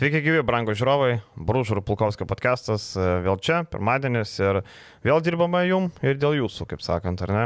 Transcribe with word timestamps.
Sveiki, 0.00 0.22
gyvi, 0.24 0.40
brangų 0.48 0.72
žiūrovai, 0.80 1.18
Brūžų 1.44 1.74
ir 1.74 1.78
Pulkovskio 1.84 2.24
podcastas 2.24 2.86
e, 2.96 3.02
vėl 3.20 3.36
čia, 3.44 3.58
pirmadienis 3.68 4.30
ir 4.40 4.62
vėl 5.04 5.20
dirbame 5.20 5.60
jum 5.68 5.90
ir 6.00 6.16
dėl 6.16 6.38
jūsų, 6.38 6.64
kaip 6.70 6.80
sakant, 6.80 7.20
ar 7.26 7.32
ne. 7.36 7.42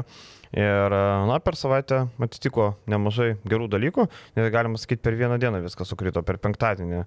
Ir, 0.54 0.94
e, 0.94 1.00
na, 1.26 1.40
per 1.42 1.58
savaitę 1.58 2.04
atsitiko 2.22 2.68
nemažai 2.86 3.32
gerų 3.42 3.66
dalykų, 3.72 4.04
net 4.38 4.52
galima 4.54 4.78
sakyti, 4.78 5.02
per 5.02 5.18
vieną 5.18 5.40
dieną 5.42 5.64
viskas 5.64 5.90
sukrito, 5.90 6.22
per 6.22 6.38
penktadienį 6.46 7.02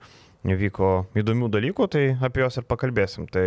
vyko 0.66 0.92
įdomių 1.24 1.48
dalykų, 1.56 1.88
tai 1.96 2.04
apie 2.28 2.44
juos 2.44 2.60
ir 2.60 2.68
pakalbėsim. 2.68 3.32
Tai 3.32 3.46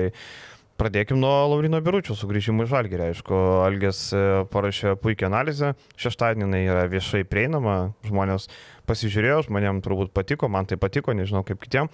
Pradėkim 0.80 1.18
nuo 1.20 1.28
Laurino 1.44 1.76
Biručio 1.84 2.14
sugrįžimo 2.16 2.64
į 2.64 2.70
Žalgirį. 2.70 3.10
Aišku, 3.10 3.36
Algės 3.66 3.98
e, 4.16 4.20
parašė 4.48 4.94
puikią 4.96 5.26
analizę, 5.28 5.74
šeštadienį 6.00 6.60
yra 6.62 6.86
viešai 6.88 7.20
prieinama, 7.28 7.90
žmonės 8.08 8.46
pasižiūrėjo, 8.88 9.42
žmonėms 9.50 9.84
turbūt 9.84 10.14
patiko, 10.16 10.48
man 10.48 10.64
tai 10.70 10.78
patiko, 10.80 11.12
nežinau 11.12 11.42
kaip 11.44 11.60
kitiem. 11.60 11.90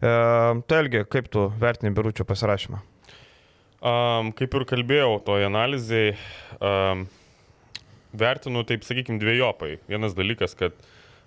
E, 0.00 0.12
tai 0.64 0.78
Algi, 0.78 1.02
kaip 1.12 1.28
tu 1.28 1.42
vertini 1.60 1.92
Biručio 1.92 2.24
pasirašymą? 2.24 2.80
Um, 3.80 4.30
kaip 4.38 4.56
ir 4.56 4.64
kalbėjau 4.72 5.18
toje 5.26 5.44
analizėje, 5.50 6.14
um, 6.64 7.02
vertinu 8.22 8.62
taip, 8.68 8.86
sakykime, 8.88 9.20
dviejopai. 9.20 9.74
Vienas 9.92 10.16
dalykas, 10.16 10.56
kad 10.56 10.80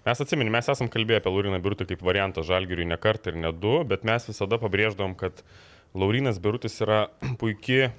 mes 0.10 0.26
atsimenim, 0.26 0.58
mes 0.58 0.72
esam 0.74 0.90
kalbėję 0.90 1.22
apie 1.22 1.36
Lauriną 1.36 1.62
Birutį 1.62 1.92
kaip 1.94 2.02
variantą 2.10 2.42
Žalgiriui 2.42 2.90
ne 2.90 2.98
kartą 2.98 3.36
ir 3.36 3.38
ne 3.46 3.54
du, 3.54 3.76
bet 3.86 4.02
mes 4.02 4.26
visada 4.30 4.58
pabrėždavom, 4.62 5.14
kad 5.18 5.46
uh, 5.46 5.62
Laurinas 5.94 6.40
Berutis 6.42 6.80
yra 6.82 7.08
puikia 7.40 7.92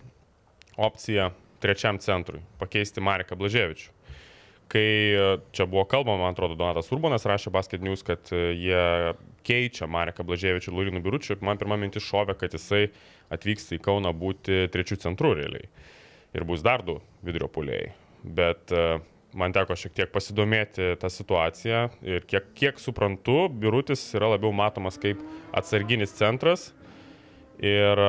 opcija 0.77 1.31
trečiam 1.63 1.99
centrui- 1.99 2.43
pakeisti 2.63 3.01
Mareką 3.01 3.39
Blaževičių. 3.39 3.91
Kai 4.69 4.83
e, 5.15 5.39
čia 5.53 5.67
buvo 5.71 5.85
kalbama, 5.85 6.25
man 6.25 6.35
atrodo, 6.35 6.57
Donatas 6.59 6.91
Urbanas 6.93 7.27
rašė 7.29 7.53
Basket 7.53 7.83
News, 7.85 8.03
kad 8.03 8.33
e, 8.33 8.55
jie 8.57 9.15
keičia 9.47 9.87
Mareką 9.87 10.25
Blaževičių 10.27 10.73
ir 10.73 10.77
Laurinų 10.79 11.03
Biručių, 11.05 11.39
man 11.45 11.61
pirmą 11.61 11.79
mintį 11.79 12.03
šovė, 12.03 12.35
kad 12.41 12.57
jisai 12.57 12.89
atvyksta 13.33 13.77
į 13.77 13.83
Kauną 13.85 14.13
būti 14.17 14.65
trečių 14.73 14.99
centrų 15.05 15.35
realiai. 15.39 15.69
Ir 16.35 16.45
bus 16.49 16.65
dar 16.65 16.83
du 16.83 16.99
vidurio 17.23 17.49
puliai. 17.53 17.93
Bet 18.25 18.73
e, 18.73 18.99
man 19.37 19.55
teko 19.55 19.77
šiek 19.79 19.95
tiek 19.95 20.11
pasidomėti 20.11 20.95
tą 20.99 21.13
situaciją 21.13 21.85
ir 22.03 22.27
kiek, 22.27 22.51
kiek 22.59 22.81
suprantu, 22.83 23.45
Birutis 23.53 24.03
yra 24.17 24.33
labiau 24.35 24.51
matomas 24.57 24.99
kaip 24.99 25.23
atsarginis 25.55 26.17
centras 26.19 26.73
Ir 27.63 28.01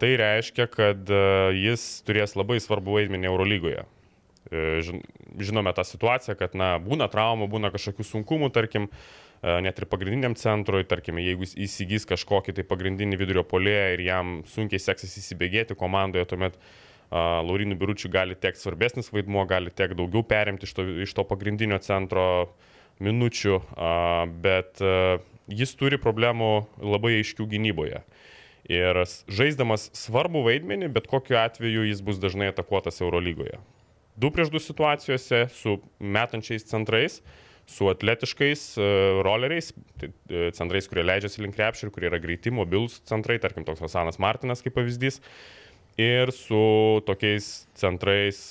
tai 0.00 0.14
reiškia, 0.16 0.66
kad 0.72 1.10
jis 1.52 1.84
turės 2.06 2.32
labai 2.38 2.56
svarbu 2.62 2.96
vaidmenį 2.96 3.28
Eurolygoje. 3.28 3.84
E, 4.48 4.80
žinome 5.42 5.72
tą 5.76 5.84
situaciją, 5.84 6.36
kad 6.38 6.56
na, 6.56 6.76
būna 6.80 7.10
traumų, 7.12 7.48
būna 7.50 7.72
kažkokių 7.74 8.06
sunkumų, 8.06 8.50
tarkim, 8.54 8.88
net 9.42 9.78
ir 9.78 9.86
pagrindiniam 9.90 10.34
centrui, 10.38 10.86
tarkim, 10.88 11.20
jeigu 11.20 11.44
jis 11.44 11.52
įsigys 11.66 12.08
kažkokį 12.08 12.56
tai 12.56 12.64
pagrindinį 12.66 13.18
vidurio 13.20 13.44
polėją 13.46 13.92
ir 13.94 14.02
jam 14.06 14.32
sunkiai 14.48 14.80
seksis 14.80 15.18
įsibėgėti 15.20 15.76
komandoje, 15.78 16.24
tuomet 16.30 16.56
uh, 16.56 17.42
Laurinų 17.44 17.76
biručių 17.78 18.10
gali 18.10 18.34
tekti 18.34 18.64
svarbesnis 18.64 19.12
vaidmuo, 19.12 19.44
gali 19.46 19.70
tekti 19.70 19.98
daugiau 20.00 20.24
perimti 20.26 20.66
iš 20.66 20.72
to, 20.74 20.86
iš 21.04 21.12
to 21.14 21.26
pagrindinio 21.28 21.78
centro 21.84 22.24
minučių, 23.04 23.60
uh, 23.60 24.24
bet 24.42 24.80
uh, 24.80 25.20
jis 25.52 25.76
turi 25.78 26.00
problemų 26.00 26.50
labai 26.80 27.18
aiškių 27.20 27.46
gynyboje. 27.52 28.00
Uh, 28.00 28.25
Ir 28.66 28.98
žaisdamas 29.30 29.88
svarbų 29.94 30.42
vaidmenį, 30.48 30.90
bet 30.94 31.06
kokiu 31.10 31.38
atveju 31.38 31.84
jis 31.86 32.02
bus 32.02 32.18
dažnai 32.22 32.50
atakuotas 32.50 32.98
Eurolygoje. 33.04 33.60
Du 34.18 34.32
prieš 34.34 34.50
du 34.50 34.58
situacijose 34.62 35.44
su 35.54 35.76
metančiais 36.00 36.66
centrais, 36.66 37.20
su 37.66 37.86
atletiškais 37.90 38.64
uh, 38.78 39.20
roleriais, 39.26 39.72
tai, 40.00 40.10
uh, 40.10 40.48
centrais, 40.56 40.88
kurie 40.90 41.04
leidžiasi 41.06 41.44
link 41.44 41.54
krepšį 41.58 41.86
ir 41.86 41.94
kurie 41.94 42.10
yra 42.10 42.20
greiti, 42.22 42.50
mobilus 42.54 42.98
centrai, 43.06 43.38
tarkim 43.42 43.66
toks 43.66 43.82
Hasanas 43.84 44.20
Martinas 44.22 44.62
kaip 44.64 44.74
pavyzdys, 44.78 45.20
ir 46.00 46.34
su 46.34 47.02
tokiais 47.06 47.66
centrais, 47.78 48.44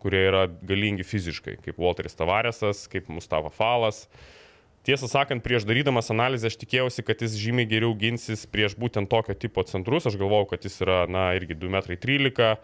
kurie 0.00 0.26
yra 0.28 0.46
galingi 0.48 1.04
fiziškai, 1.06 1.58
kaip 1.64 1.80
Walteris 1.80 2.16
Tavaresas, 2.18 2.84
kaip 2.92 3.08
Mustafa 3.12 3.52
Falas. 3.52 4.04
Uh, 4.04 4.43
Tiesą 4.84 5.08
sakant, 5.08 5.40
prieš 5.40 5.64
darydamas 5.64 6.10
analizę 6.12 6.50
aš 6.50 6.58
tikėjausi, 6.60 7.02
kad 7.08 7.22
jis 7.24 7.38
žymiai 7.40 7.64
geriau 7.68 7.94
ginsis 7.96 8.42
prieš 8.44 8.74
būtent 8.76 9.08
tokio 9.08 9.32
tipo 9.32 9.62
centrus. 9.64 10.04
Aš 10.10 10.18
galvojau, 10.20 10.50
kad 10.50 10.66
jis 10.68 10.76
yra, 10.84 10.98
na, 11.08 11.30
irgi 11.38 11.56
2,13 11.56 12.42
m, 12.44 12.58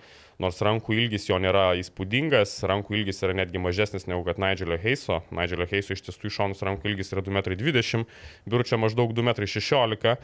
nors 0.44 0.60
rankų 0.60 0.98
ilgis 0.98 1.30
jo 1.30 1.38
nėra 1.40 1.70
įspūdingas, 1.80 2.58
rankų 2.68 2.98
ilgis 2.98 3.24
yra 3.24 3.38
netgi 3.40 3.62
mažesnis 3.64 4.04
negu 4.04 4.26
kad 4.28 4.40
Nigelio 4.42 4.76
Heiso. 4.82 5.22
Nigelio 5.32 5.68
Heiso 5.72 5.96
iš 5.96 6.04
tiesų 6.10 6.28
iššonus 6.28 6.60
rankų 6.68 6.92
ilgis 6.92 7.14
yra 7.16 7.24
2,20 7.24 8.02
m, 8.02 8.06
biurčia 8.52 8.76
maždaug 8.84 9.16
2,16 9.16 10.12
m, 10.12 10.20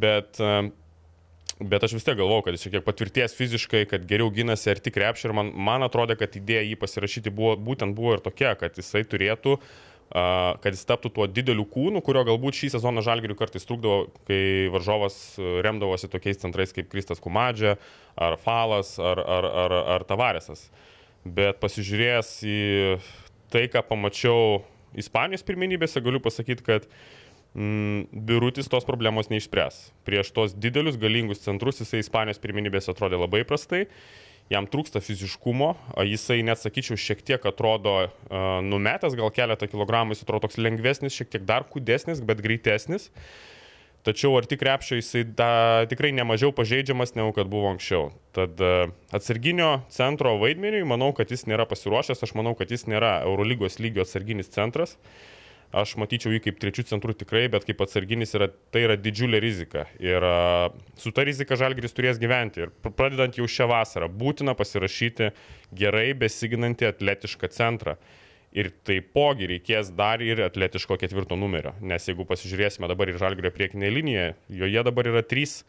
bet 0.00 0.40
Bet 1.62 1.84
aš 1.86 1.92
vis 1.94 2.02
tiek 2.02 2.16
galvojau, 2.18 2.42
kad 2.48 2.56
jis 2.56 2.64
šiek 2.64 2.72
tiek 2.74 2.82
patvirties 2.82 3.36
fiziškai, 3.38 3.84
kad 3.86 4.08
geriau 4.10 4.26
gynasi 4.34 4.72
arti 4.72 4.90
krepšį 4.90 5.28
ir 5.28 5.34
man, 5.38 5.52
man 5.54 5.86
atrodė, 5.86 6.16
kad 6.18 6.34
idėja 6.34 6.64
jį 6.66 6.74
pasirašyti 6.80 7.30
buvo, 7.30 7.52
būtent 7.68 7.94
buvo 7.94 8.16
ir 8.16 8.24
tokia, 8.24 8.56
kad 8.58 8.74
jisai 8.80 9.04
turėtų 9.06 9.52
uh, 9.54 9.68
kad 10.12 10.70
jis 10.70 10.84
taptų 10.86 11.10
tuo 11.14 11.26
dideliu 11.30 11.64
kūnu, 11.66 12.02
kurio 12.04 12.24
galbūt 12.28 12.58
šį 12.58 12.74
sezoną 12.76 13.02
žalgirių 13.06 13.36
kartais 13.38 13.66
trukdavo, 13.66 14.10
kai 14.28 14.68
varžovas 14.74 15.16
remdavosi 15.64 16.10
tokiais 16.12 16.38
centrais 16.42 16.74
kaip 16.76 16.90
Kristas 16.92 17.22
Kumadžia, 17.22 17.76
ar 18.14 18.36
Falas, 18.42 18.94
ar, 19.02 19.18
ar, 19.18 19.48
ar, 19.64 19.76
ar 19.96 20.06
Tavaresas. 20.06 20.68
Bet 21.24 21.58
pasižiūrėjęs 21.62 22.30
į 22.44 22.60
tai, 23.52 23.66
ką 23.72 23.84
pamačiau 23.88 24.62
Ispanijos 24.94 25.42
pirmenybėse, 25.42 25.98
galiu 26.04 26.20
pasakyti, 26.22 26.62
kad 26.62 26.84
mm, 27.56 28.12
Birutis 28.28 28.68
tos 28.70 28.86
problemos 28.86 29.30
neišspręs. 29.32 29.88
Prieš 30.06 30.30
tos 30.36 30.54
didelius 30.54 31.00
galingus 31.00 31.42
centrus 31.42 31.82
jisai 31.82 32.04
Ispanijos 32.04 32.38
pirmenybėse 32.42 32.92
atrodė 32.92 33.18
labai 33.18 33.42
prastai 33.48 33.88
jam 34.52 34.68
trūksta 34.70 35.00
fiziškumo, 35.04 35.72
jisai 36.04 36.42
net 36.46 36.60
sakyčiau 36.60 36.98
šiek 37.00 37.24
tiek 37.24 37.48
atrodo 37.48 38.10
numetęs, 38.64 39.16
gal 39.18 39.32
keletą 39.34 39.68
kilogramų, 39.70 40.14
jis 40.14 40.24
atrodo 40.26 40.46
toks 40.46 40.60
lengvesnis, 40.60 41.16
šiek 41.16 41.32
tiek 41.32 41.44
dar 41.48 41.66
kūdesnis, 41.70 42.22
bet 42.24 42.42
greitesnis. 42.44 43.10
Tačiau 44.04 44.34
ar 44.36 44.44
tik 44.44 44.60
krepšio 44.60 44.98
jisai 44.98 45.22
da, 45.24 45.48
tikrai 45.88 46.10
nemažiau 46.12 46.52
pažeidžiamas 46.52 47.14
negu 47.16 47.32
kad 47.32 47.48
buvo 47.48 47.70
anksčiau. 47.72 48.10
Tad 48.36 48.60
atsarginio 49.16 49.78
centro 49.88 50.34
vaidmeniui 50.42 50.84
manau, 50.84 51.14
kad 51.16 51.32
jis 51.32 51.46
nėra 51.48 51.64
pasiruošęs, 51.70 52.20
aš 52.20 52.34
manau, 52.36 52.52
kad 52.58 52.68
jis 52.68 52.84
nėra 52.84 53.22
Eurolygos 53.24 53.80
lygio 53.80 54.04
atsarginis 54.04 54.52
centras. 54.52 54.98
Uh, 54.98 55.34
aš 55.74 55.94
matyčiau 56.00 56.32
jį 56.34 56.40
kaip 56.46 56.58
trečių 56.62 56.84
centrų 56.92 57.14
tikrai, 57.18 57.46
bet 57.52 57.66
kaip 57.66 57.80
atsarginis 57.84 58.34
yra, 58.36 58.48
tai 58.74 58.84
yra 58.86 58.96
didžiulė 59.00 59.40
rizika. 59.42 59.86
Ir 60.02 60.24
su 61.00 61.12
ta 61.14 61.24
rizika 61.26 61.58
Žalgris 61.58 61.96
turės 61.96 62.20
gyventi. 62.22 62.66
Ir 62.66 62.92
pradedant 62.94 63.38
jau 63.38 63.48
šią 63.50 63.68
vasarą, 63.72 64.08
būtina 64.10 64.54
pasirašyti 64.58 65.32
gerai 65.74 66.12
besiginantį 66.18 66.90
atletišką 66.92 67.50
centrą. 67.54 67.96
Ir 68.54 68.70
taipogi 68.86 69.48
reikės 69.50 69.90
dar 69.98 70.22
ir 70.22 70.44
atletiško 70.44 70.98
ketvirto 71.02 71.34
numerio. 71.38 71.72
Nes 71.82 72.06
jeigu 72.06 72.26
pasižiūrėsime 72.28 72.86
dabar 72.90 73.10
į 73.10 73.18
Žalgrio 73.18 73.50
priekinę 73.54 73.90
liniją, 73.90 74.28
joje 74.62 74.84
dabar 74.86 75.10
yra 75.10 75.24
trys, 75.26 75.64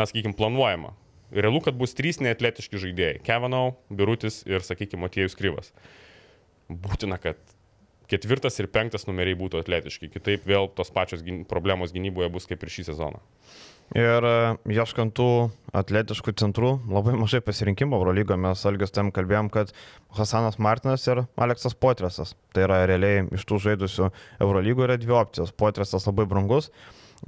na, 0.00 0.08
sakykime, 0.08 0.32
planuojama. 0.38 0.94
Realu, 1.32 1.60
kad 1.64 1.76
bus 1.76 1.92
trys 1.96 2.20
neatletiški 2.24 2.80
žaidėjai- 2.80 3.20
Kevanau, 3.28 3.74
Birutis 3.92 4.42
ir, 4.48 4.64
sakykime, 4.64 5.04
Motiejus 5.04 5.36
Kryvas. 5.36 5.72
Būtina, 6.72 7.20
kad 7.20 7.36
ketvirtas 8.12 8.60
ir 8.60 8.70
penktas 8.72 9.08
numeriai 9.08 9.38
būtų 9.40 9.62
atletiški. 9.62 10.12
Kitaip 10.12 10.46
vėl 10.48 10.68
tos 10.76 10.92
pačios 10.94 11.24
problemos 11.50 11.94
gynyboje 11.94 12.30
bus 12.32 12.48
kaip 12.50 12.62
ir 12.62 12.72
šį 12.72 12.90
sezoną. 12.92 13.22
Ir 13.92 14.24
e, 14.24 14.36
ieškant 14.72 15.12
tų 15.18 15.28
atletiškų 15.76 16.32
centrų, 16.40 16.70
labai 16.88 17.12
mažai 17.18 17.42
pasirinkimo 17.44 17.98
Eurolygo, 17.98 18.38
mes 18.40 18.62
Algis 18.68 18.94
tam 18.94 19.10
kalbėjom, 19.12 19.50
kad 19.52 19.74
Hasanas 20.16 20.56
Martinas 20.56 21.04
ir 21.10 21.26
Aleksas 21.36 21.76
Potresas. 21.76 22.32
Tai 22.56 22.64
yra 22.64 22.82
realiai 22.88 23.26
iš 23.36 23.44
tų 23.48 23.60
žaidusių 23.66 24.08
Eurolygo 24.40 24.86
yra 24.86 24.96
dvi 25.00 25.12
opcijos. 25.18 25.52
Potresas 25.52 26.08
labai 26.08 26.24
brangus, 26.30 26.70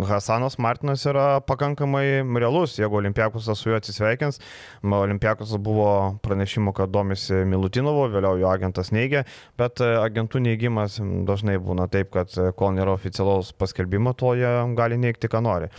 Hasanas 0.03 0.59
Martinas 0.59 1.05
yra 1.06 1.41
pakankamai 1.47 2.25
realus, 2.41 2.75
jeigu 2.79 2.96
Olimpiakusas 2.99 3.61
su 3.61 3.70
juo 3.70 3.76
atsisveikins. 3.79 4.41
Olimpiakusas 4.82 5.61
buvo 5.62 6.19
pranešimų, 6.25 6.73
kad 6.75 6.91
domisi 6.91 7.44
Milutinovo, 7.46 8.08
vėliau 8.11 8.41
jo 8.41 8.49
agentas 8.50 8.91
neigia, 8.91 9.23
bet 9.58 9.79
e, 9.85 9.93
agentų 10.02 10.43
neigimas 10.43 10.99
dažnai 11.29 11.61
būna 11.62 11.87
taip, 11.93 12.11
kad 12.17 12.35
e, 12.35 12.50
kol 12.58 12.75
nėra 12.75 12.96
oficialaus 12.99 13.52
paskelbimo, 13.55 14.17
to 14.19 14.35
jie 14.41 14.50
gali 14.75 14.99
neigti, 14.99 15.31
ką 15.31 15.44
nori. 15.46 15.70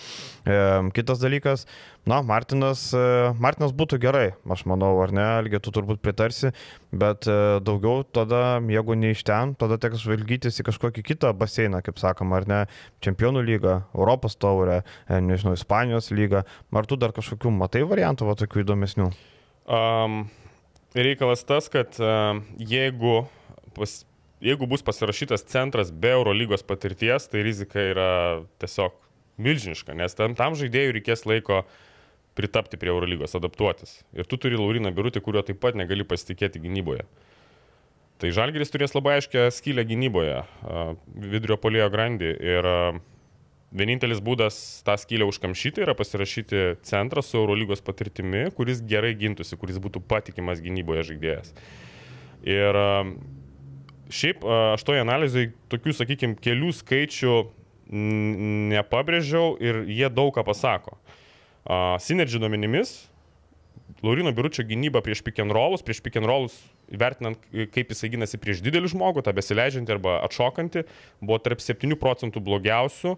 E, 0.48 0.62
kitas 0.96 1.20
dalykas, 1.20 1.68
Na, 2.06 2.20
Martinas, 2.22 2.92
e, 2.94 3.34
Martinas 3.42 3.72
būtų 3.74 3.98
gerai, 3.98 4.28
aš 4.54 4.62
manau, 4.70 4.92
ar 5.02 5.10
ne, 5.10 5.24
Algi, 5.40 5.58
tu 5.58 5.72
turbūt 5.74 6.04
pritarsi, 6.06 6.52
bet 6.94 7.26
e, 7.26 7.38
daugiau 7.66 8.04
tada, 8.06 8.60
jeigu 8.62 8.94
ne 8.94 9.10
iš 9.16 9.24
ten, 9.26 9.56
tada 9.58 9.80
teks 9.82 10.04
žvalgytis 10.04 10.62
į 10.62 10.68
kažkokį 10.68 11.02
kitą 11.02 11.32
baseiną, 11.34 11.80
kaip 11.82 11.98
sakoma, 11.98 12.38
ar 12.38 12.46
ne, 12.52 12.60
Čempionų 13.02 13.42
lygą, 13.48 13.74
Europos 13.98 14.38
taurę, 14.38 14.84
e, 15.10 15.18
nežinau, 15.18 15.56
Ispanijos 15.58 16.12
lygą. 16.14 16.44
Ar 16.78 16.86
tu 16.86 16.98
dar 17.02 17.10
kažkokių 17.16 17.50
matai 17.56 17.82
variantų, 17.90 18.28
va, 18.30 18.36
tokių 18.38 18.62
įdomesnių? 18.62 19.10
Um, 19.66 20.20
reikalas 20.94 21.42
tas, 21.50 21.72
kad 21.74 21.98
uh, 21.98 22.38
jeigu, 22.62 23.24
pas, 23.74 23.96
jeigu 24.46 24.70
bus 24.70 24.86
pasirašytas 24.86 25.48
centras 25.50 25.90
be 25.90 26.14
Eurolygos 26.14 26.62
patirties, 26.70 27.26
tai 27.34 27.42
rizika 27.50 27.82
yra 27.82 28.12
tiesiog 28.62 28.94
Milžiniška, 29.42 29.98
nes 29.98 30.14
tam, 30.16 30.38
tam 30.38 30.54
žaidėjui 30.56 30.94
reikės 31.00 31.26
laiko 31.28 31.64
pritapti 32.36 32.80
prie 32.80 32.92
Eurolygos, 32.92 33.36
adaptuotis. 33.38 34.02
Ir 34.16 34.28
tu 34.28 34.40
turi 34.42 34.60
Lauriną 34.60 34.92
Birutį, 34.96 35.24
kurio 35.24 35.44
taip 35.46 35.62
pat 35.64 35.78
negali 35.80 36.06
pasitikėti 36.08 36.62
gynyboje. 36.64 37.08
Tai 38.20 38.32
Žalgeris 38.32 38.72
turės 38.72 38.96
labai 38.96 39.18
aiškę 39.20 39.50
skylę 39.52 39.84
gynyboje, 39.88 40.38
vidurio 41.34 41.58
polėjo 41.60 41.90
grandį. 41.92 42.32
Ir 42.48 42.68
vienintelis 43.76 44.22
būdas 44.24 44.60
tą 44.88 44.96
skylę 45.00 45.28
užkamšyti 45.28 45.84
yra 45.84 45.96
pasirašyti 45.98 46.62
centrą 46.88 47.24
su 47.26 47.42
Eurolygos 47.42 47.84
patirtimi, 47.84 48.46
kuris 48.56 48.80
gerai 48.88 49.12
gintųsi, 49.20 49.58
kuris 49.60 49.82
būtų 49.84 50.04
patikimas 50.08 50.64
gynyboje 50.64 51.10
žaidėjas. 51.12 51.52
Ir 52.48 52.80
šiaip 54.16 54.48
aš 54.78 54.88
toje 54.88 55.04
analizai 55.04 55.50
tokių, 55.72 55.96
sakykime, 56.00 56.40
kelių 56.40 56.72
skaičių 56.80 57.36
nepabrėžiau 58.72 59.56
ir 59.62 59.84
jie 59.92 60.08
daug 60.10 60.32
ką 60.36 60.46
pasako. 60.48 60.96
Synergy 62.04 62.42
duomenimis 62.42 62.98
Laurino 64.06 64.32
Biručio 64.36 64.66
gynyba 64.68 65.02
prieš 65.02 65.24
pick 65.26 65.40
and 65.42 65.54
rollus, 65.56 65.84
prieš 65.86 66.02
pick 66.04 66.18
and 66.20 66.28
rollus, 66.28 66.56
vertinant, 66.92 67.40
kaip 67.74 67.94
jisai 67.94 68.12
gynasi 68.14 68.40
prieš 68.42 68.62
didelį 68.66 68.92
žmogų, 68.94 69.24
tą 69.26 69.34
besileidžiantį 69.36 69.96
arba 69.96 70.18
atšokantį, 70.28 70.84
buvo 71.24 71.40
tarp 71.42 71.64
7 71.64 71.98
procentų 72.00 72.44
blogiausių, 72.46 73.16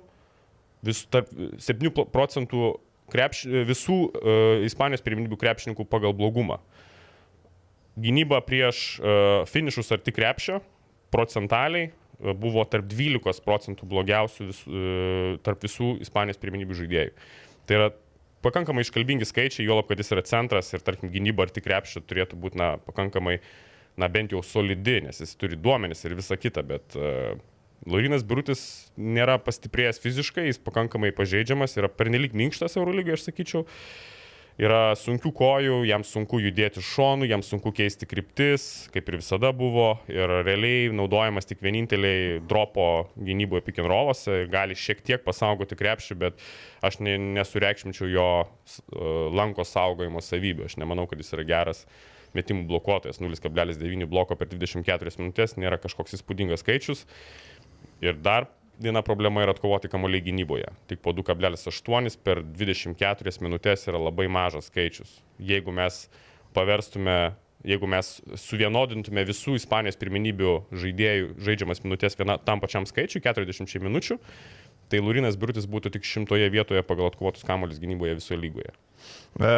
vis, 0.88 1.04
tarp 1.12 1.32
7 1.64 1.92
procentų 2.14 2.76
krepš, 3.12 3.46
visų 3.68 4.00
uh, 4.08 4.66
Ispanijos 4.68 5.04
pirminybių 5.06 5.40
krepšininkų 5.40 5.88
pagal 5.90 6.16
blogumą. 6.16 6.60
Gynyba 7.98 8.44
prieš 8.46 9.00
uh, 9.00 9.44
finišus 9.50 9.92
arti 9.96 10.14
krepšio 10.14 10.62
procentaliai 11.12 11.90
uh, 11.90 12.36
buvo 12.38 12.64
tarp 12.70 12.88
12 12.92 13.44
procentų 13.48 13.88
blogiausių 13.90 14.50
vis, 14.52 14.64
uh, 14.68 15.38
tarp 15.44 15.64
visų 15.66 15.96
Ispanijos 16.06 16.40
pirminybių 16.44 16.84
žaidėjų. 16.84 17.16
Tai 17.68 17.80
yra 17.80 17.88
pakankamai 18.46 18.86
iškalbingi 18.86 19.28
skaičiai, 19.28 19.66
juolab, 19.68 19.88
kad 19.90 20.02
jis 20.02 20.14
yra 20.16 20.24
centras 20.28 20.74
ir, 20.74 20.84
tarkim, 20.86 21.12
gynyba 21.14 21.48
ar 21.48 21.54
tik 21.54 21.68
krepšio 21.68 22.04
turėtų 22.06 22.40
būti, 22.42 22.60
na, 22.62 22.74
pakankamai, 22.88 23.38
na, 23.98 24.10
bent 24.12 24.36
jau 24.36 24.44
solidi, 24.46 25.00
nes 25.06 25.22
jis 25.24 25.38
turi 25.40 25.60
duomenis 25.60 26.06
ir 26.06 26.18
visa 26.18 26.38
kita, 26.40 26.64
bet 26.68 26.98
uh, 27.00 27.38
Laurinas 27.88 28.26
Brutis 28.28 28.62
nėra 28.98 29.38
pastiprėjęs 29.42 30.02
fiziškai, 30.04 30.48
jis 30.50 30.62
pakankamai 30.62 31.14
pažeidžiamas, 31.16 31.78
yra 31.80 31.90
pernelik 31.90 32.38
minkštas 32.38 32.78
Eurolygai, 32.80 33.18
aš 33.18 33.30
sakyčiau. 33.30 33.66
Uh, 33.66 34.17
yra 34.62 34.96
sunkių 34.98 35.32
kojų, 35.38 35.78
jam 35.88 36.04
sunku 36.06 36.40
judėti 36.42 36.82
šonu, 36.84 37.28
jam 37.30 37.44
sunku 37.46 37.72
keisti 37.76 38.08
kryptis, 38.10 38.88
kaip 38.94 39.10
ir 39.10 39.20
visada 39.20 39.52
buvo. 39.56 40.00
Ir 40.10 40.40
realiai 40.46 40.90
naudojamas 40.96 41.48
tik 41.50 41.62
vieninteliai 41.66 42.42
dropo 42.50 43.08
gynyboje 43.16 43.66
pikinrovose, 43.68 44.44
gali 44.52 44.78
šiek 44.78 45.04
tiek 45.06 45.24
pasaugoti 45.26 45.78
krepšį, 45.78 46.20
bet 46.26 46.44
aš 46.86 47.00
ne, 47.06 47.18
nesureikšminčiau 47.38 48.10
jo 48.12 48.30
lanko 49.38 49.66
saugojimo 49.68 50.24
savybių. 50.26 50.68
Aš 50.72 50.80
nemanau, 50.82 51.08
kad 51.10 51.22
jis 51.22 51.34
yra 51.38 51.46
geras 51.48 51.86
metimų 52.38 52.66
blokuotojas. 52.70 53.22
0,9 53.22 54.10
bloko 54.10 54.38
per 54.38 54.50
24 54.52 55.18
minutės 55.22 55.58
nėra 55.62 55.80
kažkoks 55.82 56.18
įspūdingas 56.18 56.66
skaičius. 56.66 57.06
Ir 58.04 58.18
dar 58.22 58.50
viena 58.80 59.02
problema 59.02 59.42
yra 59.44 59.54
atkovoti 59.56 59.90
kamuoliai 59.92 60.24
gynyboje. 60.26 60.70
Tik 60.90 61.02
po 61.06 61.14
2,8 61.16 62.18
per 62.24 62.44
24 62.44 63.44
minutės 63.46 63.88
yra 63.90 64.02
labai 64.02 64.28
mažas 64.32 64.70
skaičius. 64.72 65.20
Jeigu 65.42 65.74
mes 65.76 66.06
paverstume, 66.56 67.18
jeigu 67.68 67.90
mes 67.90 68.14
suvienodintume 68.40 69.26
visų 69.28 69.58
Ispanijos 69.60 70.00
pirminybių 70.00 70.54
žaidėjų 70.84 71.34
žaidžiamas 71.48 71.84
minutės 71.86 72.18
viena, 72.20 72.38
tam 72.38 72.62
pačiam 72.64 72.88
skaičiui, 72.90 73.24
40 73.26 73.86
minučių, 73.88 74.20
tai 74.92 75.02
Lurinas 75.04 75.38
Brutis 75.40 75.68
būtų 75.70 75.92
tik 75.98 76.08
šimtoje 76.08 76.50
vietoje 76.54 76.84
pagal 76.88 77.12
atkovotus 77.12 77.46
kamuolius 77.48 77.82
gynyboje 77.84 78.20
visoje 78.22 78.40
lygoje. 78.40 78.76
E, 79.42 79.54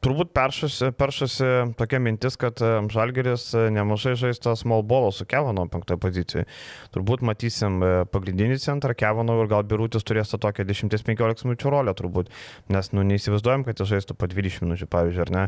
Turbūt 0.00 0.30
peršasi, 0.32 0.94
peršasi 0.96 1.46
tokia 1.76 1.98
mintis, 2.00 2.38
kad 2.40 2.56
e, 2.64 2.68
Žalgeris 2.88 3.42
e, 3.52 3.66
nemažai 3.76 4.14
žaista 4.16 4.54
small 4.56 4.80
ball 4.80 5.12
su 5.12 5.26
Kevano 5.28 5.66
penktoje 5.68 6.00
pozicijoje. 6.00 6.46
Turbūt 6.94 7.20
matysim 7.28 7.76
e, 7.84 7.90
pagrindinį 8.08 8.56
centrą 8.64 8.96
Kevano 8.96 9.36
ir 9.42 9.52
gal 9.52 9.66
Birutis 9.68 10.08
turės 10.08 10.32
tą 10.32 10.40
tokią 10.40 10.64
10-15 10.72 11.44
minučių 11.44 11.74
rolę 11.76 11.92
turbūt, 12.00 12.32
nes 12.72 12.90
nu, 12.96 13.04
neįsivaizduojam, 13.12 13.68
kad 13.68 13.84
jis 13.84 13.92
žaistų 13.92 14.16
po 14.16 14.30
20 14.32 14.64
minučių, 14.64 14.88
pavyzdžiui, 14.88 15.26
ar 15.26 15.36
ne. 15.36 15.46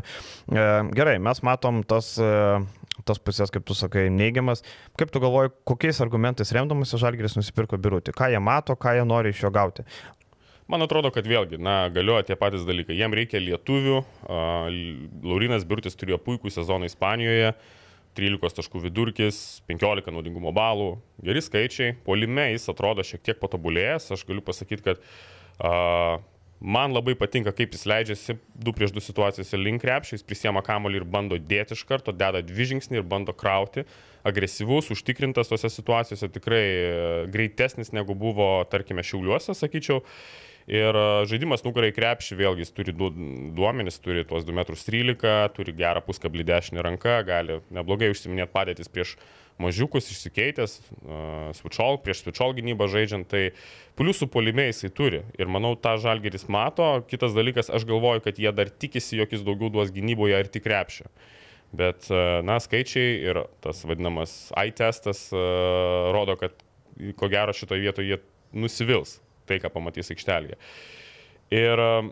Gerai, 0.93 1.17
mes 1.17 1.41
matom 1.41 1.81
tas 1.89 2.13
tas 3.09 3.17
pusės, 3.17 3.49
kaip 3.49 3.65
tu 3.65 3.73
sakai, 3.73 4.05
neigiamas. 4.13 4.61
Kaip 4.99 5.09
tu 5.09 5.21
galvoji, 5.23 5.49
kokiais 5.65 5.97
argumentais 6.05 6.53
remdamas 6.53 6.93
Žalgeris 6.93 7.33
nusipirko 7.39 7.81
birutį? 7.81 8.13
Ką 8.13 8.29
jie 8.29 8.41
mato, 8.43 8.77
ką 8.77 8.99
jie 8.99 9.07
nori 9.09 9.33
iš 9.33 9.47
jo 9.47 9.51
gauti? 9.53 9.85
Man 10.73 10.81
atrodo, 10.81 11.11
kad 11.13 11.27
vėlgi, 11.29 11.59
na, 11.61 11.85
galioja 11.93 12.23
tie 12.25 12.35
patys 12.39 12.63
dalykai. 12.65 12.95
Jiem 12.97 13.13
reikia 13.13 13.37
lietuvių. 13.37 13.99
Laurinas 15.21 15.67
Birtis 15.69 15.93
turėjo 15.93 16.17
puikų 16.25 16.49
sezoną 16.49 16.89
Ispanijoje. 16.89 17.51
13 18.17 18.57
taškų 18.57 18.81
vidurkis, 18.87 19.37
15 19.69 20.09
naudingumo 20.13 20.53
balų, 20.53 20.95
geri 21.25 21.41
skaičiai, 21.41 21.95
polime 22.05 22.51
jis 22.51 22.69
atrodo 22.69 23.05
šiek 23.05 23.23
tiek 23.25 23.39
patobulėjęs, 23.41 24.11
aš 24.13 24.21
galiu 24.29 24.43
pasakyti, 24.45 24.85
kad 24.85 25.01
uh, 25.01 26.21
man 26.61 26.93
labai 26.93 27.15
patinka, 27.17 27.53
kaip 27.57 27.73
jis 27.73 27.87
leidžiasi 27.89 28.37
2 28.53 28.75
prieš 28.77 28.93
2 28.93 29.05
situacijose 29.07 29.57
link 29.57 29.81
krepšio, 29.81 30.19
jis 30.19 30.25
prisiema 30.29 30.61
kamolį 30.65 31.01
ir 31.01 31.09
bando 31.09 31.41
dėti 31.41 31.73
iš 31.73 31.83
karto, 31.89 32.13
deda 32.13 32.43
dvi 32.45 32.69
žingsnį 32.75 33.01
ir 33.01 33.09
bando 33.09 33.33
krauti, 33.33 33.87
agresyvus, 34.23 34.93
užtikrintas 34.93 35.49
tose 35.49 35.73
situacijose, 35.73 36.29
tikrai 36.37 36.63
greitesnis 37.33 37.91
negu 37.97 38.13
buvo, 38.13 38.55
tarkime, 38.69 39.01
šiauliuose, 39.05 39.57
sakyčiau. 39.57 40.05
Ir 40.71 40.95
žaidimas 41.27 41.65
nugarai 41.65 41.91
krepšį, 41.91 42.37
vėlgi 42.39 42.63
jis 42.63 42.73
turi 42.75 42.93
duomenis, 42.95 43.99
turi 43.99 44.23
tuos 44.27 44.45
2,13 44.47 45.11
m, 45.11 45.15
turi 45.51 45.73
gerą 45.75 46.03
puskablį 46.05 46.45
dešinį 46.47 46.85
ranką, 46.87 47.17
gali 47.27 47.59
neblogai 47.73 48.13
užsiminėti 48.13 48.53
padėtis 48.53 48.91
prieš 48.91 49.17
mažiukus, 49.61 50.07
išsikeitęs, 50.09 50.77
uh, 51.03 51.51
switchall, 51.57 51.99
prieš 52.01 52.23
switchall 52.23 52.55
gynybą 52.55 52.87
žaidžiant, 52.89 53.27
tai 53.29 53.51
pliusų 53.99 54.29
polime 54.31 54.69
jisai 54.69 54.89
turi. 54.95 55.21
Ir 55.37 55.51
manau, 55.51 55.75
tą 55.77 55.97
žalgeris 56.01 56.47
mato. 56.49 56.87
Kitas 57.11 57.35
dalykas, 57.35 57.69
aš 57.69 57.85
galvoju, 57.89 58.23
kad 58.25 58.39
jie 58.41 58.49
dar 58.55 58.71
tikisi, 58.71 59.19
jog 59.19 59.35
jis 59.35 59.43
daugiau 59.45 59.69
duos 59.73 59.91
gynyboje 59.93 60.39
ir 60.41 60.49
tik 60.49 60.65
krepšio. 60.65 61.11
Bet, 61.73 62.07
na, 62.45 62.59
skaičiai 62.61 63.13
ir 63.25 63.43
tas 63.61 63.81
vadinamas 63.85 64.51
I 64.57 64.73
testas 64.77 65.27
rodo, 65.33 66.37
kad 66.37 66.57
ko 67.17 67.29
gero 67.29 67.53
šitoje 67.57 67.81
vietoje 67.81 68.13
jie 68.13 68.19
nusivils 68.53 69.17
tai, 69.49 69.59
ką 69.63 69.71
pamatys 69.73 70.11
aikštelėje. 70.13 70.57
Ir 71.53 71.81
um, 71.83 72.11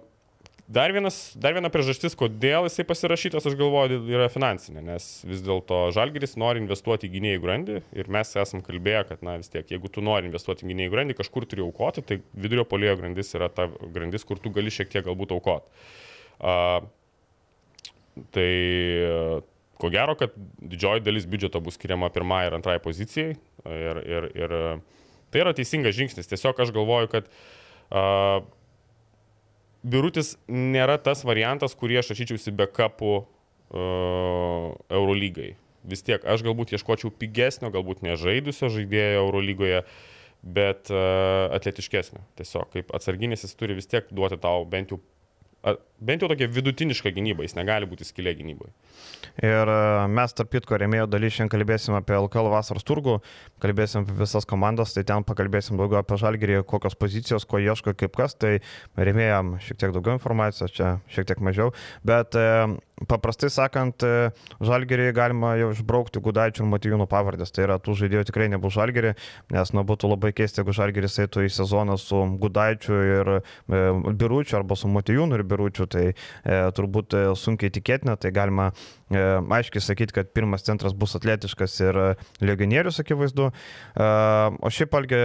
dar, 0.71 0.93
vienas, 0.95 1.17
dar 1.39 1.55
viena 1.57 1.71
priežastis, 1.73 2.15
kodėl 2.17 2.67
jisai 2.67 2.85
pasirašytas, 2.87 3.47
aš 3.49 3.57
galvoju, 3.59 4.01
yra 4.11 4.29
finansinė, 4.31 4.83
nes 4.91 5.09
vis 5.27 5.43
dėlto 5.45 5.83
Žalgeris 5.95 6.37
nori 6.41 6.61
investuoti 6.63 7.09
į 7.09 7.15
gynėjų 7.15 7.43
grandį 7.43 7.81
ir 7.97 8.11
mes 8.13 8.35
esam 8.43 8.63
kalbėję, 8.65 9.03
kad, 9.11 9.25
na 9.25 9.39
vis 9.41 9.51
tiek, 9.53 9.65
jeigu 9.73 9.91
tu 9.91 10.03
nori 10.05 10.29
investuoti 10.29 10.67
į 10.67 10.71
gynėjų 10.73 10.95
grandį, 10.95 11.17
kažkur 11.19 11.47
turi 11.49 11.65
aukoti, 11.65 12.05
tai 12.05 12.21
vidurio 12.33 12.67
polėjo 12.69 12.99
grandis 13.01 13.33
yra 13.37 13.49
ta 13.53 13.67
grandis, 13.81 14.27
kur 14.27 14.41
tu 14.41 14.53
gali 14.53 14.73
šiek 14.73 14.91
tiek 14.93 15.07
galbūt 15.07 15.33
aukoti. 15.37 15.85
Uh, 16.41 16.81
tai 18.35 18.51
ko 19.81 19.89
gero, 19.89 20.15
kad 20.19 20.33
didžioji 20.61 21.03
dalis 21.05 21.27
biudžeto 21.29 21.61
bus 21.63 21.77
skiriama 21.79 22.11
pirmai 22.13 22.45
ir 22.47 22.57
antrai 22.57 22.77
pozicijai 22.83 23.33
ir, 23.65 24.01
ir, 24.05 24.27
ir 24.37 24.55
Tai 25.31 25.43
yra 25.45 25.53
teisingas 25.55 25.95
žingsnis. 25.97 26.29
Tiesiog 26.29 26.59
aš 26.59 26.73
galvoju, 26.75 27.09
kad 27.11 27.29
uh, 27.31 28.43
Birutis 29.81 30.35
nėra 30.51 30.99
tas 31.01 31.23
variantas, 31.25 31.73
kurį 31.77 32.01
aš 32.01 32.11
rašyčiausi 32.13 32.53
be 32.53 32.67
kapų 32.69 33.13
uh, 33.17 34.71
Eurolygai. 34.93 35.55
Vis 35.87 36.05
tiek 36.05 36.21
aš 36.29 36.43
galbūt 36.45 36.75
ieškočiau 36.75 37.09
pigesnio, 37.17 37.71
galbūt 37.73 38.03
nežaidusio 38.05 38.69
žaidėjo 38.69 39.23
Eurolygoje, 39.23 39.81
bet 40.43 40.91
uh, 40.93 41.47
atletiškesnio. 41.55 42.21
Tiesiog 42.37 42.69
kaip 42.75 42.93
atsarginis 42.93 43.47
jis 43.47 43.57
turi 43.57 43.77
vis 43.79 43.89
tiek 43.89 44.11
duoti 44.13 44.37
tau 44.41 44.67
bent 44.69 44.93
jau 44.93 45.01
bent 46.01 46.23
jau 46.23 46.29
tokia 46.31 46.49
vidutiniška 46.51 47.13
gynyba, 47.15 47.45
jis 47.45 47.55
negali 47.57 47.87
būti 47.89 48.07
skilė 48.07 48.33
gynyboje. 48.39 48.73
Ir 49.45 49.71
e, 49.71 49.79
mes, 50.11 50.35
tarp 50.35 50.51
kitko, 50.51 50.77
remėjo 50.81 51.07
daly 51.11 51.29
šiandien 51.31 51.51
kalbėsim 51.53 51.95
apie 51.97 52.17
LKL 52.17 52.51
vasaros 52.51 52.85
turgų, 52.87 53.19
kalbėsim 53.63 54.05
apie 54.05 54.17
visas 54.19 54.47
komandas, 54.49 54.95
tai 54.95 55.05
ten 55.07 55.25
pakalbėsim 55.27 55.79
daugiau 55.79 56.01
apie 56.01 56.17
žalgerį, 56.21 56.61
kokios 56.69 56.97
pozicijos, 56.99 57.45
ko 57.47 57.61
ieško, 57.61 57.95
kaip 57.97 58.17
kas, 58.17 58.35
tai 58.35 58.57
remėjom 58.97 59.55
šiek 59.61 59.81
tiek 59.81 59.95
daugiau 59.95 60.17
informacijos, 60.17 60.73
čia 60.75 60.95
šiek 61.13 61.29
tiek 61.31 61.43
mažiau, 61.45 61.71
bet 62.07 62.37
e, 62.39 62.47
paprastai 63.09 63.49
sakant, 63.53 64.03
žalgerį 64.61 65.09
galima 65.15 65.55
jau 65.59 65.71
išbraukti 65.73 66.21
Gudaičių 66.23 66.63
ir 66.63 66.69
Matijūnų 66.71 67.07
pavardės. 67.09 67.53
Tai 67.53 67.65
yra, 67.65 67.77
tų 67.81 67.95
žaidėjų 68.03 68.27
tikrai 68.29 68.49
nebus 68.51 68.75
žalgerį, 68.75 69.13
nes 69.55 69.73
nu, 69.75 69.83
būtų 69.87 70.11
labai 70.11 70.33
keista, 70.37 70.61
jeigu 70.61 70.75
žalgeris 70.77 71.17
eitų 71.23 71.47
į 71.47 71.53
sezoną 71.55 71.97
su 72.01 72.21
Gudaičiu 72.41 72.99
ir 73.01 73.33
e, 73.37 73.81
Biručiu 74.21 74.59
arba 74.59 74.77
su 74.77 74.91
Matijūnu 74.91 75.39
ir 75.39 75.45
Biručiu. 75.47 75.89
Tai 75.91 76.05
e, 76.11 76.15
turbūt 76.77 77.17
e, 77.17 77.23
sunkiai 77.39 77.73
tikėtina, 77.73 78.15
tai 78.21 78.31
galima 78.35 78.69
e, 78.71 79.21
aiškiai 79.59 79.83
sakyti, 79.83 80.15
kad 80.15 80.31
pirmas 80.35 80.65
centras 80.67 80.95
bus 80.97 81.17
atletiškas 81.19 81.77
ir 81.83 82.01
legionierius, 82.43 83.01
akivaizdu. 83.03 83.51
E, 83.51 84.09
o 84.61 84.73
šiaip 84.73 84.97
algi, 84.99 85.21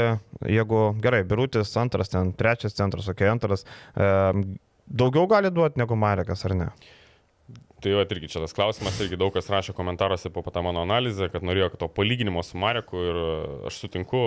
jeigu 0.58 0.84
gerai, 1.02 1.24
Birutis 1.28 1.74
antras, 1.80 2.12
ten 2.12 2.34
trečias 2.38 2.76
centras, 2.78 3.08
okei, 3.12 3.26
okay, 3.26 3.32
antras. 3.32 3.66
E, 3.94 4.12
daugiau 4.86 5.26
gali 5.30 5.50
duoti 5.54 5.82
negu 5.82 5.98
Marekas, 5.98 6.46
ar 6.48 6.56
ne? 6.58 6.70
Tai 7.86 7.92
jau 7.92 8.02
irgi 8.02 8.26
čia 8.32 8.40
tas 8.42 8.50
klausimas, 8.50 8.96
irgi 8.98 9.14
daug 9.20 9.30
kas 9.30 9.46
rašė 9.46 9.70
komentaruose 9.76 10.32
po 10.34 10.42
tą 10.50 10.58
mano 10.66 10.82
analizę, 10.82 11.28
kad 11.30 11.44
norėjo 11.46 11.68
to 11.78 11.86
palyginimo 11.94 12.42
su 12.42 12.58
Mareku 12.58 12.98
ir 12.98 13.20
e, 13.22 13.28
aš 13.70 13.78
sutinku, 13.84 14.22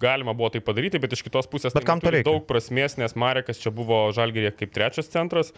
galima 0.00 0.32
buvo 0.32 0.48
tai 0.54 0.62
padaryti, 0.64 0.96
bet 1.02 1.12
iš 1.12 1.20
kitos 1.26 1.50
pusės 1.52 1.76
bet 1.76 1.84
tai? 1.84 2.22
Daug 2.24 2.46
prasmės, 2.48 2.96
nes 2.96 3.12
Marekas 3.12 3.60
čia 3.60 3.74
buvo 3.76 4.06
Žalgerė 4.16 4.54
kaip 4.56 4.72
trečias 4.72 5.12
centras, 5.12 5.52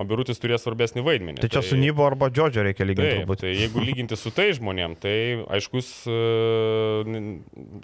o 0.00 0.08
Birutis 0.08 0.40
turės 0.40 0.64
svarbesnį 0.64 1.04
vaidmenį. 1.04 1.42
Tai 1.44 1.50
čia 1.52 1.60
tai, 1.60 1.68
su 1.68 1.76
Nybo 1.76 2.08
arba 2.08 2.30
Džodžio 2.32 2.64
reikia 2.64 2.88
lyginti. 2.88 3.20
Taip, 3.20 3.36
tai 3.44 3.52
jeigu 3.52 3.84
lyginti 3.84 4.16
su 4.16 4.32
tai 4.34 4.48
žmonėm, 4.56 4.96
tai 5.04 5.16
aiškus, 5.58 5.90
e, 6.08 7.24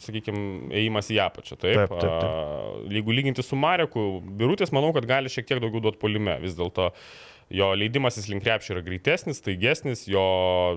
sakykime, 0.09 0.73
ėjimas 0.81 1.13
į 1.13 1.21
apačią. 1.29 1.61
Taip, 1.61 1.85
taip, 1.85 1.99
taip, 2.01 2.15
taip. 2.17 2.95
Jeigu 2.97 3.21
lyginti 3.21 3.45
su 3.45 3.61
Mareku, 3.61 4.07
Birutis 4.41 4.73
manau, 4.73 4.95
kad 4.97 5.05
gali 5.11 5.29
šiek 5.29 5.53
tiek 5.53 5.61
daugiau 5.61 5.85
duoti 5.85 6.01
polime. 6.01 6.41
Vis 6.41 6.57
dėlto 6.57 6.95
Jo 7.51 7.73
leidimasis 7.75 8.29
link 8.31 8.45
krepšio 8.45 8.77
yra 8.77 8.83
greitesnis, 8.87 9.41
taigesnis, 9.43 10.05
jo 10.07 10.23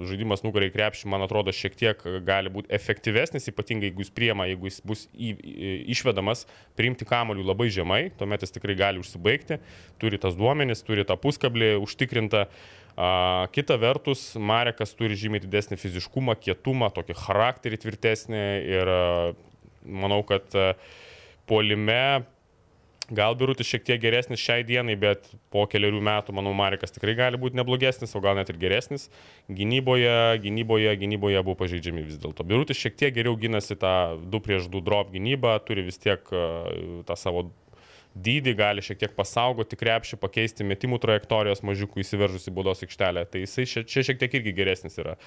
žaidimas 0.09 0.41
nugarai 0.41 0.71
krepšį, 0.73 1.05
man 1.13 1.21
atrodo, 1.21 1.53
šiek 1.53 1.75
tiek 1.77 1.99
gali 2.25 2.49
būti 2.49 2.71
efektyvesnis, 2.73 3.45
ypatingai 3.51 3.91
jeigu 3.91 4.01
jis 4.01 4.09
priema, 4.15 4.47
jeigu 4.49 4.71
jis 4.71 4.79
bus 4.89 5.03
į, 5.13 5.35
į, 5.37 5.75
išvedamas, 5.93 6.47
priimti 6.73 7.05
kamolių 7.05 7.45
labai 7.45 7.69
žemai, 7.73 8.01
tuomet 8.17 8.41
jis 8.41 8.55
tikrai 8.57 8.73
gali 8.79 9.03
užsibaigti, 9.03 9.59
turi 10.01 10.17
tas 10.17 10.33
duomenis, 10.39 10.81
turi 10.87 11.05
tą 11.05 11.19
puskablį 11.21 11.75
užtikrintą. 11.83 12.47
A, 12.93 13.13
kita 13.53 13.77
vertus, 13.77 14.31
Marekas 14.33 14.97
turi 14.97 15.13
žymiai 15.17 15.45
didesnį 15.45 15.77
fiziškumą, 15.77 16.39
kietumą, 16.41 16.89
tokį 16.97 17.21
charakterį 17.21 17.83
tvirtesnį 17.85 18.45
ir 18.73 18.93
a, 18.97 19.01
manau, 19.85 20.23
kad 20.25 20.49
a, 20.57 20.71
polime 21.45 22.25
Gal 23.13 23.35
birutis 23.37 23.67
šiek 23.69 23.83
tiek 23.85 23.99
geresnis 24.01 24.41
šiai 24.41 24.63
dienai, 24.65 24.95
bet 24.97 25.27
po 25.53 25.65
keliarių 25.69 25.99
metų, 26.01 26.33
manau, 26.33 26.53
Marekas 26.57 26.93
tikrai 26.95 27.13
gali 27.17 27.37
būti 27.41 27.57
neblogesnis, 27.59 28.13
o 28.17 28.21
gal 28.23 28.37
net 28.39 28.49
ir 28.49 28.57
geresnis. 28.61 29.09
Gynyboje, 29.53 30.39
gynyboje, 30.41 30.93
gynyboje 31.01 31.41
buvo 31.45 31.57
pažeidžiami 31.59 32.05
vis 32.07 32.17
dėlto. 32.21 32.45
Birutis 32.47 32.79
šiek 32.79 32.95
tiek 32.97 33.13
geriau 33.13 33.35
gynasi 33.37 33.77
tą 33.81 33.93
2 34.23 34.41
prieš 34.45 34.69
2 34.73 34.81
drop 34.87 35.11
gynybą, 35.13 35.59
turi 35.67 35.83
vis 35.85 36.01
tiek 36.01 36.31
uh, 36.33 37.03
tą 37.05 37.17
savo 37.19 37.51
dydį, 38.13 38.55
gali 38.57 38.85
šiek 38.85 39.03
tiek 39.03 39.13
pasaugoti 39.17 39.77
krepšį, 39.77 40.17
pakeisti 40.21 40.65
metimų 40.65 40.97
trajektorijos 41.03 41.61
mažiukų 41.65 42.01
įsiveržus 42.01 42.49
į 42.49 42.55
baudos 42.55 42.81
aikštelę. 42.85 43.27
Tai 43.29 43.43
jisai 43.43 43.67
čia, 43.69 43.85
čia 43.89 44.05
šiek 44.09 44.23
tiek 44.23 44.39
irgi 44.39 44.55
geresnis 44.57 44.97
yra. 45.01 45.19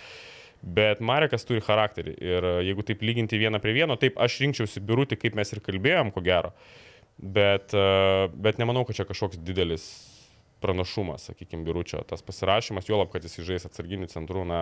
Bet 0.62 1.02
Marekas 1.04 1.44
turi 1.46 1.62
charakterį 1.62 2.16
ir 2.16 2.48
jeigu 2.66 2.82
taip 2.88 3.04
lyginti 3.04 3.38
vieną 3.38 3.60
prie 3.62 3.76
vieno, 3.76 3.94
taip 4.00 4.16
aš 4.22 4.40
rinkčiausi 4.42 4.82
birutį, 4.82 5.20
kaip 5.20 5.36
mes 5.38 5.52
ir 5.52 5.60
kalbėjom, 5.62 6.14
ko 6.14 6.22
gero. 6.24 6.54
Uh, 6.56 6.85
Bet, 7.16 7.72
e, 7.72 8.28
bet 8.34 8.60
nemanau, 8.60 8.84
kad 8.84 8.98
čia 8.98 9.06
kažkoks 9.08 9.40
didelis 9.40 9.86
pranašumas, 10.60 11.30
sakykime, 11.30 11.64
biuručio 11.64 12.02
tas 12.08 12.24
pasirašymas, 12.24 12.88
juolab, 12.88 13.10
kad 13.12 13.24
jis 13.24 13.40
žais 13.44 13.68
atsarginių 13.68 14.08
centrų, 14.12 14.44
na, 14.48 14.60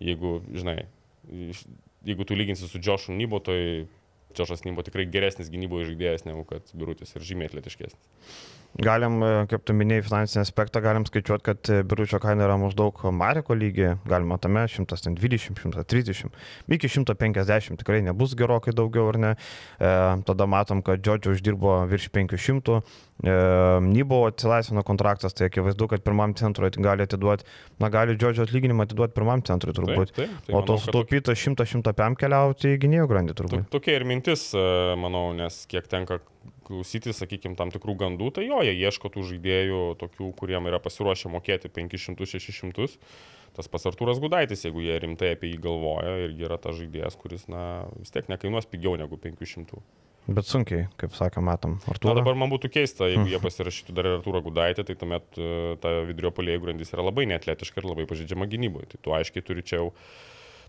jeigu, 0.00 0.38
žinai, 0.52 0.84
jeigu 2.06 2.26
tu 2.28 2.36
lyginsi 2.36 2.68
su 2.68 2.80
Džošu 2.80 3.16
Nybo, 3.16 3.40
tai 3.44 3.60
Džošas 4.36 4.64
Nybo 4.64 4.84
tikrai 4.86 5.08
geresnis 5.10 5.50
gynyboje 5.52 5.90
žaidėjas 5.90 6.24
negu 6.28 6.44
kad 6.48 6.68
biurutis 6.72 7.12
ir 7.16 7.26
žymiai 7.26 7.50
atletiškesnis. 7.50 8.00
Galim, 8.78 9.18
e, 9.18 9.30
kaip 9.50 9.64
tu 9.66 9.74
minėjai, 9.74 10.04
finansinį 10.06 10.44
aspektą, 10.44 10.80
galim 10.84 11.04
skaičiuoti, 11.08 11.42
kad 11.42 11.70
e, 11.72 11.80
biuručio 11.86 12.20
kaina 12.22 12.46
yra 12.46 12.54
maždaug 12.60 13.02
Mariko 13.12 13.56
lygiai, 13.58 13.96
galima 14.08 14.38
tame 14.38 14.62
120, 14.70 15.58
130, 15.58 16.30
iki 16.70 16.90
150 16.90 17.80
tikrai 17.82 17.98
nebus 18.06 18.36
gerokai 18.38 18.74
daugiau, 18.76 19.08
ar 19.10 19.18
ne. 19.20 19.32
E, 19.82 19.90
tada 20.28 20.46
matom, 20.46 20.84
kad 20.86 21.02
Džodžio 21.02 21.34
uždirbo 21.34 21.80
virš 21.90 22.08
500, 22.14 22.78
e, 23.24 23.34
Nybo 23.90 24.22
atsilaisvino 24.28 24.84
kontraktas, 24.86 25.34
tai 25.34 25.50
akivaizdu, 25.50 25.90
kad 25.90 26.06
pirmam 26.06 26.36
centrui 26.38 26.70
gali 26.78 27.08
atiduoti, 27.08 27.48
na 27.82 27.90
gali 27.90 28.14
Džodžio 28.14 28.46
atlyginimą 28.46 28.86
atiduoti 28.86 29.16
pirmam 29.18 29.42
centrui 29.50 29.74
turbūt. 29.76 30.14
Taip, 30.14 30.30
taip, 30.30 30.46
tai 30.46 30.56
o 30.56 30.62
to 30.62 30.78
sutaupyta 30.78 31.34
100-105 31.34 32.20
keliauti 32.22 32.76
į 32.76 32.80
gynėjų 32.86 33.10
grandį 33.10 33.36
turbūt. 33.42 33.68
Tokia 33.74 33.98
ir 33.98 34.06
mintis, 34.08 34.52
e, 34.54 34.64
manau, 35.00 35.26
nes 35.36 35.64
kiek 35.70 35.90
tenka 35.90 36.22
klausyti, 36.70 37.14
sakykime, 37.16 37.58
tam 37.58 37.72
tikrų 37.74 37.96
gandų, 38.00 38.30
tai 38.38 38.46
jo, 38.46 38.62
jie 38.64 38.76
ieško 38.78 39.10
tų 39.12 39.26
žaidėjų, 39.32 39.82
tokių, 40.00 40.30
kuriem 40.38 40.70
yra 40.70 40.80
pasiruošę 40.82 41.32
mokėti 41.32 41.72
500-600. 41.74 42.88
Tas 43.56 43.66
pats 43.66 43.88
Artūras 43.90 44.20
Gudaitis, 44.22 44.62
jeigu 44.62 44.84
jie 44.84 44.94
rimtai 45.02 45.32
apie 45.34 45.50
jį 45.50 45.58
galvoja, 45.64 46.14
irgi 46.28 46.46
yra 46.46 46.60
tas 46.62 46.78
žaidėjas, 46.78 47.18
kuris, 47.18 47.48
na, 47.50 47.88
vis 47.98 48.14
tiek 48.14 48.30
nekainuos 48.30 48.70
pigiau 48.70 48.94
negu 49.00 49.18
500. 49.18 49.82
Bet 50.30 50.46
sunkiai, 50.46 50.84
kaip 51.00 51.14
sakė, 51.16 51.42
matom. 51.42 51.78
Artūrą. 51.90 52.12
Na 52.12 52.20
dabar 52.20 52.36
man 52.38 52.52
būtų 52.52 52.70
keista, 52.70 53.08
jeigu 53.10 53.26
jie 53.32 53.40
pasirašytų 53.42 53.94
dar 53.96 54.08
Artūrą 54.12 54.42
Gudaitį, 54.46 54.84
tai 54.86 54.94
tuomet 55.00 55.40
uh, 55.40 55.72
ta 55.82 55.96
vidurio 56.06 56.30
polėjų 56.36 56.62
grandis 56.66 56.92
yra 56.94 57.06
labai 57.08 57.24
neatletiška 57.32 57.82
ir 57.82 57.88
labai 57.90 58.06
pažydžiama 58.10 58.46
gynyboje. 58.52 58.92
Tai 58.92 59.00
tu 59.02 59.16
aiškiai 59.16 59.46
turi 59.46 59.64
čia 59.66 59.80
jau 59.80 59.88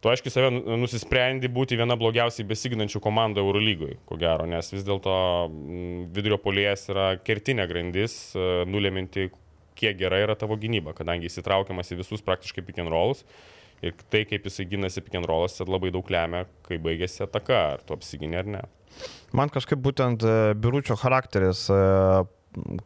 tu 0.01 0.09
aiškiai 0.09 0.33
save 0.33 0.49
nu, 0.53 0.79
nusisprendi 0.81 1.49
būti 1.51 1.77
viena 1.79 1.97
blogiausiai 1.99 2.47
besiginančių 2.49 3.01
komandų 3.03 3.43
Eurolygoje, 3.43 3.99
ko 4.09 4.17
gero, 4.21 4.47
nes 4.49 4.73
vis 4.73 4.85
dėlto 4.87 5.13
mm, 5.47 6.09
vidurio 6.15 6.41
polėjas 6.41 6.87
yra 6.91 7.07
kertinė 7.21 7.67
grandis, 7.69 8.17
e, 8.33 8.49
nuleminti, 8.69 9.29
kiek 9.77 9.97
gera 10.01 10.19
yra 10.21 10.35
tavo 10.37 10.57
gynyba, 10.59 10.95
kadangi 10.97 11.29
įsitraukiamas 11.29 11.93
į 11.93 12.01
visus 12.01 12.25
praktiškai 12.25 12.65
pick 12.65 12.81
and 12.81 12.91
rollus. 12.93 13.23
Ir 13.81 13.95
tai, 14.13 14.27
kaip 14.29 14.45
jisai 14.45 14.67
gynasi 14.69 15.01
pick 15.01 15.15
and 15.17 15.25
rollas, 15.25 15.55
labai 15.65 15.89
daug 15.93 16.05
lemia, 16.13 16.43
kai 16.67 16.77
baigėsi 16.81 17.23
ataka, 17.25 17.61
ar 17.75 17.81
tu 17.85 17.95
apsiginė 17.95 18.37
ar 18.43 18.51
ne. 18.57 18.61
Man 19.37 19.49
kažkaip 19.53 19.81
būtent 19.81 20.21
e, 20.21 20.35
biuručio 20.61 20.97
charakteris 21.01 21.63
e, 21.73 21.79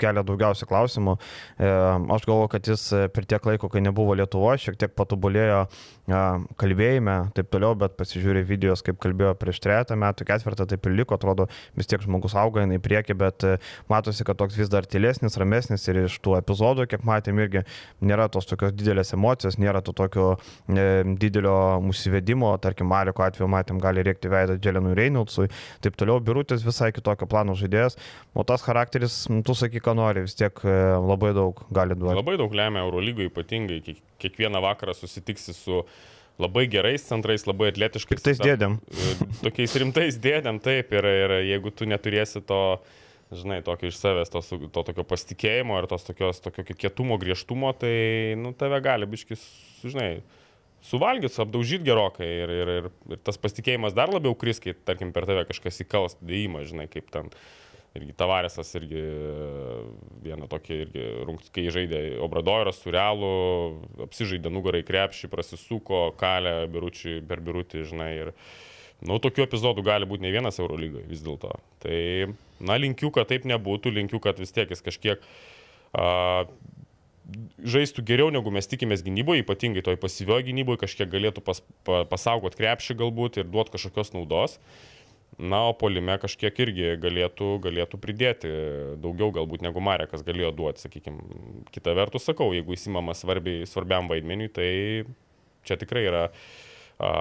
kelia 0.02 0.24
daugiausiai 0.26 0.70
klausimų. 0.70 1.18
Aš 1.60 2.28
galvoju, 2.28 2.52
kad 2.54 2.70
jis 2.70 2.88
per 3.16 3.28
tiek 3.30 3.46
laiko, 3.50 3.70
kai 3.72 3.84
nebuvo 3.86 4.16
Lietuvoje, 4.18 4.68
šiek 4.68 4.80
tiek 4.82 4.96
patobulėjo 4.98 5.66
kalbėjime, 6.06 7.16
taip 7.34 7.50
toliau, 7.50 7.74
bet 7.78 7.96
pasižiūrė 7.98 8.44
videos, 8.46 8.84
kaip 8.86 9.00
kalbėjo 9.02 9.34
prieš 9.42 9.60
trejata 9.64 9.98
metų, 9.98 10.28
ketvirtą, 10.30 10.68
taip 10.70 10.86
ir 10.86 10.94
liko, 11.00 11.18
atrodo, 11.18 11.48
vis 11.76 11.90
tiek 11.90 12.04
žmogus 12.04 12.36
auga 12.38 12.66
į 12.66 12.80
priekį, 12.84 13.16
bet 13.18 13.46
e, 13.46 13.56
matosi, 13.90 14.26
kad 14.28 14.38
toks 14.38 14.58
vis 14.60 14.70
dar 14.70 14.86
tylesnis, 14.86 15.38
ramesnis 15.42 15.88
ir 15.90 16.04
iš 16.04 16.20
tų 16.22 16.38
epizodų, 16.38 16.86
kiek 16.92 17.06
matėm, 17.08 17.42
irgi 17.42 17.64
nėra 18.06 18.28
tos 18.30 18.46
tokios 18.46 18.76
didelės 18.78 19.16
emocijos, 19.18 19.58
nėra 19.58 19.82
to 19.86 19.96
tokio 19.98 20.36
e, 20.70 21.02
didelio 21.18 21.82
nusivedimo, 21.86 22.54
tarkim, 22.62 22.92
Mariko 22.92 23.26
atveju 23.26 23.50
matėm, 23.50 23.82
gali 23.82 24.06
rėkti 24.06 24.30
veidą 24.30 24.60
Dželenui 24.62 24.94
Reinoldsui, 24.98 25.50
taip 25.82 25.98
toliau, 25.98 26.22
Birutis 26.22 26.66
visai 26.66 26.92
kitokio 26.94 27.26
plano 27.30 27.58
žaidėjas, 27.58 27.98
o 28.38 28.46
tas 28.46 28.62
charakteris, 28.66 29.24
tu 29.46 29.55
sakai, 29.58 29.82
ką 29.84 29.96
nori, 29.98 30.26
vis 30.26 30.36
tiek 30.38 30.60
e, 30.66 30.76
labai 31.02 31.32
daug 31.38 31.62
gali 31.74 31.98
duoti. 31.98 32.18
Labai 32.20 32.36
daug 32.42 32.54
lemia 32.56 32.84
Eurolygoje 32.86 33.32
ypatingai, 33.32 33.80
kiekvieną 34.22 34.62
vakarą 34.64 34.96
susitiksi 34.98 35.56
su 35.56 35.82
labai 36.42 36.66
gerais 36.72 37.06
centrais, 37.08 37.46
labai 37.48 37.72
atletiškais. 37.72 38.24
Tais 38.26 38.42
dėdėm. 38.42 38.78
E, 38.92 39.16
tokiais 39.44 39.76
rimtais 39.82 40.20
dėdėm, 40.22 40.60
taip, 40.64 40.94
ir, 40.96 41.10
ir 41.26 41.36
jeigu 41.52 41.72
tu 41.72 41.88
neturėsi 41.90 42.44
to, 42.48 42.62
žinai, 43.36 43.62
tokio 43.66 43.90
iš 43.92 44.00
savęs, 44.00 44.32
to, 44.34 44.42
to 44.68 44.86
tokio 44.92 45.06
pasitikėjimo 45.08 45.80
ir 45.82 45.90
tos 45.92 46.08
tokios, 46.08 46.42
tokio 46.44 46.68
kietumo, 46.68 47.20
griežtumo, 47.22 47.72
tai, 47.80 47.96
nu, 48.40 48.54
tave 48.58 48.82
gali 48.86 49.08
biškis, 49.10 49.46
žinai, 49.86 50.10
suvalgyti, 50.86 51.40
apdaužyti 51.42 51.88
gerokai 51.88 52.28
ir, 52.44 52.54
ir, 52.54 52.74
ir, 52.80 52.90
ir 53.16 53.22
tas 53.26 53.40
pasitikėjimas 53.42 53.96
dar 53.98 54.12
labiau 54.14 54.36
kris, 54.38 54.62
kai, 54.64 54.76
tarkim, 54.88 55.14
per 55.16 55.28
tave 55.30 55.46
kažkas 55.50 55.82
įkals 55.86 56.20
dėjimą, 56.22 56.66
žinai, 56.70 56.90
kaip 56.92 57.10
ten 57.14 57.32
irgi 57.96 58.16
Tavaresas 58.18 58.70
irgi 58.78 59.02
vieną 60.26 60.50
tokį, 60.52 60.78
irgi, 60.86 61.06
kai 61.56 61.66
žaidė 61.74 62.02
Obradoiras 62.26 62.82
su 62.82 62.94
Realu, 62.94 63.32
apsižaidė 64.08 64.52
nugarai 64.54 64.84
krepšį, 64.88 65.32
prasisuko, 65.32 66.08
kalę 66.20 66.58
biručiui 66.72 67.22
per 67.28 67.44
birutį, 67.46 67.86
žinai, 67.92 68.12
ir, 68.26 68.34
nu, 69.06 69.20
tokių 69.24 69.46
epizodų 69.48 69.86
gali 69.88 70.10
būti 70.10 70.28
ne 70.28 70.34
vienas 70.36 70.60
Eurolygoje 70.62 71.08
vis 71.10 71.24
dėlto. 71.26 71.54
Tai, 71.86 72.00
na, 72.60 72.80
linkiu, 72.82 73.12
kad 73.16 73.32
taip 73.32 73.48
nebūtų, 73.48 73.96
linkiu, 74.00 74.22
kad 74.24 74.42
vis 74.42 74.56
tiek 74.56 74.72
jis 74.74 74.84
kažkiek 74.86 75.24
a, 75.96 76.46
žaistų 77.66 78.04
geriau, 78.06 78.32
negu 78.34 78.52
mes 78.54 78.68
tikimės 78.70 79.04
gynyboje, 79.06 79.44
ypatingai 79.46 79.84
toj 79.86 79.98
pasyvioje 80.02 80.48
gynyboje, 80.50 80.84
kažkiek 80.84 81.10
galėtų 81.10 81.44
pas, 81.46 81.62
pa, 81.88 82.04
pasaugot 82.10 82.58
krepšį 82.58 82.98
galbūt 83.02 83.40
ir 83.42 83.50
duoti 83.50 83.74
kažkokios 83.76 84.14
naudos. 84.16 84.60
Na, 85.36 85.66
o 85.68 85.74
polime 85.76 86.16
kažkiek 86.22 86.60
irgi 86.64 86.94
galėtų, 87.04 87.50
galėtų 87.66 88.00
pridėti 88.00 88.52
daugiau 89.04 89.34
galbūt 89.36 89.66
negu 89.66 89.84
Marekas 89.84 90.24
galėjo 90.24 90.54
duoti, 90.56 90.86
sakykime. 90.86 91.66
Kita 91.76 91.96
vertus 91.98 92.24
sakau, 92.30 92.54
jeigu 92.56 92.78
įsimamas 92.78 93.26
svarbiai, 93.26 93.68
svarbiam 93.68 94.08
vaidmeniui, 94.12 94.48
tai 94.56 94.70
čia 95.68 95.76
tikrai 95.82 96.06
yra, 96.08 96.24
a, 97.04 97.12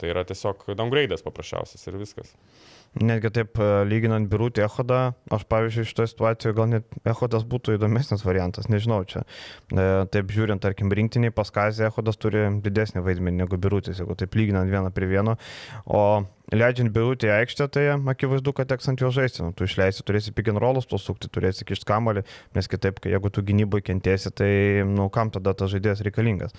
tai 0.00 0.14
yra 0.14 0.24
tiesiog 0.24 0.70
downgrade'as 0.72 1.26
paprasčiausias 1.26 1.84
ir 1.90 2.00
viskas. 2.00 2.32
Netgi 2.98 3.30
taip 3.30 3.58
e, 3.62 3.66
lyginant 3.86 4.26
Birutį 4.26 4.64
Ehodą, 4.64 5.12
aš 5.30 5.44
pavyzdžiui 5.52 5.86
šitoje 5.86 6.10
situacijoje 6.10 6.56
gal 6.56 6.66
net 6.72 6.96
Ehodas 7.06 7.44
būtų 7.46 7.76
įdomesnis 7.76 8.24
variantas, 8.26 8.66
nežinau 8.72 9.04
čia. 9.06 9.22
E, 9.70 9.84
taip 10.10 10.32
žiūrint, 10.34 10.58
tarkim, 10.64 10.90
rinktiniai 10.90 11.30
paskazė 11.34 11.86
Ehodas 11.86 12.18
turi 12.18 12.48
didesnį 12.64 13.04
vaidmenį 13.06 13.44
negu 13.44 13.60
Birutis, 13.62 14.00
jeigu 14.02 14.18
taip 14.18 14.34
lyginant 14.34 14.72
vieną 14.72 14.90
prie 14.96 15.06
vieno. 15.12 15.36
O 15.86 16.02
leidžiant 16.54 16.90
Birutį 16.94 17.28
į 17.28 17.32
aikštę, 17.34 17.66
tai 17.74 17.84
akivaizdu, 17.94 18.52
kad 18.56 18.70
teks 18.70 18.90
ant 18.90 19.02
jo 19.02 19.10
žaisti. 19.14 19.42
Nu, 19.44 19.54
tu 19.56 19.66
išleisi, 19.66 20.04
turėsi 20.06 20.34
pick 20.36 20.50
and 20.50 20.60
rollus, 20.62 20.88
tu 20.90 20.98
sukti, 21.00 21.30
turėsi 21.32 21.66
kišti 21.68 21.88
kamalį, 21.88 22.24
nes 22.56 22.70
kitaip, 22.70 23.00
jeigu 23.06 23.32
tu 23.32 23.44
gynyboje 23.46 23.86
kentėsi, 23.90 24.32
tai, 24.34 24.50
nu, 24.88 25.08
kam 25.14 25.32
tada 25.34 25.54
tas 25.56 25.72
žaidėjas 25.72 26.02
reikalingas. 26.06 26.54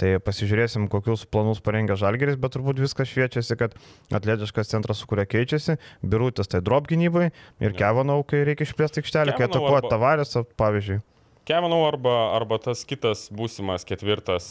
Tai 0.00 0.14
pasižiūrėsim, 0.24 0.88
kokius 0.92 1.26
planus 1.28 1.62
parengia 1.64 1.98
Žalgeris, 2.00 2.38
bet 2.40 2.56
turbūt 2.56 2.80
viskas 2.82 3.10
šviečiasi, 3.12 3.56
kad 3.60 3.76
atletiškas 4.14 4.72
centras, 4.72 5.00
su 5.00 5.10
kuria 5.10 5.26
keičiasi, 5.28 5.78
Birutis 6.02 6.50
tai 6.50 6.62
drop 6.64 6.88
gynybai 6.90 7.30
ir 7.60 7.76
Kevanau, 7.76 8.22
kai 8.24 8.44
reikia 8.48 8.68
išplėsti 8.68 9.04
aikštelę, 9.04 9.36
kai 9.36 9.48
atakuoja 9.48 9.82
arba... 9.82 9.90
Tavarės, 9.90 10.36
pavyzdžiui. 10.60 11.00
Kevinau 11.48 11.80
arba, 11.88 12.12
arba 12.36 12.60
tas 12.62 12.84
kitas 12.86 13.24
būsimas 13.34 13.82
ketvirtas, 13.88 14.44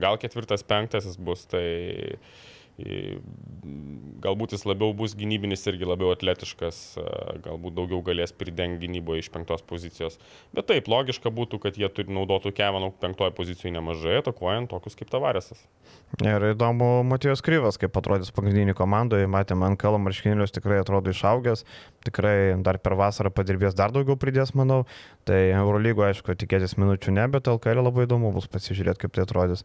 gal 0.00 0.16
ketvirtas 0.20 0.62
penktasis 0.64 1.18
bus, 1.20 1.42
tai 1.50 1.64
Galbūt 4.20 4.54
jis 4.54 4.66
labiau 4.68 4.92
bus 4.96 5.14
gynybinis 5.16 5.62
irgi 5.70 5.86
labiau 5.88 6.10
atletiškas, 6.14 6.78
galbūt 7.44 7.76
daugiau 7.76 8.02
galės 8.04 8.32
pridengti 8.36 8.84
gynyboje 8.86 9.24
iš 9.24 9.30
penktos 9.32 9.64
pozicijos. 9.64 10.18
Bet 10.56 10.68
taip, 10.68 10.88
logiška 10.92 11.32
būtų, 11.32 11.60
kad 11.64 11.78
jie 11.80 11.88
turi 11.92 12.12
naudotų 12.12 12.52
Kevinų 12.56 12.92
penktoje 13.00 13.32
pozicijoje 13.36 13.72
nemažai, 13.76 14.18
atakuojant 14.20 14.70
tokius 14.72 14.98
kaip 14.98 15.12
Tavarėsas. 15.12 15.64
Ir 16.20 16.44
įdomu, 16.50 16.88
Matijos 17.06 17.40
Kryvas, 17.44 17.78
kaip 17.80 17.96
atrodys 17.96 18.32
pagrindinį 18.34 18.74
komandoje, 18.76 19.28
matėme, 19.30 19.64
ant 19.68 19.80
kalo 19.80 20.00
marškinėlius 20.02 20.52
tikrai 20.52 20.80
atrodo 20.82 21.14
išaugęs, 21.14 21.64
tikrai 22.04 22.34
dar 22.64 22.80
per 22.82 22.96
vasarą 22.98 23.30
padirbės 23.32 23.76
dar 23.78 23.94
daugiau 23.94 24.18
pridės, 24.20 24.52
manau. 24.58 24.82
Tai 25.28 25.38
Eurolygo, 25.54 26.02
aišku, 26.08 26.34
tikėtis 26.40 26.76
minučių 26.80 27.14
ne, 27.14 27.26
bet 27.30 27.48
LKL 27.50 27.84
labai 27.86 28.08
įdomu 28.08 28.32
bus 28.34 28.48
pasižiūrėti, 28.50 29.04
kaip 29.04 29.14
tai 29.16 29.24
atrodys. 29.26 29.64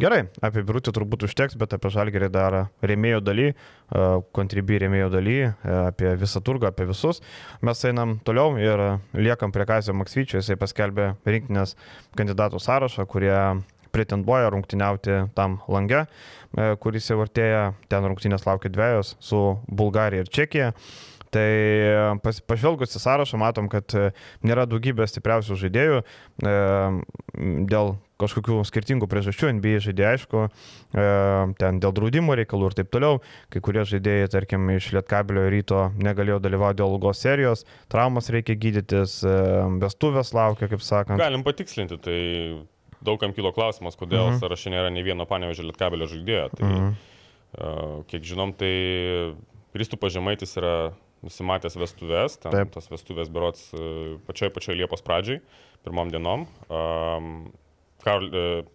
Gerai, 0.00 0.24
apie 0.44 0.62
Birutį 0.66 0.94
turbūt 0.96 1.26
užteks, 1.26 1.58
bet 1.60 1.74
apie 1.76 1.90
Žalgerį 1.92 2.28
dar 2.32 2.41
rėmėjo 2.82 3.20
daly, 3.24 3.52
kontribį 4.32 4.78
rėmėjo 4.86 5.10
daly, 5.12 5.36
apie 5.62 6.14
visą 6.16 6.40
turgą, 6.44 6.70
apie 6.72 6.86
visus. 6.88 7.20
Mes 7.60 7.84
einam 7.84 8.16
toliau 8.24 8.56
ir 8.60 8.82
liekam 9.12 9.52
prie 9.52 9.66
Kazio 9.68 9.94
Maksvyčio, 9.94 10.40
jisai 10.40 10.56
paskelbė 10.60 11.12
rinkinės 11.28 11.76
kandidatų 12.16 12.62
sąrašą, 12.62 13.06
kurie 13.10 13.36
pretenduoja 13.92 14.48
rungtyniauti 14.54 15.18
tam 15.36 15.58
lange, 15.68 16.06
kuris 16.80 17.10
jau 17.10 17.20
artėja, 17.20 17.72
ten 17.92 18.08
rungtynės 18.08 18.46
laukia 18.48 18.72
dviejos 18.72 19.16
su 19.20 19.42
Bulgarija 19.68 20.24
ir 20.24 20.32
Čekija. 20.32 20.72
Tai 21.32 21.48
pas, 22.20 22.40
pažvelgus 22.44 22.96
į 22.98 23.00
sąrašą 23.00 23.40
matom, 23.40 23.68
kad 23.72 23.94
e, 23.96 24.10
nėra 24.44 24.66
daugybės 24.68 25.14
stipriausių 25.14 25.56
žaidėjų 25.62 26.00
e, 26.02 26.56
dėl 27.70 27.94
kažkokių 28.22 28.60
skirtingų 28.68 29.08
priežasčių, 29.10 29.50
NBA 29.58 29.80
žaidėjai, 29.86 30.16
aišku, 30.16 30.42
e, 30.46 31.06
ten 31.60 31.80
dėl 31.82 31.94
draudimo 31.96 32.36
reikalų 32.38 32.70
ir 32.70 32.76
taip 32.78 32.90
toliau, 32.94 33.20
kai 33.52 33.62
kurie 33.64 33.84
žaidėjai, 33.88 34.30
tarkim, 34.32 34.68
iš 34.76 34.92
Lietkabilio 34.96 35.46
ryto 35.52 35.84
negalėjo 36.02 36.38
dalyvauti 36.44 36.82
dėl 36.82 36.96
ilgos 36.96 37.22
serijos, 37.24 37.64
traumas 37.92 38.30
reikia 38.34 38.56
gydytis, 38.58 39.20
e, 39.26 39.36
vestuvės 39.82 40.34
laukia, 40.36 40.68
kaip 40.72 40.84
sakant. 40.84 41.22
Galim 41.22 41.44
patikslinti, 41.46 41.98
tai 42.02 42.18
daugam 43.02 43.34
kilo 43.36 43.54
klausimas, 43.54 43.98
kodėl 43.98 44.28
mhm. 44.28 44.42
sąraše 44.42 44.74
nėra 44.74 44.92
nei 44.94 45.06
vieno 45.06 45.26
panevežio 45.28 45.66
Lietkabilio 45.70 46.10
žaidėjo. 46.10 46.50
Tai, 46.58 46.68
mhm. 46.68 46.92
e, 47.56 47.72
kiek 48.12 48.28
žinom, 48.28 48.54
tai 48.58 48.74
Kristupas 49.72 50.12
Žemaitis 50.14 50.54
yra 50.60 50.76
nusimatęs 51.22 51.78
vestuvės, 51.78 52.38
ten 52.42 52.54
Taip. 52.54 52.70
tos 52.74 52.90
vestuvės 52.92 53.30
berots 53.32 53.70
e, 53.74 54.18
pačioj 54.28 54.52
pačioj 54.54 54.78
Liepos 54.80 55.04
pradžiai, 55.06 55.42
pirmom 55.86 56.12
dienom. 56.12 56.46
Um, 56.68 57.34
Karl, 58.02 58.28
uh, 58.28 58.70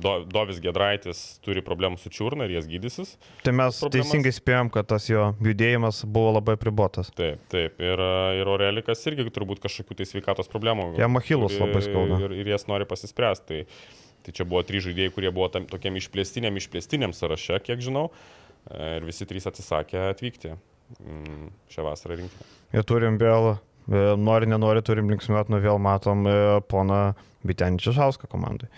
Do, 0.00 0.18
Dovis 0.28 0.58
Gedraitis 0.60 1.20
turi 1.44 1.62
problemų 1.64 1.96
su 1.96 2.10
čiurna 2.12 2.44
ir 2.44 2.52
jas 2.58 2.66
gydysis. 2.68 3.14
Tai 3.46 3.54
mes 3.56 3.78
problemas. 3.80 3.94
teisingai 3.94 4.32
spėjom, 4.36 4.70
kad 4.74 4.90
tas 4.92 5.06
jo 5.08 5.30
judėjimas 5.40 6.02
buvo 6.04 6.34
labai 6.36 6.58
pribotas. 6.60 7.08
Taip, 7.16 7.40
taip. 7.52 7.80
Ir, 7.80 8.02
e, 8.04 8.42
ir 8.42 8.50
Orelikas 8.52 9.00
irgi 9.08 9.24
turbūt 9.32 9.62
kažkokių 9.64 9.96
tai 9.96 10.08
sveikatos 10.10 10.52
problemų. 10.52 10.90
Jam 11.00 11.16
achilus 11.16 11.56
labai 11.56 11.80
skauda. 11.86 12.20
Ir, 12.26 12.36
ir 12.42 12.52
jas 12.52 12.68
nori 12.68 12.84
pasispręsti. 12.90 13.64
Tai, 13.64 13.88
tai 14.26 14.36
čia 14.36 14.44
buvo 14.48 14.60
trys 14.68 14.84
žaidėjai, 14.84 15.14
kurie 15.16 15.32
buvo 15.32 15.48
tam, 15.56 15.64
tokiam 15.70 15.96
išplėstiniam, 15.96 16.60
išplėstiniam 16.60 17.16
sąraše, 17.16 17.62
kiek 17.64 17.80
žinau. 17.84 18.10
Ir 18.68 19.04
visi 19.08 19.24
trys 19.28 19.48
atsisakė 19.48 20.10
atvykti. 20.10 20.58
Mm, 21.00 21.48
šią 21.72 21.84
vasarą 21.86 22.18
rinkti. 22.20 22.46
Ir 22.76 22.84
turim 22.88 23.16
vėl, 23.20 23.54
e, 23.54 24.02
nori, 24.20 24.48
nenori, 24.50 24.82
turim 24.84 25.10
linksmiuot, 25.12 25.50
nu 25.52 25.60
vėl 25.64 25.80
matom 25.82 26.26
e, 26.28 26.36
poną 26.70 27.00
Bitenį 27.44 27.82
Čižauską 27.84 28.28
komandai. 28.32 28.70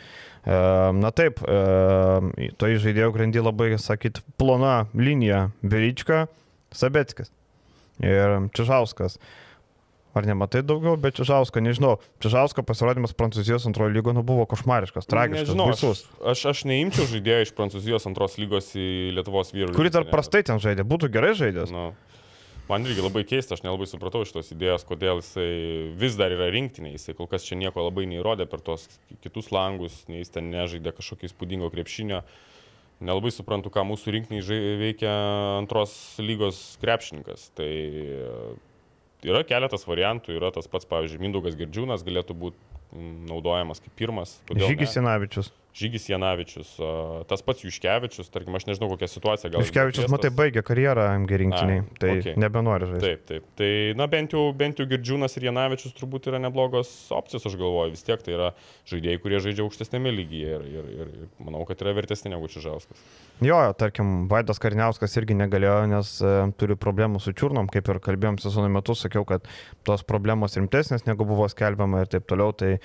E, 0.46 0.56
na 0.96 1.12
taip, 1.14 1.42
to 1.42 2.70
žaidėjo 2.82 3.12
grandy 3.14 3.42
labai, 3.42 3.72
sakyt, 3.82 4.22
plona 4.40 4.86
linija 4.94 5.48
Berička, 5.62 6.26
Sabetskis 6.74 7.30
ir 8.02 8.38
Čižauskas. 8.56 9.20
Ar 10.16 10.24
nematai 10.24 10.62
daugiau, 10.64 10.96
bet 10.96 11.18
Čižausko, 11.18 11.60
nežinau, 11.60 11.98
Čižausko 12.24 12.62
pasirodymas 12.64 13.12
Prancūzijos 13.18 13.66
antrojo 13.68 13.92
lygo 13.92 14.14
nu, 14.16 14.22
buvo 14.24 14.46
košmariškas, 14.48 15.04
tragiškas. 15.10 15.50
Nežinau, 15.50 15.66
aš, 15.74 16.06
aš, 16.32 16.44
aš 16.54 16.62
neimčiau 16.70 17.04
žaidėjo 17.10 17.44
iš 17.44 17.52
Prancūzijos 17.58 18.08
antros 18.08 18.38
lygos 18.40 18.70
į 18.80 18.86
Lietuvos 19.18 19.52
vyrų. 19.52 19.74
Kuri 19.76 19.92
dar 19.92 20.06
prastai 20.08 20.40
ten 20.48 20.62
žaidė, 20.62 20.86
būtų 20.88 21.10
gerai 21.12 21.34
žaidęs. 21.36 21.68
Nu, 21.74 21.90
man 22.70 22.88
irgi 22.88 23.04
labai 23.04 23.26
keista, 23.28 23.58
aš 23.58 23.66
nelabai 23.66 23.88
supratau 23.90 24.24
šitos 24.24 24.48
idėjos, 24.54 24.86
kodėl 24.88 25.20
jisai 25.20 25.50
vis 26.00 26.16
dar 26.16 26.32
yra 26.32 26.48
rinktinė, 26.54 26.94
jisai 26.94 27.12
kol 27.18 27.28
kas 27.28 27.44
čia 27.44 27.58
nieko 27.60 27.84
labai 27.84 28.06
neįrodė 28.08 28.48
per 28.48 28.64
tos 28.64 28.88
kitus 29.20 29.52
langus, 29.52 29.98
nei 30.08 30.22
jis 30.22 30.32
ten 30.38 30.48
nežaidė 30.54 30.94
kažkokio 30.96 31.28
įspūdingo 31.28 31.68
krepšinio. 31.74 32.22
Nelabai 33.04 33.28
suprantu, 33.36 33.68
ką 33.68 33.84
mūsų 33.84 34.16
rinktiniai 34.16 34.80
veikia 34.80 35.12
antros 35.58 35.92
lygos 36.24 36.62
krepšininkas. 36.80 37.50
Tai 37.58 37.68
yra 39.24 39.42
keletas 39.46 39.86
variantų, 39.88 40.36
yra 40.36 40.50
tas 40.54 40.68
pats, 40.70 40.88
pavyzdžiui, 40.90 41.22
Mindaugas 41.22 41.56
Girdžiūnas 41.58 42.04
galėtų 42.06 42.36
būti 42.36 42.58
mm, 42.92 43.14
naudojamas 43.30 43.80
kaip 43.84 43.94
pirmas. 43.98 44.38
Žygis 44.52 44.98
Janavičius. 44.98 45.52
Žygis 45.76 46.06
Janavičius, 46.08 46.70
tas 47.28 47.42
pats 47.44 47.64
Juškevičius, 47.66 48.30
tarkim, 48.32 48.54
aš 48.56 48.64
nežinau 48.64 48.88
kokią 48.94 49.08
situaciją 49.12 49.50
gal. 49.52 49.64
Juškevičius, 49.64 50.08
matai, 50.08 50.30
baigė 50.32 50.62
karjerą 50.64 51.04
MG 51.18 51.40
rinktiniai, 51.42 51.82
tai 52.00 52.14
okay. 52.14 52.36
nebenori 52.40 52.88
žaisti. 52.88 53.02
Taip, 53.04 53.24
taip. 53.28 53.50
Tai, 53.60 53.68
na, 54.00 54.06
bent 54.08 54.32
jau, 54.32 54.46
bent 54.56 54.80
jau 54.80 54.86
Girdžiūnas 54.88 55.36
ir 55.36 55.50
Janavičius 55.50 55.92
turbūt 55.98 56.30
yra 56.30 56.40
neblogos 56.40 56.92
opcijos, 57.12 57.44
aš 57.50 57.58
galvoju, 57.60 57.92
vis 57.92 58.06
tiek 58.06 58.24
tai 58.24 58.38
yra 58.38 58.48
žaidėjai, 58.88 59.20
kurie 59.20 59.40
žaidžia 59.44 59.66
aukštesnėme 59.66 60.14
lygyje 60.16 60.54
ir, 60.56 60.64
ir, 60.78 60.88
ir, 60.96 61.10
manau, 61.44 61.66
kad 61.68 61.84
yra 61.84 61.92
vertesni 61.98 62.32
negu 62.32 62.48
Čižauskas. 62.48 63.04
Jo, 63.44 63.58
tarkim, 63.76 64.14
Vaidas 64.32 64.62
Karniauskas 64.62 65.18
irgi 65.20 65.36
negalėjo, 65.36 65.76
nes 65.92 66.14
e, 66.24 66.32
turi 66.56 66.78
problemų 66.80 67.20
su 67.20 67.34
čiurnom, 67.36 67.68
kaip 67.68 67.92
ir 67.92 68.00
kalbėjom 68.06 68.40
sezono 68.40 68.72
metu, 68.72 68.96
sakiau, 68.96 69.26
kad 69.28 69.44
tos 69.84 70.06
problemos 70.08 70.56
rimtesnės 70.56 71.04
negu 71.04 71.28
buvo 71.28 71.44
skelbiama 71.52 72.06
ir 72.06 72.12
taip 72.16 72.24
toliau, 72.30 72.56
tai 72.56 72.78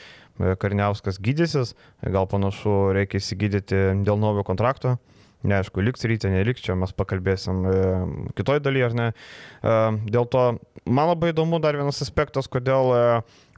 Karniauskas 0.62 1.20
gydysis, 1.22 1.76
gal 2.02 2.28
panašu 2.32 2.92
reikia 2.98 3.22
įsigydyti 3.22 3.82
dėl 4.06 4.22
naujo 4.22 4.46
kontrakto. 4.48 4.98
Neaišku, 5.42 5.82
liks 5.82 6.06
ryte, 6.06 6.30
neliks, 6.30 6.62
čia 6.62 6.76
mes 6.78 6.92
pakalbėsim 6.94 7.64
e, 7.66 7.78
kitoj 8.38 8.60
dalyje 8.62 8.90
ar 8.92 8.98
ne. 8.98 9.08
E, 9.10 9.78
dėl 10.14 10.28
to 10.30 10.44
man 10.86 11.10
labai 11.10 11.32
įdomu 11.34 11.58
dar 11.64 11.78
vienas 11.80 12.02
aspektas, 12.06 12.50
kodėl 12.52 12.94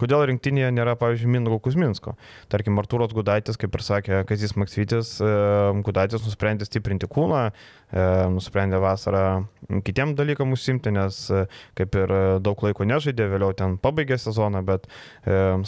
Kodėl 0.02 0.24
rinktinėje 0.26 0.72
nėra, 0.74 0.96
pavyzdžiui, 0.98 1.30
Mindaugo 1.36 1.60
Kuzminsko? 1.68 2.16
Tarkim, 2.50 2.80
Artūros 2.82 3.14
Gudaitis, 3.14 3.60
kaip 3.62 3.76
ir 3.78 3.84
sakė 3.86 4.22
Kazis 4.30 4.56
Maksvytis, 4.58 5.12
e, 5.22 5.34
Gudaitis 5.86 6.24
nusprendė 6.26 6.66
stiprinti 6.66 7.10
kūną, 7.12 7.44
e, 7.52 8.06
nusprendė 8.34 8.80
vasarą 8.82 9.26
kitiem 9.86 10.16
dalykam 10.18 10.56
užsimti, 10.56 10.94
nes 10.96 11.20
e, 11.30 11.44
kaip 11.78 11.98
ir 12.00 12.14
daug 12.44 12.64
laiko 12.66 12.88
nežaidė, 12.90 13.28
vėliau 13.36 13.54
ten 13.58 13.78
pabaigė 13.82 14.18
sezoną, 14.22 14.64
bet 14.66 14.90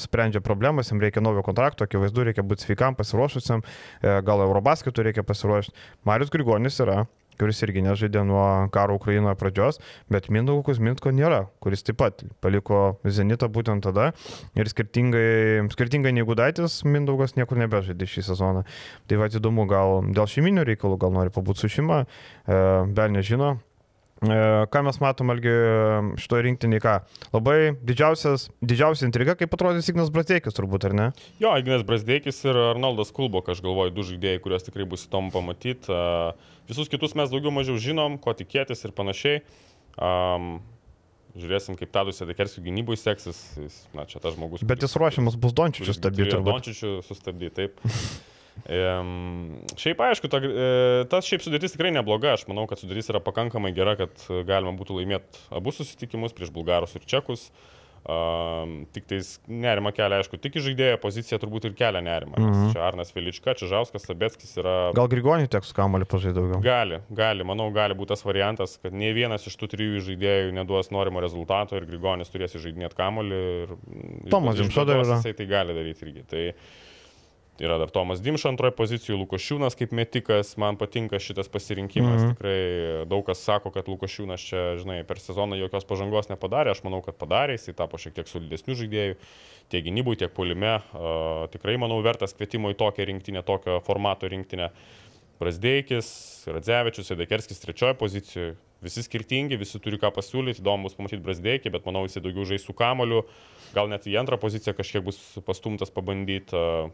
sprendžia 0.01 0.41
problemas, 0.43 0.89
jam 0.91 1.01
reikia 1.03 1.21
naujo 1.23 1.43
kontrakto, 1.45 1.85
akivaizdu, 1.85 2.25
reikia 2.27 2.43
būti 2.45 2.65
sveikam, 2.65 2.97
pasiruošusiam, 2.97 3.63
gal 4.01 4.43
Eurobasketų 4.47 5.05
reikia 5.09 5.25
pasiruošti. 5.27 5.75
Marius 6.07 6.33
Grigonis 6.33 6.81
yra 6.83 7.05
kuris 7.39 7.61
irgi 7.65 7.83
nežaidė 7.85 8.23
nuo 8.27 8.45
karo 8.75 8.97
Ukrainoje 8.99 9.35
pradžios, 9.39 9.79
bet 10.11 10.29
Mindaugo 10.33 10.65
Kuzminsko 10.69 11.13
nėra, 11.15 11.45
kuris 11.63 11.85
taip 11.85 11.99
pat 12.01 12.25
paliko 12.43 12.97
Zenitą 13.05 13.49
būtent 13.51 13.85
tada 13.85 14.11
ir 14.57 14.71
skirtingai, 14.71 15.67
skirtingai 15.73 16.15
nei 16.15 16.25
Gudaitis, 16.27 16.81
Mindaugas 16.87 17.37
niekur 17.39 17.59
nebežaidė 17.61 18.09
šį 18.09 18.25
sezoną. 18.31 18.65
Tai 19.09 19.21
va 19.21 19.29
įdomu, 19.29 19.67
gal 19.69 20.01
dėl 20.15 20.29
šeiminių 20.31 20.65
reikalų, 20.71 20.99
gal 21.01 21.15
nori 21.15 21.33
pabūti 21.33 21.65
su 21.65 21.71
šeima, 21.77 22.03
e, 22.05 22.59
bel 22.95 23.15
nežino. 23.15 23.55
E, 24.31 24.67
ką 24.73 24.83
mes 24.88 24.99
matom, 25.03 25.31
algi 25.33 25.53
šito 26.21 26.41
rinktinį, 26.45 26.81
ką? 26.83 26.95
Labai 27.35 27.57
didžiausia 27.85 29.07
intriga, 29.07 29.38
kaip 29.39 29.55
atrodys 29.57 29.89
Ignas 29.91 30.11
Brasdeikis, 30.13 30.55
turbūt, 30.57 30.88
ar 30.89 30.95
ne? 30.97 31.07
Jo, 31.41 31.55
Ignas 31.61 31.85
Brasdeikis 31.88 32.43
ir 32.47 32.59
Arnoldas 32.71 33.13
Kulbok, 33.15 33.49
aš 33.53 33.63
galvoju, 33.65 33.95
du 33.95 34.05
žaidėjai, 34.11 34.43
kuriuos 34.43 34.67
tikrai 34.67 34.88
bus 34.89 35.07
įdomu 35.09 35.33
pamatyti. 35.35 35.99
Visus 36.69 36.91
kitus 36.91 37.17
mes 37.17 37.33
daugiau 37.33 37.53
mažiau 37.55 37.77
žinom, 37.81 38.19
ko 38.21 38.33
tikėtis 38.38 38.85
ir 38.88 38.95
panašiai. 38.97 39.43
Um, 39.95 40.57
Žiūrėsim, 41.35 41.75
kaip 41.75 41.89
Tadus 41.91 42.21
Sedekerskių 42.21 42.61
gynybui 42.63 42.95
seksis. 42.95 43.41
Jis, 43.59 43.81
na, 43.91 44.05
čia 44.07 44.21
tas 44.23 44.38
žmogus. 44.38 44.61
Bet 44.63 44.85
jis 44.85 44.95
ruošiamas 44.95 45.35
bus 45.35 45.51
Dončičių 45.57 45.95
stabdyti. 45.97 46.38
Dončičių 46.47 46.91
sustabdyti, 47.03 47.51
taip. 47.57 47.83
Šiaip 48.65 49.99
aišku, 50.01 50.30
ta, 50.32 50.41
e, 50.41 51.06
tas 51.12 51.28
šiaip 51.30 51.43
sudėtis 51.45 51.75
tikrai 51.75 51.91
nebloga, 51.93 52.34
aš 52.34 52.47
manau, 52.49 52.65
kad 52.69 52.82
sudėtis 52.82 53.12
yra 53.13 53.21
pakankamai 53.21 53.73
gera, 53.78 53.93
kad 53.99 54.28
galima 54.47 54.73
būtų 54.80 54.99
laimėti 55.01 55.45
abu 55.54 55.73
susitikimus 55.75 56.34
prieš 56.34 56.54
bulgarus 56.56 56.97
ir 56.97 57.06
čekus. 57.06 57.51
Um, 58.06 58.84
tik 58.93 59.08
tais 59.10 59.32
nerima 59.49 59.89
kelia, 59.89 60.19
aišku, 60.21 60.38
tik 60.38 60.60
žaidėjo 60.62 60.99
pozicija 61.01 61.39
turbūt 61.41 61.63
ir 61.65 61.73
kelia 61.73 62.04
nerima. 62.06 62.38
Mm 62.38 62.51
-hmm. 62.51 62.73
Čia 62.73 62.84
Arnas 62.86 63.10
Vilička, 63.15 63.56
Čižauskas, 63.58 64.06
Labeckis 64.10 64.51
yra... 64.62 64.91
Gal 64.93 65.10
Grigonį 65.10 65.47
teks 65.49 65.73
kamalį 65.73 66.06
pažaisti 66.06 66.38
daugiau? 66.38 66.62
Gali, 66.62 66.99
gali, 67.10 67.43
manau, 67.43 67.71
gali 67.73 67.97
būti 67.97 68.13
tas 68.13 68.21
variantas, 68.21 68.78
kad 68.78 68.93
nei 68.93 69.10
vienas 69.13 69.47
iš 69.47 69.58
tų 69.58 69.71
trijų 69.73 70.06
žaidėjų 70.06 70.54
neduos 70.54 70.91
norimo 70.93 71.19
rezultato 71.19 71.82
ir 71.82 71.89
Grigonis 71.89 72.30
turės 72.30 72.54
įžaidinėti 72.54 72.95
kamalį. 72.95 73.41
Ir, 73.63 73.75
Tomas 74.30 74.62
Dimšoda 74.62 75.01
yra. 75.01 75.17
Jisai 75.17 75.34
tai 75.34 75.45
gali 75.49 75.73
daryti 75.73 76.06
irgi. 76.06 76.23
Tai, 76.30 76.54
Yra 77.59 77.77
dar 77.79 77.89
Tomas 77.89 78.19
Dimša 78.19 78.49
antroje 78.51 78.73
pozicijoje, 78.75 79.15
Lukošiūnas 79.21 79.77
kaip 79.79 79.93
metikas, 79.95 80.57
man 80.59 80.75
patinka 80.75 81.21
šitas 81.23 81.47
pasirinkimas. 81.47 82.21
Mm 82.21 82.25
-hmm. 82.25 82.33
Tikrai 82.33 83.05
daug 83.07 83.23
kas 83.25 83.39
sako, 83.39 83.71
kad 83.71 83.87
Lukošiūnas 83.87 84.43
čia, 84.43 84.63
žinai, 84.81 85.03
per 85.07 85.19
sezoną 85.19 85.55
jokios 85.55 85.87
pažangos 85.87 86.27
nepadarė, 86.29 86.71
aš 86.71 86.83
manau, 86.83 87.01
kad 87.01 87.15
padarė, 87.15 87.55
jisai 87.55 87.73
tapo 87.73 87.97
šiek 87.97 88.13
tiek 88.13 88.27
solidesnių 88.27 88.75
žaidėjų, 88.75 89.15
tiek 89.69 89.85
gynybui, 89.85 90.17
tiek 90.17 90.33
polime. 90.33 90.81
Uh, 90.93 91.47
tikrai, 91.49 91.77
manau, 91.77 92.01
vertas 92.03 92.33
kvietimo 92.33 92.69
į 92.71 92.75
tokią 92.75 93.05
rinktinę, 93.05 93.43
tokio 93.43 93.79
formato 93.79 94.27
rinktinę. 94.27 94.69
Brasdeikis, 95.39 96.43
Radzevičius, 96.47 97.11
Edekerskis 97.11 97.59
trečioje 97.59 97.93
pozicijoje. 97.93 98.55
Visi 98.81 99.03
skirtingi, 99.03 99.57
visi 99.57 99.79
turi 99.79 99.97
ką 99.97 100.11
pasiūlyti, 100.11 100.59
įdomu 100.61 100.83
bus 100.83 100.95
pamatyti 100.95 101.23
Brasdeikį, 101.23 101.71
bet 101.71 101.85
manau, 101.85 102.03
jisai 102.03 102.21
daugiau 102.21 102.45
žais 102.45 102.63
su 102.63 102.73
kamoliu. 102.73 103.23
Gal 103.73 103.87
net 103.87 104.07
į 104.07 104.19
antrą 104.19 104.37
poziciją 104.37 104.75
kažkiek 104.75 105.03
bus 105.03 105.17
pastumtas 105.47 105.89
pabandyti. 105.89 106.55
Uh, 106.55 106.91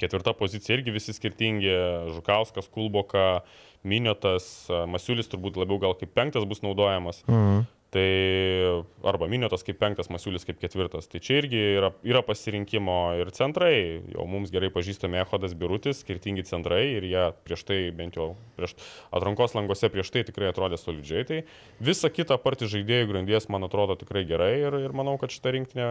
Ketvirta 0.00 0.32
pozicija 0.36 0.78
irgi 0.78 0.94
visi 0.94 1.12
skirtingi. 1.16 1.72
Žukauskas, 2.16 2.70
Kulboka, 2.72 3.42
Miniotas, 3.84 4.46
Masiulis 4.88 5.28
turbūt 5.28 5.60
labiau 5.60 5.80
gal 5.82 5.96
kaip 6.00 6.14
penktas 6.16 6.46
bus 6.48 6.64
naudojamas. 6.64 7.22
Mhm. 7.28 7.68
Tai 7.90 8.84
arba 9.02 9.26
Miniotas 9.26 9.64
kaip 9.66 9.80
penktas, 9.80 10.06
Masiulis 10.14 10.44
kaip 10.46 10.60
ketvirtas. 10.62 11.08
Tai 11.10 11.18
čia 11.18 11.40
irgi 11.40 11.58
yra, 11.74 11.88
yra 12.06 12.22
pasirinkimo 12.22 12.98
ir 13.18 13.32
centrai. 13.34 13.98
Jau 14.12 14.26
mums 14.30 14.52
gerai 14.54 14.70
pažįstami 14.70 15.18
Ehodas 15.24 15.56
Birutis, 15.58 16.04
skirtingi 16.04 16.44
centrai 16.46 16.84
ir 16.92 17.08
jie 17.10 17.24
prieš 17.42 17.64
tai, 17.66 17.80
bent 17.96 18.14
jau 18.14 18.28
prieš 18.54 18.76
atrankos 19.10 19.56
langose 19.58 19.90
prieš 19.90 20.12
tai 20.14 20.22
tikrai 20.28 20.52
atrodė 20.52 20.78
solidžiai. 20.78 21.26
Tai 21.26 21.40
visa 21.82 22.12
kita 22.14 22.38
partį 22.38 22.70
žaidėjų 22.76 23.10
grandies 23.10 23.50
man 23.50 23.66
atrodo 23.66 23.98
tikrai 23.98 24.22
gerai 24.28 24.52
ir, 24.60 24.78
ir 24.86 24.94
manau, 24.94 25.16
kad 25.18 25.34
šitą 25.34 25.56
rinkinę 25.58 25.90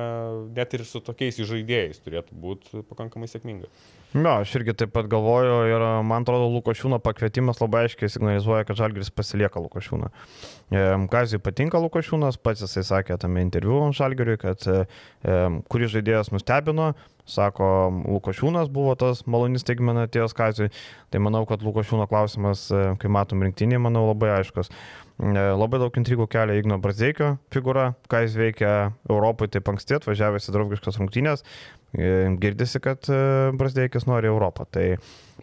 net 0.55 0.79
ir 0.79 0.87
su 0.87 1.03
tokiais 1.03 1.35
žaidėjais 1.35 1.99
turėtų 2.05 2.39
būti 2.39 2.85
pakankamai 2.87 3.27
sėkminga. 3.27 3.67
Na, 4.15 4.39
aš 4.41 4.55
irgi 4.57 4.73
taip 4.73 4.95
pat 4.95 5.05
galvoju 5.11 5.57
ir 5.69 5.83
man 6.07 6.23
atrodo 6.23 6.47
Lukošiūno 6.55 6.97
pakvietimas 7.03 7.59
labai 7.61 7.83
aiškiai 7.85 8.09
signalizuoja, 8.09 8.65
kad 8.65 8.79
Žalgris 8.79 9.11
pasilieka 9.13 9.61
Lukošiūną. 9.61 10.09
Kazijui 11.13 11.43
patinka 11.45 11.77
Lukošiūnas, 11.89 12.37
pats 12.45 12.61
jisai 12.63 12.85
sakė 12.85 13.17
tame 13.19 13.41
interviu 13.41 13.81
Žalgiriui, 13.97 14.37
kad 14.39 14.63
kuris 15.73 15.93
žaidėjas 15.95 16.29
nustebino, 16.31 16.93
sako, 17.29 17.67
Lukošiūnas 18.05 18.71
buvo 18.73 18.95
tas 18.99 19.25
malonys 19.29 19.67
teigmena 19.67 20.07
atėjęs 20.07 20.35
Kazijui. 20.37 20.71
Tai 21.13 21.21
manau, 21.25 21.45
kad 21.49 21.63
Lukošiūno 21.65 22.09
klausimas, 22.09 22.67
kai 22.69 23.11
matom 23.11 23.45
rinktinį, 23.45 23.79
manau 23.85 24.07
labai 24.09 24.33
aiškus. 24.39 24.71
Labai 25.19 25.81
daug 25.81 25.97
intrigų 25.99 26.29
kelia 26.31 26.55
Igno 26.61 26.77
Brazdeikio 26.79 27.33
figūra, 27.51 27.89
ką 28.11 28.21
jis 28.23 28.37
veikia 28.39 28.69
Europoje 29.09 29.57
taip 29.57 29.67
anksti, 29.67 29.97
atvažiavęs 29.97 30.47
į 30.47 30.55
draugiškas 30.55 30.99
rungtynės, 31.01 31.43
E, 31.93 32.35
girdisi, 32.37 32.77
kad 32.79 33.09
e, 33.09 33.49
Brasdeikis 33.57 34.05
nori 34.05 34.29
Europą. 34.29 34.67
Tai 34.69 34.99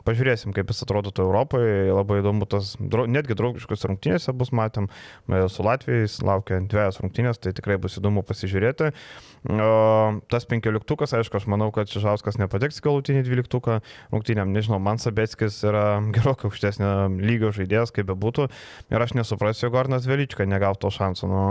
pažiūrėsim, 0.06 0.52
kaip 0.54 0.68
jis 0.70 0.84
atrodytų 0.84 1.24
Europoje. 1.24 1.88
Labai 1.90 2.20
įdomu, 2.20 2.46
tas 2.46 2.76
netgi 2.78 3.34
draugiškus 3.38 3.82
rungtynėse 3.90 4.34
bus, 4.36 4.52
matėm, 4.54 4.86
e, 5.26 5.42
su 5.50 5.66
Latvijais 5.66 6.20
laukia 6.22 6.60
dviejas 6.62 7.00
rungtynės, 7.02 7.42
tai 7.42 7.54
tikrai 7.56 7.80
bus 7.82 7.98
įdomu 7.98 8.22
pasižiūrėti. 8.26 8.92
O 9.50 9.72
tas 10.30 10.46
penkioliktukas, 10.46 11.16
aišku, 11.18 11.40
aš 11.40 11.48
manau, 11.50 11.72
kad 11.76 11.90
Čižauskas 11.90 12.40
nepateks 12.40 12.80
galutinį 12.84 13.24
dvyliktuką 13.26 13.78
rungtynėm. 14.14 14.52
Nežinau, 14.56 14.80
man 14.82 15.00
Sabetskis 15.02 15.60
yra 15.66 16.00
gerokai 16.16 16.50
aukštesnio 16.50 16.92
lygio 17.20 17.52
žaidėjas, 17.56 17.94
kaip 17.94 18.08
bebūtų. 18.10 18.48
Ir 18.92 19.06
aš 19.06 19.16
nesuprasiu, 19.18 19.66
jeigu 19.66 19.80
Arnas 19.82 20.08
Velička 20.08 20.48
negautų 20.48 20.86
to 20.86 20.92
šansų. 20.96 21.30
Nu, 21.30 21.42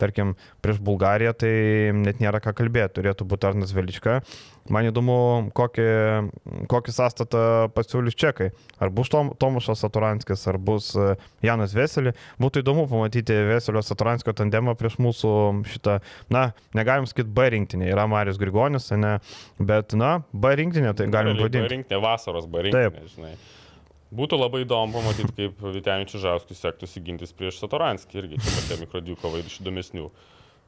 tarkim, 0.00 0.36
prieš 0.64 0.80
Bulgariją 0.84 1.34
tai 1.42 1.52
net 1.96 2.22
nėra 2.22 2.42
ką 2.42 2.54
kalbėti. 2.62 3.00
Turėtų 3.00 3.26
būti 3.28 3.50
Arnas 3.50 3.74
Velička. 3.76 4.20
Man 4.68 4.86
įdomu, 4.90 5.14
kokį, 5.56 5.86
kokį 6.70 6.92
sąstatą 6.94 7.42
pasiūlys 7.74 8.16
čekai. 8.18 8.50
Ar 8.82 8.92
bus 8.94 9.08
Tom, 9.12 9.32
Tomušas 9.40 9.80
Saturanskis, 9.82 10.44
ar 10.50 10.58
bus 10.60 10.92
e, 10.98 11.14
Janas 11.46 11.72
Veselį. 11.76 12.12
Būtų 12.42 12.62
įdomu 12.64 12.84
pamatyti 12.90 13.38
Veselio 13.48 13.82
Saturanskio 13.84 14.34
tandemą 14.36 14.76
prieš 14.78 14.98
mūsų 15.00 15.32
šitą, 15.72 16.00
na, 16.32 16.50
negalim 16.76 17.08
sakyti 17.08 17.32
B 17.34 17.48
rinktinė. 17.56 17.88
Yra 17.90 18.04
Marius 18.10 18.40
Grigonis, 18.40 18.90
ne, 18.92 19.16
bet, 19.58 19.96
na, 19.98 20.18
B 20.32 20.52
rinktinė, 20.60 20.92
tai 20.98 21.08
galim 21.10 21.40
vadinti. 21.40 21.64
B 21.64 21.74
rinktinė, 21.76 22.02
vasaros 22.04 22.50
B 22.50 22.68
rinktinė, 22.68 22.92
Taip. 22.92 23.16
žinai. 23.16 23.34
Būtų 24.10 24.40
labai 24.40 24.64
įdomu 24.64 24.98
pamatyti, 24.98 25.30
kaip 25.36 25.60
Vitenį 25.62 26.08
Čižauskį 26.10 26.56
sektųsi 26.58 27.02
gintis 27.06 27.30
prieš 27.36 27.60
Satoranskį 27.62 28.18
irgi, 28.18 28.40
čia 28.42 28.54
tokia 28.56 28.80
mikrodžiukova 28.82 29.38
ir 29.38 29.46
iš 29.46 29.60
įdomesnių. 29.62 30.08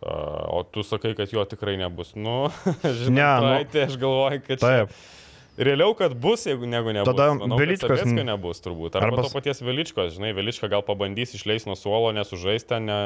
O 0.02 0.62
tu 0.66 0.82
sakai, 0.82 1.14
kad 1.18 1.30
jo 1.32 1.44
tikrai 1.46 1.76
nebus. 1.78 2.14
Nu, 2.18 2.50
žinai, 3.02 3.16
ne, 3.16 3.58
nu, 3.62 3.82
aš 3.86 3.98
galvoju, 4.00 4.44
kad 4.46 4.62
taip. 4.62 4.94
Čia... 4.94 5.20
Realiau, 5.52 5.92
kad 5.92 6.14
bus, 6.16 6.46
jeigu 6.48 6.64
negu 6.64 6.94
nebus. 6.96 7.12
Tada 7.12 7.34
Manau, 7.36 7.58
Veličkas. 7.60 8.06
nebus 8.08 8.62
turbūt. 8.64 8.96
Arba 8.96 9.18
Arba... 9.18 9.24
to 9.26 9.34
paties 9.34 9.60
Veličkos, 9.60 10.14
žinai, 10.16 10.30
Velička 10.32 10.70
gal 10.72 10.80
pabandys 10.86 11.34
išleis 11.36 11.68
nuo 11.68 11.76
suolo, 11.76 12.08
nesužaisti, 12.16 12.78
ne, 12.80 12.96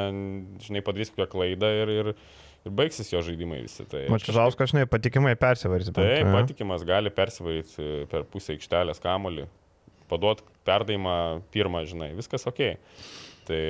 žinai, 0.62 0.82
padarys 0.87 1.11
kokią 1.11 1.26
klaidą 1.32 1.72
ir, 1.74 1.90
ir, 1.90 2.12
ir 2.62 2.76
baigsis 2.78 3.11
jo 3.11 3.24
žaidimai 3.26 3.64
visi. 3.64 3.82
Tai 3.90 4.04
Mačiužauskas, 4.14 4.61
kažkaip... 4.61 4.76
žinai, 4.76 4.90
patikimai 4.92 5.35
persivarys. 5.42 5.90
Taip, 5.96 6.30
patikimas 6.37 6.87
gali 6.87 7.11
persivaryti 7.18 8.06
per 8.14 8.28
pusę 8.30 8.54
aikštelės 8.54 9.02
kamolį, 9.02 9.48
paduot 10.06 10.46
perdavimą 10.68 11.18
pirmą, 11.50 11.82
žinai, 11.90 12.12
viskas 12.14 12.46
ok. 12.46 12.62
Tai 13.50 13.61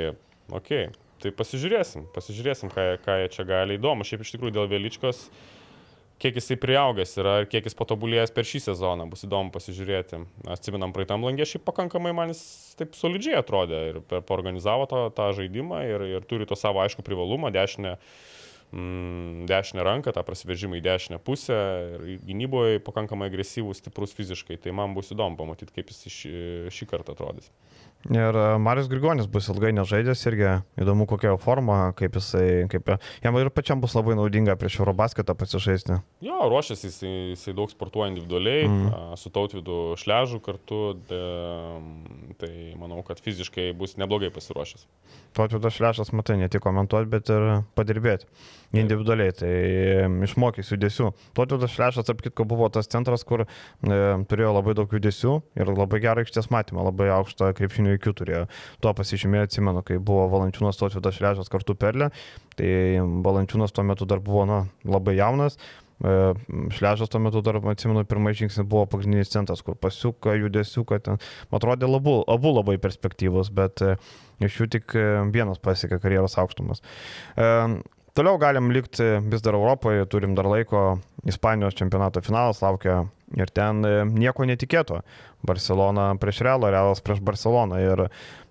ok. 0.60 0.76
Tai 1.22 1.32
pasižiūrėsim, 1.32 2.08
pasižiūrėsim, 2.12 2.70
ką, 2.72 2.88
ką 3.04 3.20
jie 3.22 3.28
čia 3.32 3.46
gali 3.48 3.78
įdomu. 3.78 4.04
Šiaip 4.04 4.24
iš 4.24 4.34
tikrųjų 4.34 4.52
dėl 4.58 4.68
Veličkos, 4.68 5.22
kiek 6.20 6.36
jisai 6.36 6.56
priaugęs 6.60 7.16
yra 7.20 7.38
ir 7.42 7.48
kiek 7.52 7.66
jis 7.68 7.76
patobulėjęs 7.76 8.32
per 8.36 8.48
šį 8.48 8.62
sezoną, 8.68 9.08
bus 9.08 9.24
įdomu 9.24 9.52
pasižiūrėti. 9.54 10.22
Atsiminam, 10.52 10.92
praeitam 10.96 11.24
langė 11.24 11.48
šiaip 11.48 11.64
pakankamai 11.68 12.12
man 12.16 12.32
jis 12.32 12.42
taip 12.76 12.96
solidžiai 12.96 13.38
atrodė 13.40 13.82
ir 13.90 14.00
organizavo 14.20 14.88
tą, 14.90 15.02
tą 15.16 15.30
žaidimą 15.36 15.82
ir, 15.88 16.08
ir 16.16 16.28
turi 16.28 16.48
to 16.48 16.58
savo 16.58 16.84
aišku 16.84 17.04
privalumą, 17.06 17.52
dešinę 17.54 17.96
mm, 18.72 19.46
dešinę 19.48 19.84
ranką, 19.84 20.12
tą 20.12 20.24
prasiveržimą 20.26 20.80
į 20.80 20.84
dešinę 20.84 21.20
pusę 21.24 21.58
ir 21.96 22.20
gynyboje 22.28 22.80
pakankamai 22.84 23.28
agresyvus, 23.30 23.80
stiprus 23.80 24.16
fiziškai. 24.16 24.60
Tai 24.60 24.76
man 24.76 24.96
bus 24.96 25.12
įdomu 25.12 25.38
pamatyti, 25.40 25.74
kaip 25.76 25.92
jis 25.92 26.06
šį, 26.12 26.36
šį 26.72 26.90
kartą 26.92 27.16
atrodys. 27.16 27.52
Ir 28.12 28.36
e, 28.38 28.58
Marius 28.62 28.88
Grigonis 28.90 29.26
bus 29.30 29.48
ilgai 29.50 29.72
nežaidęs 29.74 30.20
irgi 30.30 30.50
įdomu 30.78 31.06
kokia 31.10 31.32
jo 31.32 31.38
forma, 31.42 31.78
kaip 31.98 32.18
jisai, 32.18 32.66
kaip 32.70 32.92
jam 33.24 33.38
ir 33.40 33.50
pačiam 33.54 33.82
bus 33.82 33.96
labai 33.96 34.14
naudinga 34.18 34.54
prieš 34.60 34.78
Eurobasketą 34.80 35.34
pasižaisti. 35.38 35.98
Jo, 36.24 36.38
ruošiasi, 36.52 36.90
jisai, 36.90 37.14
jisai 37.32 37.56
daug 37.58 37.72
sportuoja 37.72 38.12
individualiai, 38.12 38.68
mm. 38.68 39.16
su 39.18 39.32
tautvidu 39.34 39.96
šležu 39.98 40.38
kartu, 40.44 40.80
de, 41.10 41.22
tai 42.40 42.52
manau, 42.78 43.02
kad 43.06 43.22
fiziškai 43.22 43.72
bus 43.78 43.96
neblogai 43.98 44.30
pasiruošęs. 44.34 44.86
Tautvidas 45.36 45.74
šležas, 45.76 46.14
matai, 46.16 46.38
ne 46.40 46.50
tik 46.52 46.62
komentuoti, 46.64 47.10
bet 47.10 47.32
ir 47.32 47.48
padirbėti 47.76 48.30
individualiai, 48.76 49.34
tai 49.36 49.52
išmokys 50.26 50.70
judesių. 50.72 51.10
Tautvidas 51.36 51.74
šležas, 51.74 52.06
tarp 52.08 52.22
kitko, 52.24 52.46
buvo 52.48 52.68
tas 52.72 52.90
centras, 52.92 53.24
kur 53.26 53.46
e, 53.46 53.48
turėjo 54.28 54.52
labai 54.56 54.74
daug 54.78 54.92
judesių 54.92 55.36
ir 55.58 55.70
labai 55.70 56.00
gerą 56.04 56.24
aikštės 56.24 56.50
matymą, 56.52 56.84
labai 56.88 57.08
aukštą 57.14 57.52
krepšinio 57.56 57.95
IQ 57.96 58.12
turėjo. 58.20 58.44
Tuo 58.84 58.92
pasižymėjo, 58.96 59.48
atsimenu, 59.48 59.82
kai 59.86 59.98
buvo 59.98 60.28
Valančiūnas 60.36 60.78
Tautvidas 60.80 61.18
Šležas 61.18 61.50
kartu 61.52 61.74
perlė, 61.78 62.12
tai 62.56 62.70
Valančiūnas 63.26 63.74
tuo 63.74 63.84
metu 63.88 64.08
dar 64.08 64.22
buvo 64.24 64.46
na, 64.48 64.62
labai 64.86 65.16
jaunas, 65.18 65.58
Šležas 66.76 67.08
tuo 67.08 67.20
metu 67.24 67.40
dar, 67.40 67.56
atsimenu, 67.72 68.02
pirmas 68.04 68.36
žingsnis 68.36 68.66
buvo 68.68 68.84
pagrindinis 68.92 69.32
centras, 69.32 69.62
kur 69.64 69.78
pasiuka, 69.80 70.34
judesiuka, 70.36 70.98
ten, 71.00 71.16
man 71.48 71.60
atrodė 71.60 71.88
abu, 71.88 72.18
abu 72.28 72.52
labai 72.52 72.76
perspektyvus, 72.82 73.48
bet 73.56 73.80
iš 74.44 74.60
jų 74.60 74.68
tik 74.76 74.96
vienas 75.32 75.62
pasiekė 75.64 75.96
karjeros 76.02 76.36
aukštumas. 76.42 76.84
Toliau 78.16 78.36
galim 78.40 78.68
likti 78.72 79.08
vis 79.24 79.44
dar 79.44 79.56
Europoje, 79.56 80.04
turim 80.12 80.36
dar 80.36 80.48
laiko, 80.48 80.98
Ispanijos 81.28 81.74
čempionato 81.76 82.20
finalas 82.24 82.60
laukia 82.64 83.06
ir 83.34 83.50
ten 83.50 83.82
nieko 84.14 84.46
netikėto. 84.46 85.02
Barcelona 85.46 86.12
prieš 86.20 86.42
Realą, 86.46 86.70
Realas 86.70 87.02
prieš 87.04 87.22
Barceloną 87.24 87.80
ir 87.82 88.06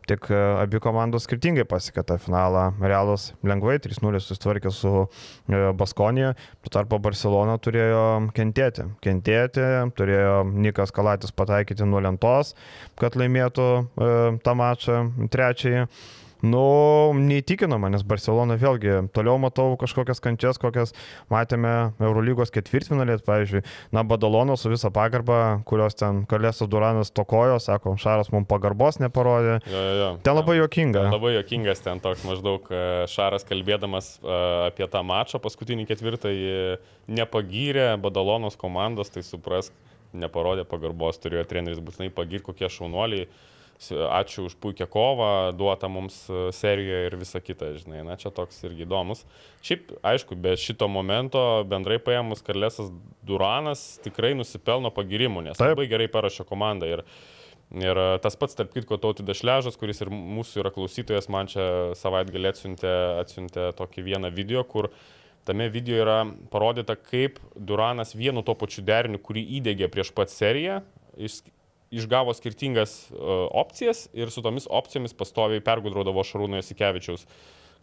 tik 0.07 0.27
e, 0.29 0.38
abi 0.61 0.79
komandos 0.83 1.25
skirtingai 1.25 1.65
pasiekė 1.69 2.03
tą 2.07 2.17
finalą. 2.21 2.67
Realas 2.81 3.31
lengvai 3.45 3.77
3-0 3.83 4.21
susitvarkė 4.21 4.71
su 4.73 4.91
e, 5.01 5.61
Baskonija, 5.77 6.33
tuo 6.63 6.73
tarpu 6.77 6.99
Barcelona 7.01 7.57
turėjo 7.61 8.03
kentėti. 8.38 8.88
Kentėti, 9.05 9.65
turėjo 9.97 10.43
Nikas 10.53 10.93
Kalatis 10.95 11.33
pataikyti 11.35 11.88
nuo 11.89 12.03
lentos, 12.05 12.53
kad 13.01 13.17
laimėtų 13.19 13.71
e, 13.71 14.13
tą 14.45 14.55
mačą 14.59 15.01
trečiąjį. 15.33 15.88
Nu, 16.45 17.13
neįtikinama, 17.17 17.89
nes 17.93 18.03
Barcelona 18.05 18.58
vėlgi 18.60 19.08
toliau 19.15 19.39
matau 19.41 19.73
kažkokias 19.81 20.21
kančias, 20.21 20.60
kokias 20.62 20.93
matėme 21.31 21.71
Eurolygos 22.03 22.53
ketvirtfinalės, 22.53 23.23
pavyzdžiui, 23.25 23.63
na, 23.95 24.03
Badalono 24.05 24.58
su 24.60 24.69
visa 24.69 24.91
pagarba, 24.93 25.63
kurios 25.65 25.97
ten 25.97 26.23
Kalėsas 26.29 26.69
Duranas 26.69 27.10
tokojo, 27.15 27.58
sako, 27.63 27.95
Šaras 28.01 28.29
mums 28.34 28.49
pagarbos 28.51 28.99
neparodė. 29.01 29.58
Jo, 29.65 29.81
jo, 29.81 29.95
jo. 30.01 30.12
Ten 30.27 30.38
labai 30.38 30.60
jokinga. 30.60 31.08
Ten 31.08 31.17
labai 31.17 31.34
jokingas 31.39 31.81
ten 31.86 32.03
toks 32.03 32.27
maždaug 32.27 32.69
e, 32.69 32.84
Šaras 33.10 33.47
kalbėdamas 33.47 34.13
e, 34.19 34.38
apie 34.67 34.86
tą 34.91 35.01
mačą 35.08 35.41
paskutinį 35.41 35.88
ketvirtą, 35.89 36.36
nepagyrė 37.10 37.89
Badalonos 38.01 38.60
komandos, 38.60 39.10
tai 39.13 39.25
suprask, 39.25 39.73
neparodė 40.15 40.67
pagarbos, 40.69 41.17
turėjo 41.23 41.47
treneris 41.49 41.81
būtinai 41.84 42.12
pagirti, 42.13 42.45
kokie 42.51 42.69
šaunuoliai 42.71 43.29
ačiū 43.79 44.47
už 44.47 44.55
puikią 44.63 44.88
kovą, 44.88 45.51
duotą 45.57 45.89
mums 45.91 46.29
e, 46.29 46.51
serijoje 46.55 47.07
ir 47.09 47.15
visa 47.19 47.41
kita, 47.43 47.73
žinai, 47.75 48.03
na 48.07 48.15
čia 48.15 48.31
toks 48.31 48.63
irgi 48.63 48.85
įdomus. 48.85 49.25
Šiaip, 49.65 49.91
aišku, 49.99 50.38
be 50.39 50.55
šito 50.55 50.88
momento 50.88 51.63
bendrai 51.67 51.99
paėmus 51.99 52.43
Karlesas 52.45 52.91
Duranas 53.25 53.99
tikrai 54.05 54.33
nusipelno 54.38 54.91
pagirimų, 54.95 55.49
nes 55.49 55.59
Taip. 55.59 55.73
labai 55.73 55.89
gerai 55.91 56.07
parašė 56.11 56.45
komandą. 56.47 56.88
Ir, 56.88 57.03
ir 57.75 57.99
e, 57.99 58.05
tas 58.23 58.39
pats, 58.39 58.55
tarp 58.55 58.71
kitko, 58.75 58.97
Tautidas 59.01 59.41
Šležas, 59.41 59.75
kuris 59.79 59.99
ir 60.05 60.13
mūsų 60.13 60.63
yra 60.63 60.71
klausytojas, 60.75 61.27
man 61.27 61.51
čia 61.51 61.67
savaitgalį 61.99 62.51
atsiuntė, 62.53 62.95
atsiuntė 63.25 63.67
tokį 63.75 64.05
vieną 64.07 64.31
video, 64.31 64.63
kur 64.63 64.93
tame 65.45 65.67
video 65.69 65.99
yra 65.99 66.21
parodyta, 66.53 66.95
kaip 66.95 67.43
Duranas 67.59 68.15
vienu 68.15 68.39
to 68.45 68.55
pačiu 68.55 68.85
deriniu, 68.88 69.19
kurį 69.19 69.43
įdėgė 69.59 69.91
prieš 69.91 70.15
pat 70.15 70.31
seriją, 70.31 70.79
išgavo 71.93 72.34
skirtingas 72.34 73.12
uh, 73.12 73.48
opcijas 73.52 74.08
ir 74.13 74.32
su 74.32 74.41
tomis 74.45 74.67
opcijomis 74.69 75.13
pastoviai 75.17 75.63
pergudrodavo 75.63 76.24
Šarūno 76.26 76.60
Jasikevičiaus 76.60 77.28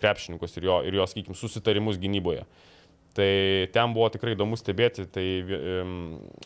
krepšininkus 0.03 0.57
ir 0.59 0.67
jo, 0.67 0.79
ir 0.87 0.99
jo 0.99 1.07
sakykime, 1.07 1.39
susitarimus 1.39 2.01
gynyboje. 2.03 2.45
Tai 3.15 3.33
ten 3.75 3.93
buvo 3.93 4.09
tikrai 4.11 4.33
įdomu 4.35 4.57
stebėti, 4.57 5.05
tai 5.13 5.25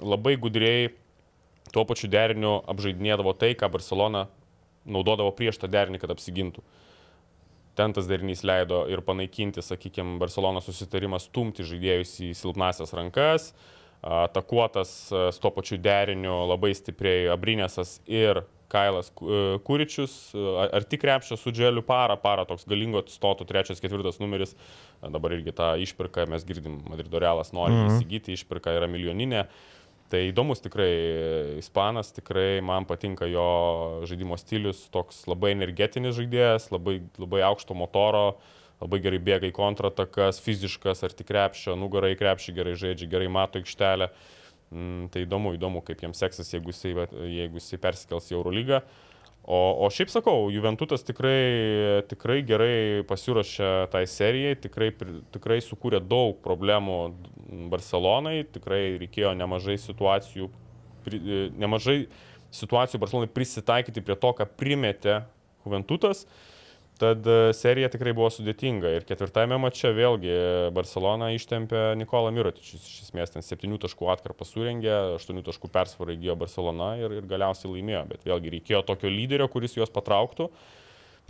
labai 0.03 0.35
gudriai 0.43 0.89
tuo 1.71 1.85
pačiu 1.87 2.11
deriniu 2.11 2.59
apžaidinėdavo 2.69 3.33
tai, 3.39 3.53
ką 3.59 3.71
Barcelona 3.71 4.27
naudodavo 4.87 5.31
prieš 5.39 5.61
tą 5.63 5.71
derinį, 5.71 6.03
kad 6.03 6.13
apsigintų. 6.15 6.65
Ten 7.79 7.95
tas 7.95 8.09
derinys 8.11 8.43
leido 8.47 8.83
ir 8.91 9.03
panaikinti, 9.07 9.63
sakykime, 9.63 10.19
Barcelona 10.19 10.63
susitarimą 10.65 11.21
stumti 11.23 11.67
žaidėjus 11.67 12.17
į 12.27 12.31
silpnasias 12.39 12.95
rankas, 12.99 13.53
uh, 13.53 13.77
atakuotas 14.03 14.91
su 15.33 15.41
to 15.41 15.51
pačiu 15.51 15.79
deriniu 15.83 16.45
labai 16.51 16.75
stipriai 16.75 17.31
Abrinėsas 17.33 18.01
ir 18.07 18.43
Kailas 18.69 19.13
Kuričius, 19.65 20.35
ar 20.75 20.85
tik 20.91 21.05
krepšio 21.05 21.37
su 21.39 21.53
Dželiu 21.55 21.85
para, 21.87 22.17
para 22.19 22.45
toks 22.49 22.67
galingo 22.67 22.99
atstotų 22.99 23.47
trečias, 23.47 23.81
ketvirtas 23.83 24.19
numeris, 24.19 24.57
dabar 25.03 25.37
irgi 25.37 25.55
tą 25.55 25.75
išpirką 25.85 26.27
mes 26.33 26.45
girdim, 26.49 26.81
Madrido 26.91 27.23
Realas 27.23 27.53
nori 27.55 27.75
mm 27.75 27.87
-hmm. 27.87 27.95
įsigyti, 27.95 28.35
išpirka 28.35 28.75
yra 28.75 28.91
milijoninė. 28.91 29.47
Tai 30.11 30.19
įdomus 30.23 30.63
tikrai 30.63 31.59
ispanas, 31.59 32.13
tikrai 32.13 32.61
man 32.63 32.85
patinka 32.85 33.27
jo 33.27 34.03
žaidimo 34.07 34.37
stilius, 34.39 34.89
toks 34.91 35.27
labai 35.27 35.51
energetinis 35.51 36.15
žaidėjas, 36.15 36.71
labai, 36.71 37.01
labai 37.19 37.43
aukšto 37.43 37.75
motoro, 37.75 38.29
uh, 38.29 38.66
labai 38.83 39.01
gerai 39.05 39.21
bėga 39.23 39.49
į 39.49 39.55
kontratakas, 39.57 40.41
fiziškas, 40.45 41.03
ar 41.07 41.15
tik 41.17 41.31
krepšio, 41.31 41.77
nugarai 41.81 42.15
krepšį 42.19 42.57
gerai 42.57 42.77
žaidžia, 42.79 43.09
gerai 43.11 43.29
mato 43.33 43.61
aikštelę. 43.61 44.11
Mm, 44.75 45.09
tai 45.15 45.23
įdomu, 45.23 45.55
įdomu, 45.55 45.81
kaip 45.87 46.01
jiems 46.03 46.19
seksis, 46.19 46.51
jeigu 46.57 46.73
jisai, 46.75 46.93
jeigu 47.31 47.61
jisai 47.61 47.79
persikels 47.83 48.33
į 48.33 48.41
Eurolygą. 48.41 48.83
O, 49.47 49.59
o 49.87 49.89
šiaip 49.95 50.11
sakau, 50.11 50.49
Juventutas 50.51 51.07
tikrai, 51.07 52.03
tikrai 52.11 52.41
gerai 52.43 53.05
pasiruošė 53.07 53.69
tai 53.93 54.03
serijai, 54.11 54.57
tikrai, 54.59 54.89
tikrai 55.31 55.61
sukūrė 55.63 56.01
daug 56.03 56.41
problemų 56.43 56.97
Barcelonai, 57.71 58.41
tikrai 58.51 58.97
reikėjo 59.05 59.37
nemažai 59.39 59.79
situacijų, 59.79 60.51
nemažai 61.63 62.01
situacijų 62.59 63.01
Barcelonai 63.05 63.31
prisitaikyti 63.31 64.03
prie 64.03 64.19
to, 64.19 64.35
ką 64.35 64.49
primetė 64.59 65.21
Juventutas. 65.63 66.25
Tad 66.97 67.27
e, 67.29 67.53
serija 67.53 67.91
tikrai 67.93 68.15
buvo 68.17 68.31
sudėtinga 68.33 68.95
ir 68.97 69.05
ketvirtame 69.05 69.59
mače 69.61 69.91
vėlgi 69.93 70.37
Barcelona 70.77 71.29
ištempė 71.37 71.91
Nikolą 72.01 72.31
Mirotičius. 72.33 72.87
Iš 72.89 73.03
esmės 73.09 73.35
ten 73.35 73.45
7 73.45 73.77
taškų 73.83 74.09
atkarpą 74.15 74.49
surengė, 74.49 74.95
8 75.19 75.43
taškų 75.45 75.69
persvarą 75.75 76.17
įgyjo 76.17 76.39
Barcelona 76.41 76.95
ir, 77.03 77.19
ir 77.21 77.29
galiausiai 77.29 77.75
laimėjo. 77.75 78.03
Bet 78.15 78.25
vėlgi 78.25 78.55
reikėjo 78.57 78.81
tokio 78.89 79.13
lyderio, 79.13 79.51
kuris 79.53 79.77
juos 79.77 79.93
patrauktų, 79.93 80.49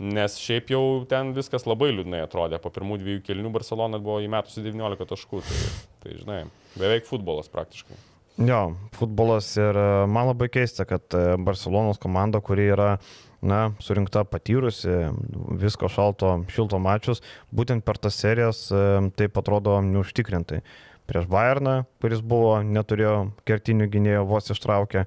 nes 0.07 0.39
šiaip 0.39 0.71
jau 0.71 0.83
ten 1.11 1.35
viskas 1.35 1.67
labai 1.67 1.91
liūdnai 1.97 2.23
atrodė. 2.23 2.61
Po 2.63 2.71
pirmų 2.71 3.01
dviejų 3.03 3.25
kelnių 3.27 3.51
Barcelona 3.59 3.99
buvo 3.99 4.21
įmetusi 4.23 4.63
19 4.63 5.09
taškų. 5.11 5.43
Tai, 5.43 5.63
tai 6.05 6.19
žinai, 6.21 6.43
beveik 6.79 7.11
futbolas 7.11 7.51
praktiškai. 7.51 7.99
Jo, 8.37 8.75
futbolas 8.93 9.49
ir 9.57 9.73
e, 9.73 9.85
man 10.13 10.29
labai 10.29 10.47
keista, 10.53 10.85
kad 10.85 11.09
e, 11.17 11.33
Barcelonos 11.41 11.97
komanda, 11.97 12.37
kuri 12.45 12.67
yra 12.69 12.91
na, 13.41 13.71
surinkta 13.83 14.23
patyrusi, 14.27 15.11
visko 15.61 15.89
šalto, 15.91 16.33
šilto 16.53 16.79
mačius, 16.81 17.21
būtent 17.53 17.85
per 17.85 17.99
tas 18.01 18.17
serijas 18.17 18.67
taip 19.19 19.37
atrodo 19.37 19.77
neužtikrintai. 19.85 20.63
Prieš 21.07 21.27
Bayerną, 21.31 21.85
kuris 22.03 22.19
buvo, 22.19 22.57
neturėjo 22.67 23.31
kertinių 23.47 23.87
gynėjų, 23.93 24.25
vos 24.27 24.51
ištraukė. 24.51 25.05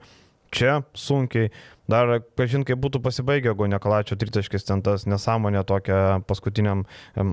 Čia 0.51 0.81
sunkiai, 0.97 1.51
Dar, 1.91 2.21
kažin, 2.39 2.63
kaip 2.67 2.79
būtų 2.83 3.01
pasibaigę, 3.03 3.51
jeigu 3.51 3.67
Nekalačio 3.71 4.17
tritaškis 4.21 4.67
ten 4.69 4.83
tas 4.87 5.07
nesąmonė 5.11 5.65
tokia 5.67 6.21
paskutiniam 6.29 6.85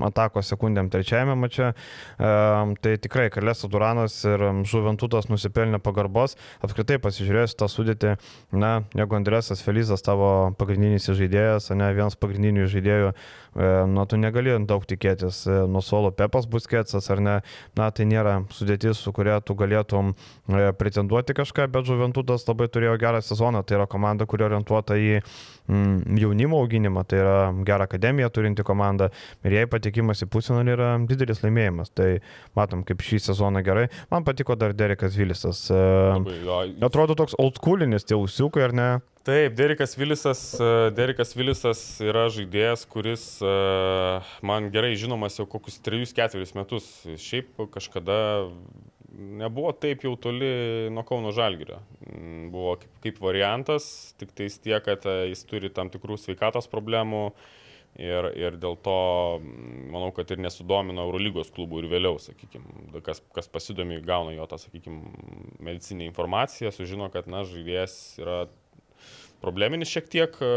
atakos 0.08 0.50
sekundėm 0.50 0.88
trečiajame 0.90 1.36
mače. 1.38 1.72
Tai 2.18 2.94
tikrai 3.04 3.28
Kalėsas 3.34 3.70
Duranas 3.70 4.16
ir 4.26 4.42
Žuventutas 4.68 5.28
nusipelnė 5.30 5.78
pagarbos. 5.84 6.34
Apskritai 6.64 6.98
pasižiūrėjus 7.02 7.54
tą 7.58 7.68
sudėtį, 7.70 8.16
na, 8.50 8.72
jeigu 8.98 9.18
Andresas 9.18 9.62
Felizas 9.62 10.02
tavo 10.06 10.30
pagrindinis 10.58 11.06
žaidėjas, 11.06 11.70
ne 11.78 11.92
vienas 11.94 12.18
pagrindinių 12.18 12.66
žaidėjų, 12.72 13.12
e, 13.12 13.70
na, 13.94 14.06
tu 14.10 14.18
negali 14.18 14.56
daug 14.66 14.86
tikėtis. 14.88 15.44
E, 15.46 15.60
nuo 15.70 15.84
solo 15.84 16.10
Pepas 16.10 16.48
Busketsas 16.50 17.10
ar 17.14 17.22
ne, 17.22 17.36
na, 17.78 17.90
tai 17.94 18.08
nėra 18.10 18.40
sudėtis, 18.54 18.98
su 19.04 19.14
kuria 19.14 19.38
tu 19.44 19.54
galėtum 19.58 20.14
e, 20.14 20.68
pretenduoti 20.78 21.36
kažką, 21.38 21.68
bet 21.74 21.88
Žuventutas 21.88 22.48
labai 22.48 22.70
turėjo 22.72 22.98
gerą 23.00 23.22
sezoną. 23.24 23.62
Tai 23.62 23.80
yra 23.80 23.88
komanda, 23.90 24.26
kurio 24.26 24.47
orientuota 24.48 24.96
į 24.98 25.18
mm, 25.20 26.18
jaunimo 26.20 26.60
auginimą, 26.62 27.04
tai 27.08 27.20
yra 27.22 27.36
gerą 27.68 27.88
akademiją 27.88 28.30
turinti 28.34 28.66
komanda 28.66 29.10
ir 29.46 29.58
jai 29.60 29.66
patikimas 29.70 30.24
į 30.24 30.30
pusfinalį 30.32 30.74
yra 30.74 30.90
didelis 31.08 31.44
laimėjimas. 31.44 31.92
Tai 31.94 32.08
matom, 32.58 32.84
kaip 32.88 33.04
šį 33.04 33.22
sezoną 33.28 33.62
gerai. 33.66 33.88
Man 34.12 34.26
patiko 34.26 34.56
dar 34.58 34.74
Derekas 34.76 35.16
Vilisas. 35.18 35.66
E. 35.70 35.84
Atrodo 36.88 37.18
toks 37.18 37.38
oldschoolinis 37.38 38.08
tie 38.08 38.18
usiukai, 38.18 38.68
ar 38.68 38.76
ne? 38.76 38.90
Taip, 39.28 39.52
Derikas 39.58 39.92
Vilisas, 39.98 40.40
e, 40.56 40.90
Derikas 40.96 41.34
Vilisas 41.36 41.80
yra 42.00 42.22
žaidėjas, 42.32 42.86
kuris 42.88 43.24
e, 43.44 43.50
man 44.46 44.70
gerai 44.72 44.94
žinomas 44.96 45.36
jau 45.36 45.44
kokius 45.44 45.76
3-4 45.84 46.56
metus. 46.56 46.86
Šiaip 47.20 47.66
kažkada 47.74 48.16
nebuvo 49.18 49.72
taip 49.74 50.04
jau 50.06 50.14
toli 50.20 50.48
nuo 50.94 51.04
Kauno 51.06 51.32
Žalgirio. 51.34 51.80
Mm, 52.06 52.48
buvo 52.54 52.76
kaip, 52.80 52.90
kaip 53.04 53.22
variantas, 53.22 53.88
tik 54.20 54.34
tais 54.38 54.58
tiek, 54.62 54.82
kad 54.84 55.06
e, 55.08 55.30
jis 55.32 55.44
turi 55.48 55.70
tam 55.74 55.90
tikrų 55.92 56.18
sveikatos 56.20 56.70
problemų 56.70 57.24
ir, 57.98 58.30
ir 58.38 58.58
dėl 58.62 58.78
to 58.84 58.98
mm, 59.40 59.88
manau, 59.94 60.12
kad 60.16 60.30
ir 60.30 60.42
nesudomino 60.44 61.08
Eurolygos 61.08 61.50
klubų 61.54 61.82
ir 61.82 61.90
vėliau, 61.96 62.20
sakykime, 62.22 63.02
kas, 63.06 63.22
kas 63.34 63.50
pasidomi, 63.50 64.00
gauna 64.06 64.36
jo 64.36 64.46
tą, 64.50 64.60
sakykime, 64.62 65.12
medicinę 65.66 66.06
informaciją, 66.08 66.72
sužino, 66.74 67.10
kad, 67.14 67.30
na, 67.30 67.44
žaidėjas 67.48 67.98
yra 68.22 68.44
probleminis 69.40 69.88
šiek 69.92 70.08
tiek 70.10 70.34
e, 70.42 70.48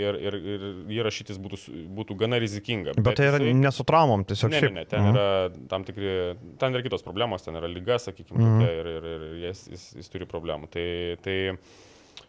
ir, 0.00 0.16
ir, 0.16 0.34
ir 0.54 0.62
jį 0.88 1.02
rašytis 1.04 1.36
būtų, 1.42 1.58
būtų 1.98 2.16
gana 2.22 2.38
rizikinga. 2.40 2.94
Bet 2.96 3.16
tai 3.20 3.26
yra 3.28 3.38
jisai- 3.42 3.54
ne 3.60 3.70
su 3.76 3.84
traumom, 3.84 4.24
tiesiog 4.24 4.50
Ne, 4.50 4.56
ne, 4.56 4.62
šiaip. 4.62 4.72
ne, 4.78 4.84
ten 4.88 5.10
yra 5.12 5.26
tam 5.68 5.84
tikri, 5.84 6.14
ten 6.58 6.72
yra 6.72 6.82
kitos 6.86 7.02
problemos, 7.04 7.44
ten 7.44 7.54
yra 7.60 7.68
lyga, 7.68 7.98
sakykime, 8.00 8.40
Mhm. 8.40 8.62
ir, 8.64 8.86
ir, 8.96 9.04
ir 9.04 9.20
jis, 9.48 9.66
jis, 9.74 9.84
jis 10.00 10.08
turi 10.08 10.24
problemų. 10.26 10.70
Tai, 10.72 10.86
tai 11.22 11.36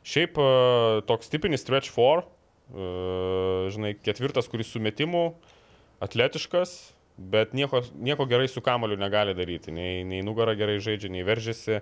šiaip 0.04 0.36
e, 0.38 1.02
toks 1.08 1.30
tipinis 1.32 1.62
stretch 1.64 1.90
4, 1.96 2.24
žinai, 3.72 3.96
ketvirtas, 4.04 4.48
kuris 4.52 4.70
su 4.72 4.80
metimu, 4.80 5.34
atletiškas, 6.04 6.72
bet 7.32 7.54
nieko, 7.54 7.82
nieko 8.00 8.26
gerai 8.30 8.48
su 8.50 8.62
kamoliu 8.64 8.98
negali 8.98 9.34
daryti, 9.38 9.72
nei, 9.76 10.04
nei 10.08 10.22
nugarą 10.26 10.56
gerai 10.58 10.80
žaidžia, 10.82 11.12
nei 11.14 11.24
veržiasi. 11.28 11.82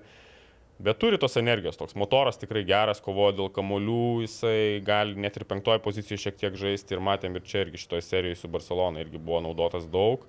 Bet 0.80 0.96
turi 0.96 1.18
tos 1.20 1.34
energijos, 1.36 1.76
toks 1.76 1.96
motoras 2.00 2.38
tikrai 2.40 2.62
geras, 2.64 3.02
kovoja 3.04 3.34
dėl 3.36 3.50
kamolių, 3.52 4.22
jisai 4.24 4.80
gali 4.88 5.20
net 5.20 5.36
ir 5.36 5.44
penktoje 5.50 5.82
pozicijoje 5.84 6.22
šiek 6.24 6.38
tiek 6.40 6.56
žaisti 6.56 6.96
ir 6.96 7.02
matėm 7.04 7.36
ir 7.36 7.44
čia 7.44 7.66
irgi 7.66 7.82
šitoje 7.82 8.06
serijoje 8.08 8.38
su 8.40 8.52
Barcelona 8.54 9.04
irgi 9.04 9.20
buvo 9.20 9.42
naudotas 9.44 9.90
daug, 9.92 10.24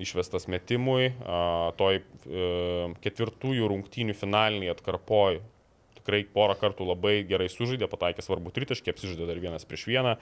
išvestas 0.00 0.48
metimui, 0.48 1.10
toj 1.76 2.00
e, 2.00 2.04
ketvirtųjų 3.04 3.68
rungtynių 3.74 4.16
finaliniai 4.16 4.72
atkarpoj. 4.72 5.42
Tikrai 6.00 6.22
porą 6.32 6.56
kartų 6.58 6.88
labai 6.88 7.18
gerai 7.28 7.50
sužaidė, 7.52 7.84
pataikė 7.92 8.24
svarbu 8.24 8.50
tritaškį, 8.56 8.94
apsižaidė 8.94 9.28
dar 9.28 9.44
vienas 9.44 9.68
prieš 9.68 9.84
vieną. 9.92 10.16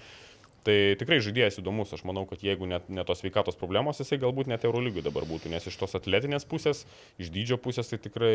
Tai 0.66 0.76
tikrai 1.00 1.20
žaidėjas 1.24 1.60
įdomus, 1.62 1.94
aš 1.96 2.02
manau, 2.08 2.26
kad 2.28 2.42
jeigu 2.44 2.68
net 2.68 2.90
ne 2.92 3.04
tos 3.08 3.22
veikatos 3.24 3.56
problemos, 3.60 4.00
jisai 4.02 4.18
galbūt 4.20 4.50
net 4.50 4.66
Eurolygui 4.68 5.04
dabar 5.04 5.24
būtų, 5.28 5.48
nes 5.52 5.64
iš 5.70 5.78
tos 5.80 5.96
atletinės 5.96 6.44
pusės, 6.48 6.84
iš 7.20 7.32
dydžio 7.32 7.56
pusės 7.62 7.88
tai 7.88 8.00
tikrai 8.02 8.34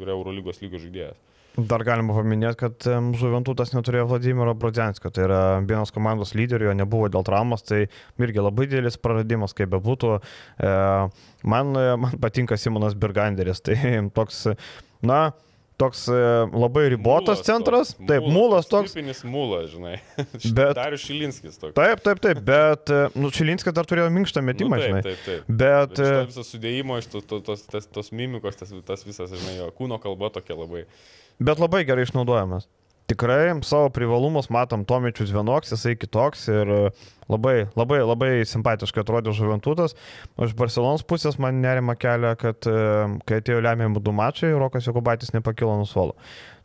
yra 0.00 0.16
Eurolygos 0.16 0.62
lygio 0.64 0.80
žaidėjas. 0.80 1.20
Dar 1.58 1.82
galima 1.84 2.14
paminėti, 2.14 2.56
kad 2.62 2.86
Žuventutas 3.18 3.74
neturėjo 3.74 4.06
Vladimiro 4.12 4.54
Brodzianskio, 4.56 5.10
tai 5.12 5.24
yra 5.26 5.40
vienas 5.58 5.90
komandos 5.92 6.32
lyderių, 6.38 6.68
jo 6.70 6.74
nebuvo 6.78 7.10
dėl 7.10 7.26
traumos, 7.26 7.64
tai 7.66 7.82
irgi 8.22 8.40
labai 8.40 8.68
didelis 8.70 8.96
praradimas, 9.02 9.52
kaip 9.58 9.72
bebūtų. 9.74 10.14
E, 10.62 10.70
man, 11.50 11.74
man 11.74 12.16
patinka 12.22 12.56
Simonas 12.56 12.94
Birganderis, 12.94 13.60
tai 13.66 13.76
toks, 14.14 14.46
na, 15.02 15.24
toks 15.80 16.02
e, 16.12 16.16
labai 16.52 16.84
ribotas 16.92 17.40
Mulas 17.40 17.46
centras, 17.48 17.92
toks, 17.94 18.06
taip, 18.10 18.26
mulas 18.34 18.68
toks. 18.70 18.92
Tipinis 18.94 19.22
mulas, 19.26 19.70
žinai. 19.72 19.96
Bet- 20.58 20.74
Darius 20.78 21.04
Šilinskis 21.08 21.56
toks. 21.60 21.74
Taip, 21.78 22.02
taip, 22.06 22.20
taip, 22.24 22.42
bet, 22.46 22.92
e, 22.92 23.00
nu, 23.18 23.32
Čilinskis 23.34 23.74
dar 23.76 23.88
turėjo 23.88 24.10
minkštą 24.14 24.44
metimą, 24.46 24.76
nu, 24.78 24.84
žinai. 24.86 25.02
taip, 25.06 25.22
taip, 25.24 25.40
taip. 25.46 25.48
Bet, 25.64 25.96
Bet 25.96 26.04
e, 26.06 26.26
viso 26.30 26.44
sudėjimo, 26.46 27.00
iš 27.02 27.08
to, 27.14 27.24
to, 27.32 27.40
tos, 27.48 27.64
tos, 27.72 27.88
tos 27.96 28.12
mimikos, 28.14 28.60
tas, 28.60 28.74
tas 28.92 29.06
visas, 29.08 29.32
žinai, 29.32 29.56
jo 29.62 29.70
kūno 29.80 29.98
kalba 30.02 30.30
tokia 30.36 30.58
labai. 30.60 30.84
bet 31.40 31.62
labai 31.62 31.82
gerai 31.88 32.04
išnaudojamas. 32.08 32.68
Tikrai 33.10 33.58
savo 33.66 33.88
privalumus 33.90 34.46
matom 34.54 34.84
Tomičius 34.86 35.32
vienoks, 35.34 35.72
jisai 35.74 35.96
kitoks 35.98 36.44
ir 36.52 36.68
e, 36.70 36.78
labai, 37.26 37.54
labai, 37.74 37.98
labai 38.06 38.28
simpatiškai 38.46 39.02
atrodė 39.02 39.32
Žuventutas. 39.34 39.96
Iš 40.38 40.52
Barcelonos 40.58 41.02
pusės 41.02 41.40
man 41.42 41.58
nerima 41.58 41.96
kelia, 41.98 42.36
kad 42.38 42.68
e, 42.70 42.74
kai 43.26 43.40
atėjo 43.40 43.64
lemiami 43.66 43.98
du 44.06 44.14
mačai, 44.14 44.52
Rokas 44.54 44.86
Jokubaitis 44.86 45.34
nepakilo 45.34 45.74
nuo 45.80 45.88
suolo. 45.90 46.14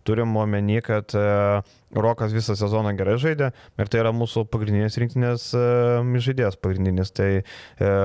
Turim 0.06 0.36
omeny, 0.38 0.84
kad 0.86 1.16
e, 1.18 1.24
Rokas 1.98 2.36
visą 2.36 2.54
sezoną 2.60 2.92
gerai 3.00 3.16
žaidė 3.24 3.48
ir 3.82 3.90
tai 3.90 4.04
yra 4.04 4.12
mūsų 4.14 4.44
pagrindinės 4.54 5.00
rinktinės 5.02 5.48
žaidėjas 6.28 6.60
pagrindinis. 6.62 7.10
Tai 7.18 7.32
e, 7.42 7.96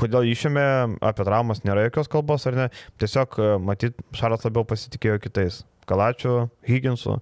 kodėl 0.00 0.30
išėmė, 0.30 0.64
apie 1.04 1.28
traumas 1.28 1.60
nėra 1.68 1.84
jokios 1.90 2.08
kalbos 2.16 2.48
ar 2.48 2.56
ne, 2.62 2.70
tiesiog 2.96 3.36
matyt, 3.60 4.00
Šaras 4.16 4.48
labiau 4.48 4.64
pasitikėjo 4.72 5.20
kitais. 5.26 5.66
Kalačiu, 5.88 6.46
Higginsu. 6.68 7.18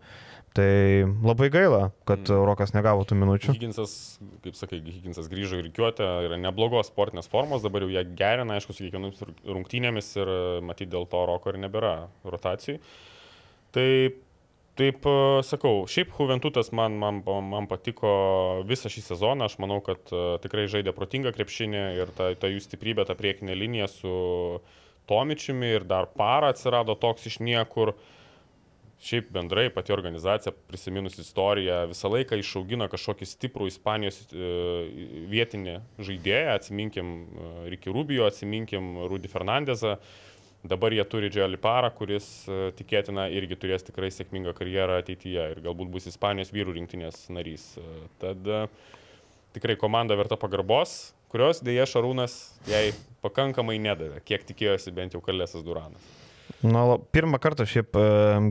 Tai 0.57 1.05
labai 1.21 1.51
gaila, 1.53 1.91
kad 2.09 2.23
Mm. 2.25 2.45
Rokas 2.49 2.73
negavo 2.73 3.05
tų 3.05 3.19
minučių. 3.21 3.53
Higginsas, 3.53 4.19
kaip 4.45 4.57
sakai, 4.57 4.81
Higginsas 4.81 5.29
grįžo 5.29 5.61
į 5.61 5.67
rykiuotę, 5.69 6.07
yra 6.25 6.39
neblogos 6.41 6.89
sportinės 6.89 7.29
formos, 7.29 7.65
dabar 7.65 7.85
jau 7.85 7.93
ją 7.93 8.07
gerina, 8.17 8.57
aišku, 8.57 8.73
su 8.73 8.87
kiekvienomis 8.87 9.21
rungtynėmis 9.45 10.15
ir 10.17 10.33
matyt 10.65 10.89
dėl 10.89 11.05
to 11.13 11.27
Roko 11.29 11.53
ir 11.53 11.61
nebėra 11.61 11.97
rotacijų. 12.25 12.81
Tai 13.77 13.89
Taip, 14.77 15.07
e, 15.09 15.43
sakau, 15.49 15.87
šiaip 15.89 16.11
Juventutas 16.19 16.69
man, 16.77 16.99
man, 17.01 17.23
man 17.25 17.69
patiko 17.71 18.11
visą 18.69 18.91
šį 18.93 19.07
sezoną, 19.07 19.47
aš 19.49 19.55
manau, 19.63 19.79
kad 19.85 20.13
e, 20.13 20.25
tikrai 20.43 20.67
žaidė 20.69 20.93
protingą 20.93 21.33
krepšinį 21.33 21.85
ir 22.03 22.13
ta, 22.17 22.29
ta 22.37 22.51
jų 22.53 22.61
stiprybė, 22.61 23.07
ta 23.09 23.17
priekinė 23.17 23.57
linija 23.57 23.89
su 23.89 24.13
Tomičiumi 25.09 25.71
ir 25.79 25.87
dar 25.89 26.11
para 26.13 26.51
atsirado 26.53 26.97
toks 27.01 27.25
iš 27.31 27.39
niekur. 27.41 27.95
Šiaip 28.97 29.29
bendrai 29.31 29.69
pati 29.71 29.93
organizacija, 29.93 30.53
prisiminus 30.69 31.19
istoriją, 31.21 31.83
visą 31.91 32.09
laiką 32.09 32.39
išaugina 32.41 32.89
kažkokį 32.89 33.29
stiprų 33.29 33.69
Ispanijos 33.69 34.23
e, 34.33 34.47
vietinį 35.29 35.75
žaidėją, 36.01 36.55
atsiminkim 36.57 37.11
e, 37.13 37.51
Ricky 37.75 37.93
Rubio, 37.93 38.25
atsiminkim 38.25 38.95
Rudy 39.11 39.29
Fernandezą. 39.29 39.99
Dabar 40.67 40.97
jie 40.97 41.05
turi 41.07 41.29
Džiolį 41.31 41.61
Parą, 41.61 41.93
kuris 41.95 42.27
e, 42.49 42.73
tikėtina 42.79 43.29
irgi 43.37 43.61
turės 43.61 43.85
tikrai 43.85 44.09
sėkmingą 44.15 44.57
karjerą 44.57 44.97
ateityje 45.03 45.45
ir 45.53 45.65
galbūt 45.69 45.93
bus 45.93 46.09
Ispanijos 46.09 46.55
vyrų 46.57 46.79
rinktinės 46.81 47.27
narys. 47.37 47.75
Tad 48.23 48.49
tikrai 49.55 49.77
komanda 49.77 50.17
verta 50.17 50.41
pagarbos, 50.41 51.13
kurios 51.29 51.61
dėja 51.61 51.85
Šarūnas 51.93 52.41
jai 52.71 52.89
pakankamai 53.21 53.77
nedavė, 53.77 54.25
kiek 54.25 54.49
tikėjosi 54.49 54.97
bent 54.97 55.15
jau 55.15 55.21
Kalėsas 55.21 55.65
Duranas. 55.67 56.17
Na, 56.65 56.85
la- 56.89 56.99
pirmą 57.13 57.39
kartą 57.43 57.67
šiaip 57.69 57.97
e, 58.01 58.05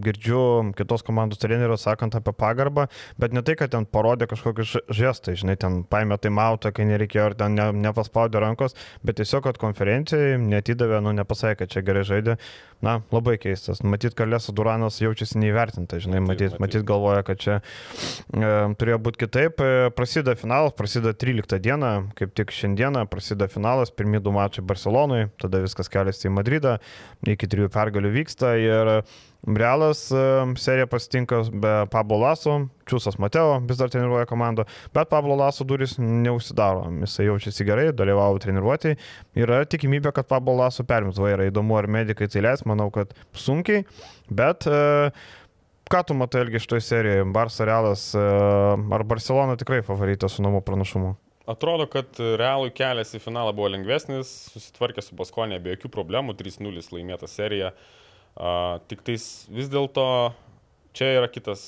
girdžiu 0.06 0.41
kitos 0.78 1.02
komandos 1.06 1.39
trenerių 1.41 1.78
sakant 1.82 2.13
apie 2.20 2.34
pagarbą, 2.38 2.86
bet 3.18 3.34
ne 3.34 3.41
tai, 3.41 3.56
kad 3.58 3.72
ten 3.74 3.86
parodė 3.89 4.28
kažkokį 4.30 4.65
ž- 4.68 4.84
žestą, 4.94 5.34
žinai, 5.39 5.56
ten 5.58 5.82
paėmė 5.89 6.20
tai 6.22 6.30
mautą, 6.30 6.70
kai 6.76 6.86
nereikėjo, 6.86 7.26
ar 7.32 7.36
ten 7.39 7.56
ne, 7.58 7.70
nepaspaudė 7.88 8.44
rankos, 8.44 8.78
bet 9.04 9.18
tiesiog, 9.18 9.44
kad 9.48 9.58
konferencijai 9.62 10.38
netidavė, 10.38 11.02
nu, 11.02 11.15
nepasakė, 11.18 11.63
kad 11.63 11.74
čia 11.74 11.82
gerai 11.88 12.06
žaidė. 12.06 12.38
Na, 12.84 13.00
labai 13.10 13.38
keistas. 13.41 13.80
Matyt, 13.88 14.13
Kalėsas 14.20 14.52
Duranas 14.54 15.00
jaučiasi 15.02 15.39
neįvertinta, 15.41 15.98
žinai, 16.04 16.20
matyt, 16.22 16.60
Matyt, 16.62 16.84
galvoja, 16.86 17.24
kad 17.26 17.39
čia 17.41 17.56
e, 18.36 18.50
turėjo 18.78 19.00
būti 19.02 19.22
kitaip. 19.24 19.62
E, 19.63 19.89
prasideda 19.96 20.36
finalas, 20.38 20.76
prasideda 20.78 21.15
13 21.18 21.58
dieną, 21.63 21.91
kaip 22.20 22.34
tik 22.38 22.52
šiandieną 22.54 23.06
prasideda 23.10 23.48
finalas, 23.50 23.89
pirmie 23.96 24.20
du 24.22 24.34
mačai 24.36 24.62
Barcelonui, 24.68 25.30
tada 25.41 25.63
viskas 25.63 25.89
keliasi 25.89 26.28
į 26.30 26.34
Madridą, 26.36 26.76
iki 27.26 27.48
trijų 27.50 27.72
pergalių 27.74 27.94
vyksta 28.03 28.58
ir 28.60 28.91
Realas 29.45 30.12
e, 30.12 30.17
seriją 30.58 30.88
pasitinka 30.88 31.43
be 31.53 31.73
Pablo 31.93 32.17
Laso, 32.17 32.55
Čiūsas 32.89 33.19
Mateo 33.21 33.60
vis 33.69 33.77
dar 33.77 33.91
treniruoja 33.93 34.25
komandą, 34.25 34.65
bet 34.93 35.10
Pablo 35.12 35.36
Laso 35.38 35.65
duris 35.67 35.99
neužsidaro, 36.01 36.88
jisai 37.03 37.27
jaučiasi 37.27 37.67
gerai, 37.67 37.91
dalyvavo 37.93 38.41
treniruotėjai, 38.41 38.97
yra 39.45 39.62
tikimybė, 39.69 40.15
kad 40.17 40.25
Pablo 40.31 40.58
Laso 40.58 40.86
perims 40.88 41.21
vairą, 41.21 41.45
įdomu 41.51 41.77
ar 41.77 41.86
medikai 41.86 42.27
tai 42.31 42.41
leis, 42.41 42.65
manau, 42.65 42.89
kad 42.93 43.13
sunkiai, 43.38 43.86
bet 44.34 44.65
e, 44.65 45.12
ką 45.93 46.01
tu 46.10 46.17
matai 46.17 46.47
ilgi 46.47 46.63
šitoje 46.65 46.88
serijoje, 46.88 47.29
Barça 47.36 47.69
Realas 47.69 48.08
e, 48.17 48.25
ar 48.97 49.05
Barcelona 49.05 49.60
tikrai 49.62 49.84
favoritas 49.86 50.34
su 50.34 50.45
namų 50.45 50.65
pranašumu? 50.65 51.13
Atrodo, 51.45 51.86
kad 51.91 52.17
realui 52.41 52.71
kelias 52.73 53.13
į 53.13 53.21
finalą 53.21 53.51
buvo 53.53 53.69
lengvesnis, 53.69 54.31
susitvarkė 54.55 55.03
su 55.05 55.17
Baskonė 55.17 55.60
be 55.62 55.75
jokių 55.75 55.91
problemų, 55.93 56.34
3-0 56.39 56.81
laimėta 56.95 57.29
serija. 57.29 57.73
Uh, 58.36 58.81
tik 58.89 59.03
tais 59.05 59.25
vis 59.53 59.69
dėlto 59.71 60.05
čia 60.97 61.12
yra 61.19 61.29
kitas 61.31 61.62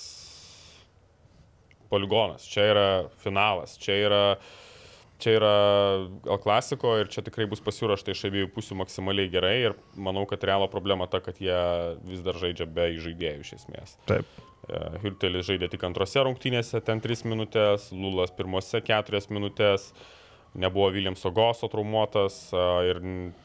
poligonas, 1.91 2.47
čia 2.47 2.65
yra 2.71 2.87
finalas, 3.23 3.77
čia 3.79 3.95
yra, 4.07 4.23
čia 5.23 5.37
yra 5.37 5.53
El 6.27 6.41
Klasiko 6.43 6.97
ir 6.99 7.11
čia 7.13 7.23
tikrai 7.23 7.47
bus 7.47 7.63
pasiūrašta 7.63 8.11
iš 8.11 8.25
abiejų 8.27 8.51
pusių 8.55 8.81
maksimaliai 8.81 9.31
gerai 9.31 9.55
ir 9.69 9.77
manau, 9.95 10.25
kad 10.29 10.43
realo 10.47 10.67
problema 10.71 11.07
ta, 11.07 11.21
kad 11.23 11.39
jie 11.43 11.57
vis 12.07 12.25
dar 12.25 12.39
žaidžia 12.39 12.67
be 12.67 12.89
žaidėjų 13.03 13.45
iš 13.45 13.55
esmės. 13.61 13.95
Taip. 14.09 14.27
Hürtelis 15.03 15.47
žaidė 15.47 15.69
tik 15.71 15.83
antrose 15.87 16.23
rungtynėse, 16.25 16.81
ten 16.83 16.99
3 17.03 17.23
minutės, 17.29 17.89
Lulas 17.95 18.33
pirmose 18.35 18.81
4 18.83 19.21
minutės, 19.31 19.93
nebuvo 20.59 20.89
Viljamso 20.91 21.31
Goso 21.31 21.69
traumuotas 21.71 22.39
a, 22.51 22.67
ir 22.87 22.99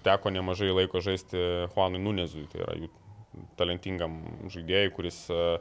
teko 0.07 0.33
nemažai 0.35 0.73
laiko 0.75 1.03
žaisti 1.05 1.39
Juanui 1.75 2.03
Nunezui, 2.03 2.49
tai 2.51 2.65
yra 2.65 2.79
jų 2.81 2.91
talentingam 3.59 4.19
žaidėjui, 4.53 4.95
kuris 4.97 5.21
a, 5.31 5.61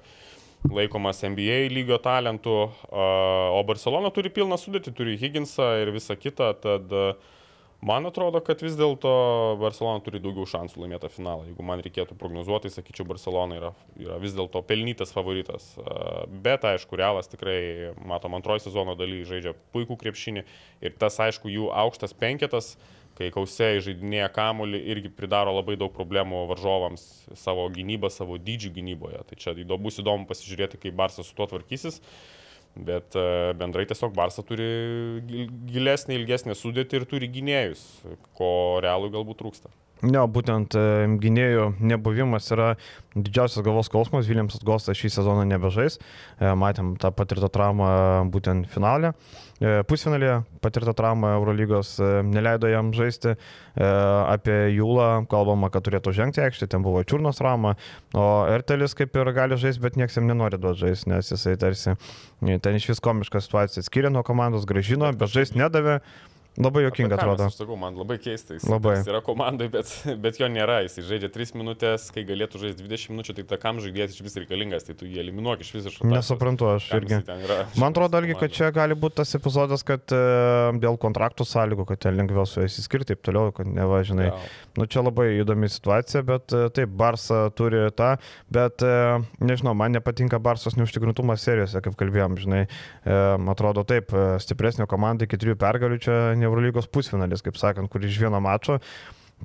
laikomas 0.72 1.24
NBA 1.26 1.68
lygio 1.74 1.98
talentu, 2.02 2.54
o 2.94 3.62
Barcelona 3.66 4.12
turi 4.14 4.30
pilną 4.30 4.60
sudėtį, 4.62 4.92
turi 4.94 5.16
Higginsą 5.18 5.72
ir 5.82 5.90
visą 5.94 6.14
kitą, 6.18 6.52
tad 6.62 6.94
a, 6.94 7.08
Man 7.82 8.06
atrodo, 8.06 8.38
kad 8.46 8.62
vis 8.62 8.76
dėlto 8.78 9.12
Barcelona 9.58 10.04
turi 10.06 10.20
daugiau 10.22 10.46
šansų 10.46 10.84
laimėti 10.84 11.10
finalą. 11.10 11.48
Jeigu 11.48 11.66
man 11.66 11.82
reikėtų 11.82 12.14
prognozuoti, 12.20 12.70
tai 12.70 12.76
sakyčiau, 12.76 13.08
Barcelona 13.10 13.58
yra, 13.58 13.72
yra 13.98 14.20
vis 14.22 14.36
dėlto 14.38 14.62
pelnytas 14.70 15.14
favoritas. 15.16 15.72
Bet 16.46 16.68
aišku, 16.70 17.00
Realas 17.02 17.32
tikrai, 17.32 17.96
matom, 18.06 18.38
antrojo 18.38 18.62
sezono 18.68 18.94
daly 19.00 19.24
žaidžia 19.26 19.56
puikų 19.74 19.98
krepšinį 20.04 20.46
ir 20.86 20.98
tas, 21.02 21.18
aišku, 21.26 21.50
jų 21.50 21.72
aukštas 21.84 22.14
penketas 22.14 22.76
kai 23.18 23.32
kausėjai 23.34 23.82
žaidinėja 23.88 24.30
kamuolį, 24.34 24.80
irgi 24.94 25.12
pridaro 25.14 25.54
labai 25.56 25.78
daug 25.80 25.92
problemų 25.94 26.46
varžovams 26.52 27.04
savo 27.38 27.68
gynybą, 27.74 28.12
savo 28.14 28.38
dydžių 28.42 28.72
gynyboje. 28.78 29.24
Tai 29.30 29.40
čia 29.42 29.56
bus 29.74 30.00
įdomu 30.02 30.30
pasižiūrėti, 30.30 30.80
kaip 30.82 30.96
Barsas 30.98 31.30
su 31.30 31.36
tuo 31.38 31.50
tvarkysis. 31.52 32.02
Bet 32.76 33.18
e, 33.20 33.52
bendrai 33.60 33.84
tiesiog 33.90 34.14
Barsa 34.16 34.46
turi 34.48 34.68
gilesnį, 35.72 36.16
ilgesnį 36.22 36.56
sudėtį 36.56 37.02
ir 37.02 37.08
turi 37.10 37.28
gynėjus, 37.32 37.84
ko 38.38 38.80
realui 38.84 39.12
galbūt 39.12 39.42
trūksta. 39.44 39.74
Ne, 40.02 40.22
būtent 40.34 40.74
e, 40.74 40.84
gynėjų 41.22 41.68
nebuvimas 41.84 42.48
yra 42.56 42.72
didžiausias 43.14 43.62
galvos 43.66 43.90
skausmas, 43.92 44.26
Viljamsas 44.26 44.64
Gostas 44.66 44.98
šį 44.98 45.12
sezoną 45.14 45.44
nebežais, 45.46 46.00
e, 46.40 46.54
matėm 46.58 46.96
tą 47.02 47.12
patirtą 47.14 47.52
traumą 47.54 47.92
būtent 48.34 48.66
finale, 48.72 49.14
pusfinalėje 49.62 50.40
patirtą 50.64 50.94
traumą 50.98 51.36
Eurolygos 51.38 51.94
neleido 52.26 52.70
jam 52.72 52.90
žaisti, 52.98 53.36
apie 53.76 54.58
Jūlą 54.74 55.28
kalbama, 55.30 55.70
kad 55.74 55.86
turėtų 55.86 56.14
žengti 56.18 56.42
aikštį, 56.42 56.70
ten 56.72 56.86
buvo 56.86 57.04
čiurnos 57.06 57.38
trauma, 57.38 57.76
o 58.18 58.26
Ertelis 58.50 58.98
kaip 58.98 59.16
ir 59.16 59.32
gali 59.38 59.60
žaisti, 59.62 59.84
bet 59.86 60.00
niekas 60.02 60.18
jam 60.18 60.28
nenori 60.30 60.60
duoti 60.62 60.88
žaisti, 60.88 61.12
nes 61.14 61.32
jisai 61.34 61.56
tarsi 61.62 61.96
ten 62.42 62.80
iš 62.80 62.90
vis 62.90 63.04
komišką 63.06 63.44
situaciją 63.46 63.86
skiria 63.86 64.14
nuo 64.14 64.26
komandos, 64.26 64.66
gražino, 64.70 65.12
bet 65.14 65.34
žaisti 65.34 65.62
nedavė. 65.62 66.02
Labai 66.60 66.84
jokinga 66.84 67.16
atrodo. 67.16 67.46
Aš 67.48 67.56
sakau, 67.62 67.78
man 67.80 67.96
labai 67.96 68.18
keista. 68.20 68.58
Jis 68.58 68.66
labai. 68.68 68.98
Jis 68.98 69.08
yra 69.08 69.22
komandai, 69.24 69.70
bet, 69.72 69.88
bet 70.24 70.40
jo 70.42 70.50
nėra. 70.52 70.82
Jis 70.84 70.98
žaidžia 71.08 71.30
3 71.32 71.54
minutės, 71.62 72.10
kai 72.12 72.26
galėtų 72.28 72.60
žaisti 72.66 72.84
20 72.84 73.14
minučių, 73.14 73.36
tai 73.38 73.46
ta 73.48 73.60
kam 73.62 73.80
žaidėjas 73.80 74.18
iš 74.18 74.26
vis 74.26 74.36
reikalingas, 74.42 74.84
tai 74.84 74.96
tu 75.00 75.08
jį 75.08 75.22
eliminuok 75.24 75.64
iš 75.64 75.70
visiškai. 75.78 76.10
Nesuprantu, 76.12 76.68
aš 76.74 76.90
irgi. 76.98 77.22
Man 77.80 77.96
atrodo, 77.96 78.20
irgi, 78.20 78.36
kad 78.42 78.56
čia 78.58 78.68
gali 78.76 78.98
būti 79.00 79.22
tas 79.22 79.32
epizodas, 79.40 79.86
kad 79.88 80.12
e, 80.12 80.20
dėl 80.84 81.00
kontraktų 81.00 81.48
sąlygų, 81.48 81.88
kad 81.94 82.04
ten 82.04 82.20
lengviau 82.20 82.44
su 82.50 82.66
jais 82.66 82.76
įskirti, 82.84 83.14
taip 83.14 83.24
toliau, 83.24 83.56
kad 83.56 83.72
nevažinai. 83.72 84.28
Ja. 84.34 84.42
Nu, 84.76 84.90
čia 84.92 85.06
labai 85.06 85.30
įdomi 85.38 85.72
situacija, 85.72 86.26
bet 86.28 86.52
e, 86.52 86.66
taip, 86.76 86.92
Barsa 87.00 87.46
turi 87.56 87.86
tą, 87.96 88.18
bet 88.52 88.84
e, 88.84 88.92
nežinau, 89.40 89.72
man 89.80 89.96
nepatinka 89.96 90.42
Barsos 90.44 90.76
neužtikrintumas 90.76 91.48
serijose, 91.48 91.80
kaip 91.80 91.96
kalbėjom, 92.00 92.36
žinai. 92.44 92.62
Atrodo 93.52 93.84
taip, 93.88 94.12
stipresnio 94.44 94.86
komanda 94.90 95.26
iki 95.26 95.40
trijų 95.40 95.58
pergalių 95.60 95.98
čia 96.02 96.16
Eurolygos 96.48 96.90
pusfinalis, 96.92 97.44
kaip 97.46 97.60
sakant, 97.60 97.92
kur 97.92 98.04
iš 98.06 98.20
vieno 98.22 98.42
mačo. 98.44 98.80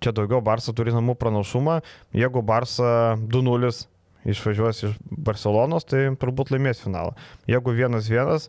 Čia 0.02 0.12
daugiau 0.12 0.42
Barça 0.44 0.74
turi 0.76 0.92
namų 0.92 1.16
pranašumą. 1.20 1.80
Jeigu 2.16 2.42
Barça 2.44 3.16
2-0 3.16 3.70
išvažiuos 4.26 4.82
iš 4.88 4.96
Barcelonos, 5.10 5.86
tai 5.88 6.08
turbūt 6.20 6.52
laimės 6.52 6.82
finalą. 6.82 7.14
Jeigu 7.48 7.72
1-1, 7.76 8.48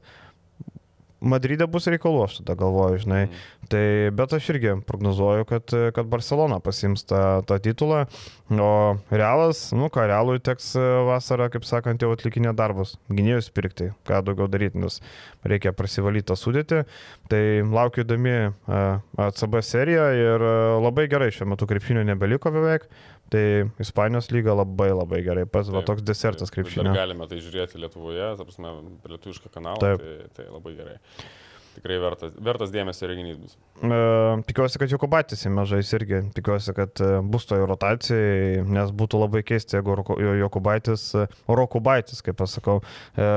Madride 1.18 1.66
bus 1.66 1.88
reikalų, 1.90 2.20
aš 2.28 2.40
tada 2.42 2.54
galvoju, 2.60 3.00
žinai. 3.02 3.24
Mm. 3.26 3.46
Tai, 3.72 3.86
bet 4.16 4.34
aš 4.38 4.50
irgi 4.54 4.76
prognozuoju, 4.88 5.48
kad, 5.50 5.74
kad 5.96 6.12
Barcelona 6.12 6.60
pasims 6.64 7.04
tą, 7.10 7.42
tą 7.50 7.58
titulą, 7.64 8.04
o 8.54 8.70
Realas, 9.10 9.64
nu 9.76 9.90
ką, 9.92 10.06
Realui 10.08 10.38
teks 10.44 10.70
vasarą, 11.10 11.50
kaip 11.52 11.66
sakant, 11.68 12.06
jau 12.06 12.14
atlikinė 12.14 12.54
darbus, 12.56 12.96
gynėjus 13.10 13.50
pirkti, 13.56 13.90
ką 14.08 14.22
daugiau 14.30 14.48
daryti, 14.52 14.80
nes 14.84 15.02
reikia 15.48 15.74
prasivalyti 15.76 16.30
tą 16.30 16.38
sudėtį. 16.40 16.84
Tai 17.32 17.44
laukiu 17.74 18.06
įdomi 18.06 18.38
ACB 19.28 19.60
serija 19.66 20.12
ir 20.16 20.48
labai 20.86 21.10
gerai 21.12 21.34
šiuo 21.34 21.50
metu 21.52 21.68
krepšinio 21.68 22.06
nebeliko 22.08 22.54
beveik. 22.54 22.88
Tai 23.34 23.44
Ispanijos 23.84 24.30
lyga 24.32 24.56
labai 24.56 24.92
labai 24.94 25.24
gerai, 25.26 25.44
pats 25.52 25.72
va 25.74 25.84
toks 25.88 26.06
desertas 26.08 26.54
krepšinio. 26.54 26.94
Galime 26.96 27.28
tai 27.28 27.42
žiūrėti 27.44 27.82
Lietuvoje, 27.82 28.30
ta 28.40 28.46
prasme, 28.48 28.72
lietuvišką 29.04 29.52
kanalą, 29.52 29.84
Taip. 29.84 30.06
tai, 30.06 30.30
tai 30.38 30.48
labai 30.54 30.78
gerai. 30.78 30.96
Tikrai 31.78 31.98
vertas, 32.02 32.32
vertas 32.42 32.72
dėmesio 32.74 33.06
renginys 33.06 33.36
bus. 33.38 33.52
E, 33.86 33.98
tikiuosi, 34.50 34.80
kad 34.82 34.90
Jokubatis 34.90 35.46
įmažais 35.46 35.92
irgi. 35.94 36.24
Tikiuosi, 36.34 36.74
kad 36.74 37.04
e, 37.06 37.10
bus 37.22 37.46
toje 37.46 37.68
rotacijai, 37.70 38.64
nes 38.66 38.94
būtų 38.98 39.20
labai 39.22 39.44
keista, 39.46 39.78
jeigu 39.78 40.00
Jokubaitis, 40.40 41.04
e, 41.22 41.28
Rokubaitis, 41.46 42.24
kaip 42.26 42.40
pasakau, 42.40 42.80
e, 42.82 43.28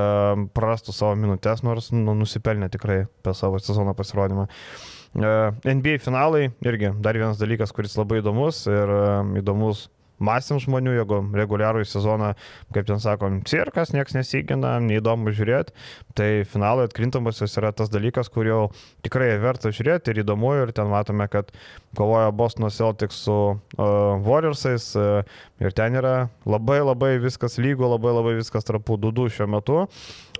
prarastų 0.56 0.96
savo 0.96 1.18
minutės, 1.20 1.60
nors 1.66 1.90
nu, 1.92 2.16
nusipelnė 2.22 2.70
tikrai 2.72 3.02
per 3.20 3.36
savo 3.36 3.60
sezono 3.60 3.92
pasirodymą. 3.98 4.48
E, 4.48 4.99
NBA 5.14 5.98
finalai 5.98 6.50
irgi 6.62 6.92
dar 7.02 7.18
vienas 7.18 7.40
dalykas, 7.40 7.72
kuris 7.74 7.96
labai 7.98 8.20
įdomus 8.20 8.62
ir 8.70 8.92
e, 8.94 9.40
įdomus 9.40 9.88
masėms 10.20 10.66
žmonių, 10.66 10.92
jeigu 10.98 11.18
reguliarų 11.34 11.82
į 11.82 11.88
sezoną, 11.88 12.28
kaip 12.76 12.86
ten 12.86 13.00
sakom, 13.02 13.40
cirkas, 13.48 13.94
niekas 13.94 14.14
nesigina, 14.14 14.74
neįdomu 14.84 15.32
žiūrėti, 15.32 15.72
tai 16.14 16.28
finalai 16.48 16.84
atkrintamosios 16.86 17.56
yra 17.58 17.72
tas 17.72 17.90
dalykas, 17.92 18.28
kur 18.32 18.46
jau 18.46 18.60
tikrai 19.04 19.32
verta 19.40 19.72
žiūrėti 19.72 20.12
ir 20.12 20.22
įdomu 20.24 20.52
ir 20.60 20.74
ten 20.76 20.92
matome, 20.92 21.24
kad 21.32 21.48
kovoja 21.96 22.34
Bostono 22.36 22.68
Celtics 22.68 23.22
su 23.24 23.38
uh, 23.56 23.86
Warriorsais 24.26 24.90
uh, 25.00 25.38
ir 25.64 25.72
ten 25.72 25.96
yra 25.96 26.28
labai 26.44 26.82
labai 26.84 27.14
viskas 27.22 27.56
lygu, 27.56 27.88
labai 27.88 28.12
labai 28.18 28.36
viskas 28.42 28.68
trapų 28.68 29.00
dudų 29.00 29.30
šiuo 29.32 29.48
metu. 29.56 29.86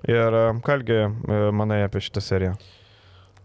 Ir 0.09 0.29
uh, 0.29 0.53
kalgi, 0.67 1.07
uh, 1.09 1.49
manai 1.57 1.87
apie 1.87 2.05
šitą 2.05 2.21
seriją? 2.25 2.59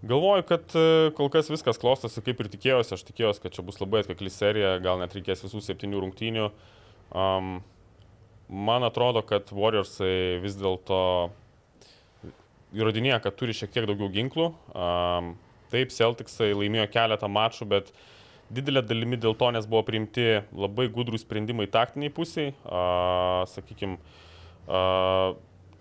Galvoju, 0.05 0.43
kad 0.45 0.73
e, 0.77 1.11
kol 1.17 1.31
kas 1.33 1.47
viskas 1.49 1.79
klostosi 1.81 2.21
kaip 2.21 2.41
ir 2.43 2.49
tikėjausi. 2.53 2.93
Aš 2.93 3.05
tikėjausi, 3.07 3.41
kad 3.41 3.55
čia 3.55 3.63
bus 3.65 3.79
labai 3.81 4.03
atkakli 4.03 4.29
serija, 4.29 4.75
gal 4.83 4.99
net 5.01 5.15
reikės 5.17 5.41
visų 5.41 5.63
septynių 5.65 6.03
rungtynių. 6.03 6.49
Um, 7.15 7.55
man 8.69 8.85
atrodo, 8.85 9.23
kad 9.25 9.49
Warriorsai 9.55 10.37
vis 10.43 10.57
dėlto 10.59 10.99
įrodinėja, 12.75 13.17
kad 13.23 13.37
turi 13.39 13.55
šiek 13.57 13.73
tiek 13.73 13.87
daugiau 13.89 14.11
ginklų. 14.13 14.51
Um, 14.77 15.33
taip, 15.73 15.93
Celticsai 15.95 16.51
laimėjo 16.53 16.85
keletą 16.93 17.31
mačų, 17.31 17.65
bet 17.73 17.89
didelė 18.53 18.85
dalimi 18.85 19.17
dėl 19.17 19.33
to, 19.39 19.49
nes 19.55 19.65
buvo 19.65 19.81
priimti 19.87 20.43
labai 20.53 20.85
gudrų 20.93 21.17
sprendimai 21.23 21.65
taktiniai 21.71 22.13
pusiai. 22.13 22.53
Uh, 22.61 23.41
Sakykime, 23.49 23.97
uh, 24.69 25.33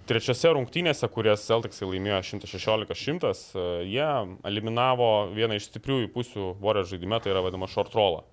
trečiose 0.08 0.52
rungtynėse, 0.56 1.08
kurias 1.12 1.44
Celticsai 1.48 1.88
laimėjo 1.88 2.20
116-100, 2.34 3.30
e, 3.32 3.64
jie 3.90 4.08
eliminavo 4.50 5.10
vieną 5.34 5.58
iš 5.58 5.70
stipriųjų 5.70 6.10
pusių 6.14 6.50
Warriors 6.62 6.92
žaidime, 6.92 7.20
tai 7.22 7.32
yra 7.34 7.44
vadinama 7.44 7.68
short 7.70 7.94
rollą 7.96 8.24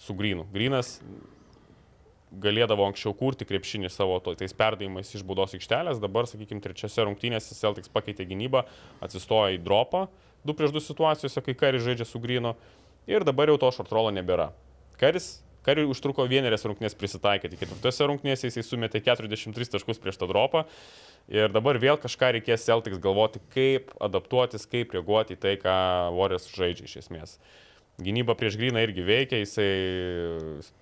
su 0.00 0.16
Grinu. 0.16 0.46
Grinas 0.52 0.98
galėdavo 2.36 2.84
anksčiau 2.90 3.14
kurti 3.16 3.46
krepšinį 3.48 3.88
savo 3.92 4.18
to, 4.20 4.34
tais 4.36 4.52
perdavimais 4.56 5.12
iš 5.14 5.24
baudos 5.24 5.54
aikštelės, 5.56 6.02
dabar, 6.02 6.28
sakykime, 6.28 6.60
trečiose 6.64 7.06
rungtynėse 7.06 7.56
Celtics 7.56 7.92
pakeitė 7.92 8.26
gynybą, 8.28 8.66
atsistojo 9.04 9.54
į 9.56 9.62
dropą, 9.64 10.06
2 10.46 10.56
prieš 10.58 10.74
2 10.76 10.84
situacijose, 10.84 11.42
kai 11.42 11.56
Karis 11.58 11.86
žaidžia 11.86 12.06
su 12.08 12.20
Grinu 12.22 12.54
ir 13.08 13.24
dabar 13.24 13.50
jau 13.50 13.58
to 13.62 13.72
short 13.78 13.92
rollo 13.94 14.12
nebėra. 14.14 14.50
Karis 15.00 15.38
Kariui 15.66 15.90
užtruko 15.90 16.24
vienerias 16.30 16.64
rungtynės 16.68 16.94
prisitaikyti. 16.98 17.58
Ketvirtose 17.58 18.06
rungtynėse 18.06 18.46
jisai 18.46 18.62
sumetė 18.62 19.02
43 19.02 19.72
taškus 19.74 20.00
prieš 20.02 20.20
tą 20.20 20.30
dropą. 20.30 20.64
Ir 21.26 21.50
dabar 21.50 21.80
vėl 21.82 21.98
kažką 21.98 22.36
reikės 22.36 22.68
Celtics 22.68 23.02
galvoti, 23.02 23.42
kaip 23.50 23.90
adaptuotis, 23.98 24.68
kaip 24.70 24.94
reaguoti 24.94 25.34
į 25.34 25.40
tai, 25.42 25.56
ką 25.58 25.76
Warriors 26.14 26.46
žaidžia 26.54 26.86
iš 26.86 27.00
esmės. 27.02 27.40
Gynyba 27.96 28.34
prieš 28.36 28.58
Gryną 28.60 28.82
irgi 28.84 29.02
veikia, 29.08 29.38
jisai, 29.40 29.66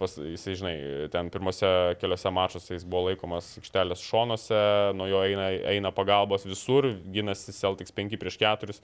pas, 0.00 0.16
jisai, 0.18 0.56
žinai, 0.58 0.74
ten 1.14 1.28
pirmose 1.30 1.68
keliose 2.00 2.32
mačiuose 2.34 2.74
jis 2.74 2.84
buvo 2.84 3.12
laikomas 3.12 3.52
aikštelės 3.60 4.02
šonuose, 4.02 4.62
nuo 4.98 5.06
jo 5.06 5.20
eina, 5.22 5.46
eina 5.70 5.94
pagalbos 5.94 6.42
visur, 6.48 6.90
gynasi 7.14 7.54
Celtics 7.54 7.94
5 7.94 8.18
prieš 8.18 8.40
4. 8.42 8.76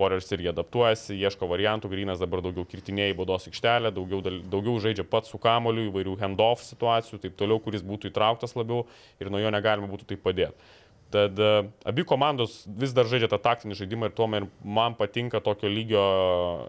Warriors 0.00 0.30
irgi 0.32 0.50
adaptuojasi, 0.52 1.16
ieško 1.20 1.48
variantų, 1.50 1.90
Grinas 1.92 2.20
dabar 2.22 2.40
daugiau 2.44 2.64
kirtinėjai 2.68 3.16
baudos 3.18 3.48
aikštelę, 3.50 3.92
daugiau, 3.94 4.22
daugiau 4.24 4.78
žaidžia 4.80 5.04
pats 5.08 5.32
su 5.32 5.40
kamoliu, 5.42 5.88
įvairių 5.90 6.16
handoff 6.22 6.64
situacijų, 6.64 7.20
taip 7.22 7.36
toliau, 7.40 7.60
kuris 7.62 7.84
būtų 7.84 8.08
įtrauktas 8.12 8.56
labiau 8.56 8.86
ir 9.20 9.32
nuo 9.32 9.42
jo 9.42 9.52
negalima 9.52 9.90
būtų 9.90 10.08
taip 10.12 10.24
padėti. 10.24 10.72
Tad 11.12 11.36
uh, 11.44 11.66
abi 11.84 12.06
komandos 12.08 12.62
vis 12.64 12.94
dar 12.96 13.04
žaidžia 13.04 13.28
tą 13.28 13.36
taktinį 13.44 13.76
žaidimą 13.82 14.08
ir 14.08 14.14
tuo 14.16 14.30
man 14.32 14.96
patinka 14.96 15.42
tokio 15.44 15.68
lygio 15.68 16.00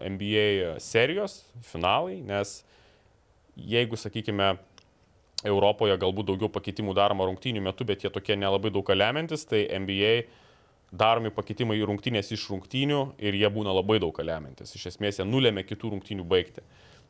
NBA 0.04 0.76
serijos, 0.84 1.40
finalai, 1.64 2.18
nes 2.20 2.58
jeigu, 3.56 3.96
sakykime, 3.96 4.52
Europoje 5.44 5.96
galbūt 6.00 6.30
daugiau 6.30 6.48
pakeitimų 6.52 6.94
daroma 6.96 7.26
rungtynių 7.28 7.60
metu, 7.66 7.84
bet 7.84 8.04
jie 8.04 8.10
tokie 8.12 8.36
nelabai 8.36 8.70
daug 8.72 8.88
lemiantis, 8.96 9.44
tai 9.48 9.66
NBA 9.68 10.12
daromi 10.98 11.32
pakeitimai 11.34 11.78
rungtynės 11.86 12.32
iš 12.34 12.46
rungtynių 12.52 13.00
ir 13.22 13.36
jie 13.38 13.50
būna 13.52 13.74
labai 13.74 13.98
daug 14.02 14.18
lemiantis. 14.18 14.74
Iš 14.76 14.92
esmės 14.94 15.20
jie 15.20 15.26
nulėmė 15.28 15.64
kitų 15.66 15.94
rungtynių 15.94 16.26
baigti. 16.28 16.64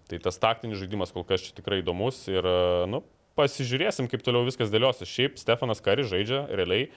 Tai 0.09 0.20
tas 0.26 0.41
taktinis 0.41 0.80
žaidimas 0.80 1.12
kol 1.14 1.24
kas 1.28 1.45
čia 1.45 1.55
tikrai 1.57 1.80
įdomus 1.80 2.24
ir, 2.28 2.45
nu, 2.91 3.01
pasižiūrėsim, 3.39 4.09
kaip 4.11 4.24
toliau 4.24 4.45
viskas 4.47 4.72
dėliosis. 4.72 5.09
Šiaip 5.09 5.39
Stefanas 5.41 5.80
Kari 5.85 6.05
žaidžia 6.09 6.45
realiai 6.53 6.91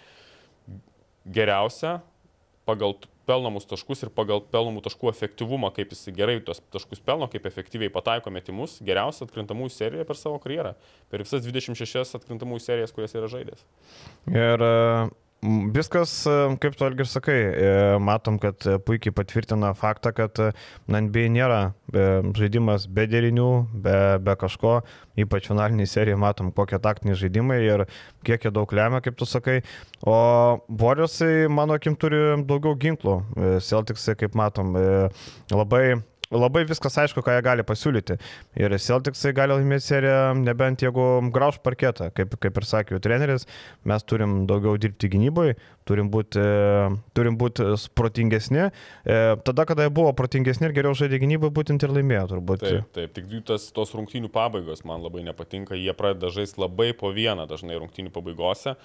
geriausia 1.24 2.02
pagal 2.68 2.98
pelnomus 3.28 3.68
taškus 3.68 4.06
ir 4.06 4.12
pagal 4.16 4.42
pelnomų 4.52 4.82
taškų 4.86 5.10
efektyvumą, 5.12 5.74
kaip 5.76 5.92
jis 5.92 6.08
gerai 6.16 6.38
tos 6.44 6.62
taškus 6.72 7.02
pelno, 7.04 7.28
kaip 7.32 7.48
efektyviai 7.48 7.92
pataiko 7.92 8.32
metimus, 8.32 8.78
geriausia 8.84 9.28
atkrintamųjų 9.28 9.74
serija 9.76 10.08
per 10.08 10.20
savo 10.20 10.40
karjerą, 10.44 10.76
per 11.12 11.24
visas 11.24 11.44
26 11.44 12.16
atkrintamųjų 12.22 12.64
serijas, 12.64 12.96
kurias 12.96 13.16
yra 13.20 13.32
žaidęs. 13.32 13.66
Ir 14.32 14.64
Mm, 15.08 15.16
Viskas, 15.46 16.12
e, 16.26 16.32
kaip 16.58 16.74
tu 16.74 16.86
irgi 16.88 17.06
sakai, 17.06 17.36
e, 17.38 17.74
matom, 18.02 18.40
kad 18.42 18.58
e, 18.66 18.80
puikiai 18.82 19.14
patvirtina 19.14 19.70
faktą, 19.78 20.10
kad 20.18 20.40
NBA 20.90 21.28
nėra 21.30 21.60
žaidimas 22.38 22.88
be 22.90 23.06
derinių, 23.06 23.52
be, 23.86 24.00
be 24.26 24.34
kažko, 24.42 24.80
ypač 25.22 25.52
finaliniai 25.52 25.86
serijai 25.90 26.18
matom, 26.18 26.50
kokie 26.58 26.82
taktiniai 26.82 27.20
žaidimai 27.22 27.60
ir 27.68 27.86
kiek 28.26 28.48
jie 28.48 28.54
daug 28.54 28.74
lemia, 28.74 29.04
kaip 29.06 29.20
tu 29.20 29.30
sakai. 29.30 29.62
O 30.02 30.18
Warriorsai, 30.68 31.46
mano 31.54 31.78
akim, 31.78 31.94
turi 31.96 32.20
daugiau 32.42 32.74
ginklų. 32.74 33.20
Celticsai, 33.62 34.18
kaip 34.18 34.34
matom, 34.38 34.74
labai 35.54 36.00
Labai 36.28 36.66
viskas 36.68 36.98
aišku, 37.00 37.22
ką 37.24 37.38
jie 37.38 37.44
gali 37.46 37.64
pasiūlyti. 37.64 38.18
Ir 38.60 38.74
Celticsai 38.84 39.32
gali 39.36 39.56
laimėti 39.56 39.86
seriją, 39.86 40.34
nebent 40.42 40.84
jeigu 40.84 41.06
grauž 41.32 41.62
parketą. 41.64 42.10
Kaip, 42.16 42.36
kaip 42.44 42.60
ir 42.60 42.68
sakė 42.68 43.00
treneris, 43.04 43.48
mes 43.88 44.04
turim 44.04 44.42
daugiau 44.50 44.76
dirbti 44.76 45.08
gynyboje, 45.14 45.56
turim 45.88 46.12
būti, 46.12 46.44
turim 47.18 47.38
būti 47.40 47.68
protingesni. 47.98 48.68
E, 48.68 49.18
tada, 49.48 49.66
kada 49.70 49.88
jie 49.88 49.94
buvo 49.94 50.14
protingesni 50.18 50.70
ir 50.70 50.76
geriau 50.76 50.96
žaidė 50.98 51.22
gynyboje, 51.24 51.56
būtent 51.56 51.84
ir 51.84 51.94
laimėjo 51.96 52.26
turbūt. 52.34 52.64
Taip, 52.66 52.88
taip, 52.96 53.14
tik 53.16 53.30
tas, 53.48 53.70
tos 53.76 53.94
rungtynių 53.98 54.32
pabaigos 54.34 54.84
man 54.88 55.06
labai 55.06 55.24
nepatinka, 55.28 55.78
jie 55.78 55.94
pradeda 55.98 56.32
žaisti 56.34 56.62
labai 56.62 56.92
po 56.98 57.12
vieną 57.16 57.48
dažnai 57.50 57.80
rungtynių 57.80 58.14
pabaigose. 58.16 58.78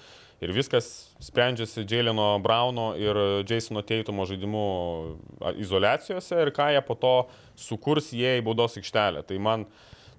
Ir 0.43 0.51
viskas 0.51 0.87
sprendžiasi 1.23 1.85
Jaileno 1.87 2.33
Brauno 2.43 2.91
ir 2.99 3.15
Jasono 3.47 3.83
Teitumo 3.85 4.25
žaidimų 4.27 4.63
a, 5.39 5.53
izolacijose 5.61 6.41
ir 6.43 6.51
ką 6.55 6.67
jie 6.73 6.81
po 6.83 6.97
to 6.99 7.13
sukurs 7.55 8.11
jie 8.11 8.39
į 8.41 8.43
baudos 8.43 8.75
aikštelę. 8.79 9.23
Tai 9.29 9.39
man 9.39 9.63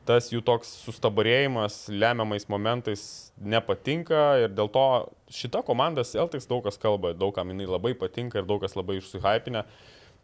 tas 0.08 0.30
jų 0.32 0.42
toks 0.44 0.70
sustabarėjimas 0.84 1.86
lemiamais 1.92 2.46
momentais 2.52 3.04
nepatinka 3.40 4.22
ir 4.44 4.54
dėl 4.54 4.70
to 4.72 4.86
šita 5.32 5.64
komanda 5.66 6.04
Celtics 6.06 6.48
daug 6.50 6.64
kas 6.66 6.80
kalba, 6.80 7.14
daug 7.16 7.34
kam 7.36 7.52
jinai 7.52 7.68
labai 7.68 7.94
patinka 7.98 8.40
ir 8.40 8.48
daug 8.48 8.62
kas 8.64 8.76
labai 8.78 9.00
išsihypinę. 9.00 9.64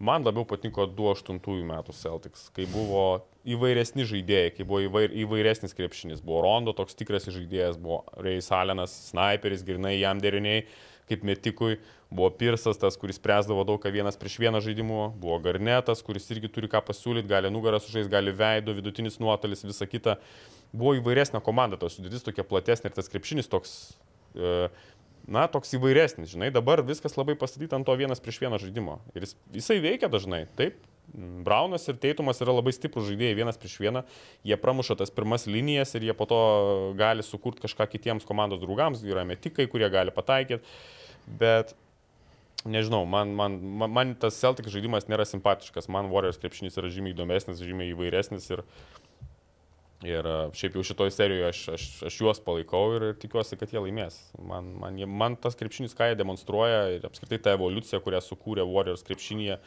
Man 0.01 0.25
labiau 0.25 0.47
patiko 0.49 0.87
2008 0.89 1.67
metų 1.69 1.93
Celtics, 1.93 2.47
kai 2.57 2.65
buvo 2.73 3.27
įvairesni 3.45 4.07
žaidėjai, 4.09 4.55
kai 4.57 4.65
buvo 4.65 4.81
įvair, 4.87 5.13
įvairesnis 5.27 5.77
krepšinis. 5.77 6.23
Buvo 6.25 6.41
Rondo 6.47 6.73
toks 6.77 6.97
tikras 6.97 7.29
žaidėjas, 7.29 7.77
buvo 7.81 8.07
Reis 8.25 8.49
Alenas, 8.57 8.95
sniperis, 9.11 9.65
grinai 9.67 9.99
jam 9.99 10.23
deriniai, 10.23 10.65
kaip 11.11 11.27
metikui. 11.27 11.81
Buvo 12.11 12.31
Pirsas, 12.35 12.79
tas, 12.81 12.97
kuris 12.99 13.21
spręsdavo 13.21 13.63
daug 13.69 13.79
ką 13.83 13.93
vienas 13.95 14.19
prieš 14.19 14.41
vieną 14.43 14.63
žaidimų. 14.65 15.03
Buvo 15.23 15.39
Garnetas, 15.43 16.03
kuris 16.07 16.27
irgi 16.35 16.51
turi 16.51 16.71
ką 16.71 16.83
pasiūlyti, 16.87 17.31
gali 17.31 17.53
nugarą 17.55 17.79
sužais, 17.83 18.11
gali 18.11 18.35
veido, 18.35 18.75
vidutinis 18.75 19.21
nuotolis, 19.23 19.67
visa 19.67 19.87
kita. 19.87 20.17
Buvo 20.73 20.97
įvairesnė 20.99 21.43
komanda, 21.43 21.79
tos 21.79 21.99
sudėtis 21.99 22.27
tokia 22.27 22.47
platesnė 22.47 22.91
ir 22.91 22.97
tas 22.99 23.13
krepšinis 23.13 23.51
toks... 23.51 23.77
Uh, 24.35 24.71
na, 25.31 25.47
toks 25.51 25.75
įvairesnis, 25.77 26.33
žinai, 26.33 26.51
dabar 26.55 26.83
viskas 26.87 27.17
labai 27.19 27.37
pastatyta 27.39 27.79
ant 27.79 27.87
to 27.87 27.95
vienas 27.99 28.23
prieš 28.23 28.41
vieną 28.43 28.61
žaidimo. 28.63 28.99
Ir 29.15 29.27
jis, 29.27 29.37
jisai 29.55 29.79
veikia 29.83 30.11
dažnai, 30.13 30.47
taip. 30.59 30.81
Braunas 31.11 31.89
ir 31.91 31.97
Teitumas 31.99 32.39
yra 32.39 32.53
labai 32.55 32.71
stiprus 32.75 33.09
žaidėjai 33.09 33.35
vienas 33.41 33.59
prieš 33.59 33.81
vieną, 33.83 34.05
jie 34.47 34.59
pramuša 34.63 34.95
tas 35.01 35.11
pirmas 35.11 35.49
linijas 35.51 35.97
ir 35.99 36.07
jie 36.07 36.15
po 36.15 36.27
to 36.31 36.39
gali 36.99 37.25
sukurti 37.27 37.65
kažką 37.65 37.89
kitiems 37.91 38.27
komandos 38.29 38.61
draugams, 38.63 39.03
yra 39.03 39.25
metikai, 39.27 39.67
kurie 39.73 39.89
gali 39.91 40.15
pataikyti, 40.15 40.63
bet 41.39 41.75
nežinau, 42.65 43.05
man, 43.09 43.35
man, 43.37 43.61
man, 43.81 43.93
man 43.95 44.17
tas 44.21 44.39
Celtic 44.41 44.69
žaidimas 44.73 45.09
nėra 45.09 45.25
simpatiškas, 45.29 45.89
man 45.93 46.11
Warriors 46.13 46.41
krepšinis 46.41 46.77
yra 46.81 46.91
žymiai 46.93 47.15
įdomesnis, 47.15 47.63
žymiai 47.65 47.95
įvairesnis 47.95 48.51
ir 48.53 48.65
Ir 50.01 50.25
e, 50.25 50.37
šiaip 50.57 50.79
jau 50.79 50.83
šitoj 50.89 51.11
serijoje 51.13 51.49
aš, 51.51 51.59
aš, 51.75 51.87
aš 52.09 52.15
juos 52.23 52.39
palaikau 52.41 52.87
ir 52.97 53.05
tikiuosi, 53.21 53.59
kad 53.61 53.73
jie 53.73 53.83
laimės. 53.85 54.17
Man, 54.41 54.71
man, 54.81 54.97
man 55.13 55.37
tas 55.37 55.59
krepšinis, 55.61 55.93
ką 55.97 56.09
jie 56.09 56.17
demonstruoja 56.17 56.87
ir 56.95 57.05
apskritai 57.05 57.41
ta 57.45 57.53
evoliucija, 57.59 58.01
kurią 58.01 58.23
sukūrė 58.25 58.65
Warriors 58.65 59.05
krepšinėje, 59.05 59.59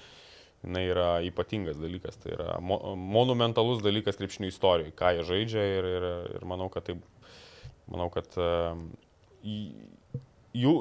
jinai 0.65 0.83
yra 0.89 1.09
ypatingas 1.27 1.77
dalykas. 1.77 2.17
Tai 2.23 2.33
yra 2.33 2.57
mo, 2.65 2.79
monumentalus 2.97 3.85
dalykas 3.85 4.17
krepšinio 4.17 4.49
istorijoje, 4.49 4.95
ką 4.97 5.13
jie 5.19 5.27
žaidžia 5.29 5.67
ir, 5.75 5.89
ir, 5.99 6.07
ir 6.39 6.49
manau, 6.49 6.71
kad 6.73 6.89
tai, 6.89 6.97
manau, 7.93 8.09
kad 8.15 8.33
uh, 8.41 8.73
jų, 10.57 10.73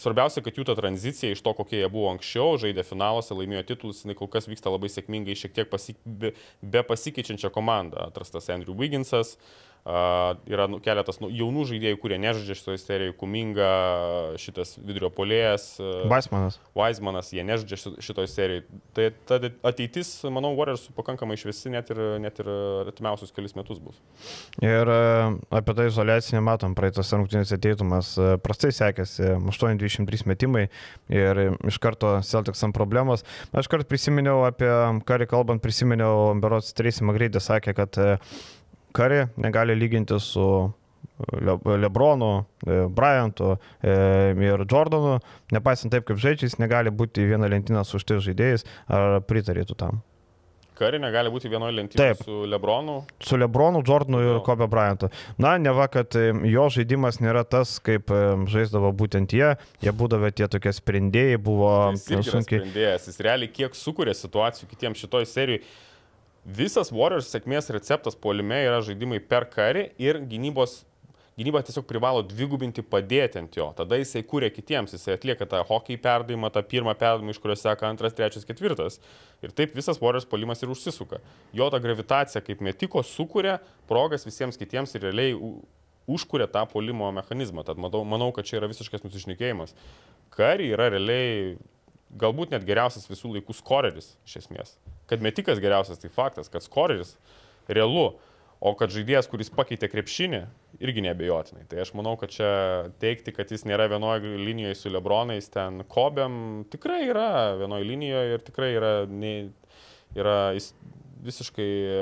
svarbiausia, 0.00 0.42
kad 0.46 0.58
jų 0.58 0.66
ta 0.68 0.76
tranzicija 0.78 1.34
iš 1.34 1.42
to, 1.44 1.54
kokie 1.58 1.80
jie 1.80 1.88
buvo 1.92 2.10
anksčiau, 2.12 2.58
žaidė 2.62 2.84
finaluose, 2.86 3.36
laimėjo 3.36 3.64
titulus, 3.72 4.04
jinai 4.04 4.16
kol 4.18 4.30
kas 4.30 4.48
vyksta 4.50 4.72
labai 4.72 4.90
sėkmingai, 4.92 5.38
šiek 5.38 5.56
tiek 5.56 5.70
pasi, 5.70 5.96
be, 6.04 6.34
be 6.62 6.84
pasikeičiančią 6.86 7.52
komandą. 7.54 8.10
Atrastas 8.10 8.50
Andrew 8.54 8.76
Wigginsas, 8.78 9.36
uh, 9.36 9.69
yra 9.84 10.66
nu, 10.68 10.78
keletas 10.84 11.20
nu, 11.22 11.30
jaunų 11.32 11.64
žaidėjų, 11.70 11.98
kurie 12.02 12.18
nežaidžia 12.20 12.56
šitoje 12.58 12.80
serijoje, 12.82 13.14
Kuminga, 13.20 13.70
šitas 14.40 14.74
vidurio 14.78 15.08
polėjas. 15.14 15.72
Weismanas. 16.10 16.58
Weismanas, 16.76 17.30
jie 17.32 17.44
nežaidžia 17.48 17.94
šitoje 18.04 18.28
serijoje. 18.30 18.66
Tai 18.96 19.08
ta 19.28 19.40
ateitis, 19.70 20.12
manau, 20.28 20.52
Warriors 20.58 20.84
pakankamai 20.96 21.38
išvesi 21.38 21.72
net 21.72 21.92
ir, 21.94 22.02
net 22.20 22.42
ir 22.42 22.50
artimiausius 22.84 23.32
kelius 23.36 23.56
metus 23.56 23.80
bus. 23.80 23.96
Ir 24.60 24.92
uh, 24.92 25.38
apie 25.56 25.76
tai 25.78 25.88
izolaciją 25.88 26.44
matom, 26.44 26.76
praeitos 26.78 27.14
rungtynės 27.16 27.54
ateitumas 27.56 28.12
prastai 28.44 28.74
sekėsi, 28.76 29.32
823 29.40 30.28
metimai 30.28 30.68
ir 31.08 31.44
iš 31.70 31.80
karto 31.82 32.18
Celtics 32.26 32.62
ant 32.66 32.76
problemos. 32.76 33.24
Aš 33.56 33.70
kart 33.72 33.88
prisiminiau 33.88 34.44
apie, 34.48 34.70
karį 35.08 35.30
kalbant, 35.30 35.64
prisiminiau, 35.64 36.34
Berots 36.40 36.74
Tracy 36.76 37.06
Magreidė 37.06 37.42
sakė, 37.42 37.76
kad 37.80 37.96
Kari 38.92 39.24
negali 39.38 39.76
lyginti 39.78 40.18
su 40.20 40.46
Le 41.40 41.76
Lebronu, 41.76 42.44
e, 42.66 42.86
Bryantu 42.88 43.58
e, 43.82 43.90
ir 44.40 44.64
Jordanu, 44.64 45.18
nepaisant 45.52 45.92
taip, 45.92 46.06
kaip 46.08 46.20
žaidžia, 46.20 46.48
jis 46.48 46.60
negali 46.60 46.92
būti 46.92 47.26
viena 47.28 47.50
lentyna 47.50 47.84
su 47.84 48.00
štai 48.00 48.20
žaidėjais, 48.24 48.64
ar 48.88 49.20
pritarėtų 49.28 49.76
tam? 49.78 50.00
Kari 50.80 50.96
negali 50.96 51.28
būti 51.28 51.50
vienoje 51.52 51.74
lentynoje 51.76 52.14
su 52.22 52.38
Lebronu. 52.48 52.94
Su 53.20 53.36
Lebronu, 53.36 53.82
Jordanu 53.84 54.22
ir 54.24 54.38
Kobe 54.46 54.64
Bryantu. 54.70 55.10
Na, 55.36 55.58
ne 55.60 55.74
va, 55.76 55.90
kad 55.92 56.16
e, 56.16 56.30
jo 56.48 56.70
žaidimas 56.72 57.20
nėra 57.20 57.44
tas, 57.44 57.76
kaip 57.84 58.08
žaisdavo 58.48 58.94
būtent 58.96 59.36
jie, 59.36 59.52
jie 59.84 59.92
būdavo 59.92 60.32
tie 60.32 60.48
tokie 60.48 60.72
sprendėjai, 60.72 61.36
buvo 61.36 61.74
sunkiai. 62.00 62.62
Sprendėjas, 62.62 63.12
jis 63.12 63.22
realiai 63.28 63.52
kiek 63.60 63.76
sukūrė 63.76 64.16
situacijų 64.16 64.72
kitiems 64.72 65.04
šitoj 65.04 65.28
serijai 65.28 65.60
Visas 66.44 66.88
Warriors 66.92 67.28
sėkmės 67.28 67.68
receptas 67.74 68.16
polime 68.16 68.62
yra 68.64 68.80
žaidimai 68.84 69.20
per 69.20 69.44
karį 69.50 69.90
ir 70.00 70.22
gynybos 70.28 70.80
gynyba 71.40 71.62
tiesiog 71.64 71.86
privalo 71.88 72.20
dvigubinti 72.26 72.82
padėti 72.84 73.40
ant 73.40 73.56
jo. 73.56 73.70
Tada 73.76 73.96
jisai 73.96 74.22
kūrė 74.28 74.50
kitiems, 74.52 74.92
jisai 74.92 75.14
atlieka 75.16 75.46
tą 75.48 75.62
hockey 75.64 75.96
perdavimą, 76.00 76.50
tą 76.52 76.62
pirmą 76.68 76.92
perdavimą, 77.00 77.32
iš 77.32 77.40
kurio 77.40 77.56
seka 77.56 77.88
antras, 77.88 78.16
trečias, 78.16 78.44
ketvirtas. 78.48 78.98
Ir 79.44 79.54
taip 79.56 79.72
visas 79.76 80.00
Warriors 80.02 80.28
polimas 80.28 80.60
ir 80.60 80.72
užsisuka. 80.72 81.22
Jo 81.56 81.70
ta 81.72 81.80
gravitacija 81.80 82.44
kaip 82.44 82.60
metiko 82.64 83.04
sukuria 83.06 83.56
progas 83.88 84.28
visiems 84.28 84.60
kitiems 84.60 84.92
ir 84.96 85.06
realiai 85.08 85.36
užkuria 86.10 86.48
tą 86.50 86.66
polimo 86.68 87.08
mechanizmą. 87.16 87.64
Tad 87.64 87.80
manau, 87.80 88.02
manau 88.04 88.32
kad 88.36 88.48
čia 88.48 88.58
yra 88.60 88.68
visiškas 88.72 89.06
nusišnekėjimas. 89.06 89.72
Kari 90.36 90.72
yra 90.74 90.90
realiai 90.92 91.54
galbūt 92.18 92.54
net 92.54 92.66
geriausias 92.66 93.08
visų 93.10 93.34
laikų 93.36 93.54
skoreris 93.56 94.14
iš 94.26 94.40
esmės. 94.44 94.74
Kad 95.10 95.22
metikas 95.22 95.60
geriausias, 95.62 96.00
tai 96.02 96.10
faktas, 96.12 96.50
kad 96.50 96.64
skoreris 96.64 97.16
realu, 97.70 98.12
o 98.60 98.74
kad 98.76 98.92
žaidėjas, 98.92 99.28
kuris 99.30 99.50
pakeitė 99.54 99.88
krepšinį, 99.88 100.42
irgi 100.84 101.04
nebejotinai. 101.06 101.64
Tai 101.70 101.80
aš 101.84 101.94
manau, 101.96 102.12
kad 102.20 102.32
čia 102.34 102.50
teikti, 103.00 103.32
kad 103.36 103.50
jis 103.52 103.64
nėra 103.68 103.88
vienoje 103.90 104.36
linijoje 104.36 104.76
su 104.76 104.92
Lebronais, 104.92 105.48
ten 105.52 105.84
Kobėm, 105.88 106.66
tikrai 106.72 107.02
yra 107.08 107.56
vienoje 107.60 107.88
linijoje 107.88 108.36
ir 108.36 108.44
tikrai 108.44 108.72
yra, 108.76 108.94
ne, 109.08 109.34
yra 110.18 110.38
jis 110.56 110.74
visiškai 111.20 111.68
e, 111.68 111.96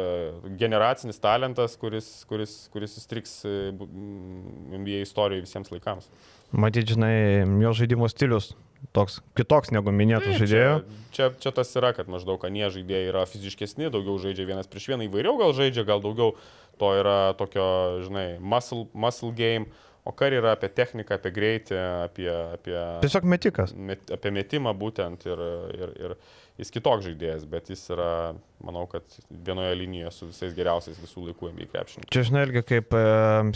generacinis 0.59 1.19
talentas, 1.23 1.75
kuris, 1.79 2.09
kuris, 2.31 2.55
kuris 2.75 2.95
įstriks 3.01 3.41
NBA 3.75 5.03
istorijoje 5.03 5.47
visiems 5.47 5.73
laikams. 5.75 6.11
Matyt, 6.55 6.87
žinai, 6.95 7.15
jo 7.63 7.75
žaidimo 7.77 8.09
stilius 8.11 8.53
toks 8.97 9.19
kitoks 9.39 9.73
negu 9.75 9.93
minėtų 9.95 10.33
tai, 10.33 10.39
žaidėjų. 10.43 10.77
Čia, 10.83 11.11
čia, 11.17 11.29
čia 11.43 11.53
tas 11.57 11.75
yra, 11.79 11.93
kad 11.97 12.11
maždaug 12.11 12.45
anie 12.49 12.69
žaidėjai 12.73 13.11
yra 13.11 13.27
fiziškesni, 13.29 13.91
daugiau 13.95 14.19
žaidžia 14.23 14.49
vienas 14.49 14.71
prieš 14.71 14.91
vieną, 14.93 15.09
įvairiau 15.09 15.37
gal 15.41 15.55
žaidžia, 15.57 15.87
gal 15.89 16.03
daugiau 16.05 16.35
to 16.79 16.95
yra 17.01 17.35
tokio, 17.39 17.69
žinai, 18.07 18.29
muscle, 18.41 18.87
muscle 18.95 19.35
game. 19.37 19.69
O 20.09 20.13
kar 20.17 20.33
yra 20.33 20.55
apie 20.57 20.71
techniką, 20.73 21.19
apie 21.19 21.31
greitį, 21.37 21.79
apie... 22.07 22.29
apie 22.55 22.77
Tiesiog 23.03 23.27
metikas. 23.29 23.75
Met, 23.77 24.07
apie 24.15 24.31
metimą 24.33 24.73
būtent 24.79 25.27
ir, 25.29 25.43
ir, 25.77 25.93
ir, 26.01 26.15
jis 26.59 26.73
kitoks 26.75 27.07
žaidėjas, 27.07 27.45
bet 27.49 27.69
jis 27.71 27.81
yra, 27.95 28.35
manau, 28.65 28.83
kad 28.91 29.05
vienoje 29.31 29.77
linijoje 29.79 30.11
su 30.15 30.29
visais 30.33 30.55
geriausiais 30.57 30.99
visų 30.99 31.29
laikų 31.29 31.53
NBA 31.53 31.69
krepšininkais. 31.71 32.11
Čia 32.15 32.25
žinai, 32.27 32.43
irgi 32.49 32.63
kaip 32.67 32.97
e, 32.99 33.03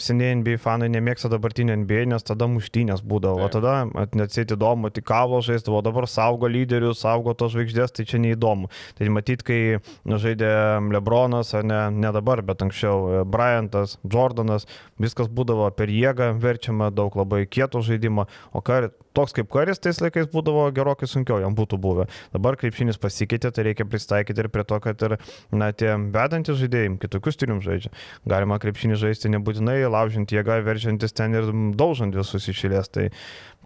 seniai 0.02 0.36
NBA 0.38 0.60
fanai 0.62 0.88
nemėgsta 0.92 1.30
dabartinio 1.32 1.74
NBA, 1.82 2.04
nes 2.12 2.26
tada 2.28 2.46
muštynės 2.50 3.02
būdavo, 3.02 3.42
o 3.42 3.50
Taip. 3.50 3.58
tada 3.58 4.06
neatsėti 4.14 4.54
įdomu, 4.54 4.92
tik 4.94 5.08
kavo 5.10 5.42
žaisdavo, 5.42 5.82
dabar 5.82 6.06
saugo 6.10 6.50
lyderius, 6.50 7.02
saugo 7.02 7.34
tos 7.34 7.56
žvaigždės, 7.56 7.96
tai 7.96 8.06
čia 8.06 8.22
neįdomu. 8.22 8.70
Tai 8.98 9.10
matyt, 9.18 9.42
kai 9.46 9.60
žaidė 10.06 10.52
Lebronas, 10.94 11.54
ne, 11.66 11.82
ne 11.98 12.14
dabar, 12.14 12.44
bet 12.46 12.62
anksčiau 12.62 13.02
e, 13.02 13.24
Bryantas, 13.26 13.98
Jordanas, 14.06 14.68
viskas 15.02 15.26
būdavo 15.26 15.66
per 15.74 15.90
jėgą, 15.90 16.32
verčiama 16.42 16.92
daug 16.94 17.18
labai 17.18 17.44
kieto 17.50 17.82
žaidimo, 17.82 18.30
o 18.54 18.62
kar, 18.62 18.92
toks 19.16 19.34
kaip 19.36 19.50
karis 19.52 19.80
tais 19.82 20.00
laikais 20.02 20.28
būdavo 20.32 20.66
gerokai 20.74 21.08
sunkiau 21.10 21.40
jam 21.42 21.56
būtų 21.56 21.78
buvę. 21.82 22.06
Dabar 22.32 22.56
krepšinis 22.60 22.91
pasikeitė, 23.00 23.52
tai 23.54 23.66
reikia 23.68 23.86
pristaikyti 23.88 24.44
ir 24.44 24.48
prie 24.52 24.64
to, 24.68 24.78
kad 24.82 25.04
ir 25.06 25.16
na, 25.54 25.70
tie 25.76 25.94
vedantys 26.14 26.58
žaidėjai 26.60 26.96
kitokius 27.02 27.38
stilium 27.38 27.62
žaidžia. 27.64 27.92
Galima 28.28 28.58
krepšinį 28.62 28.98
žaisti 29.00 29.32
nebūtinai 29.32 29.78
laužint 29.86 30.32
jėgą, 30.32 30.60
veržiantis 30.66 31.16
ten 31.16 31.36
ir 31.38 31.48
daužant 31.78 32.16
visus 32.16 32.48
išėlės. 32.52 32.90
Tai 32.92 33.08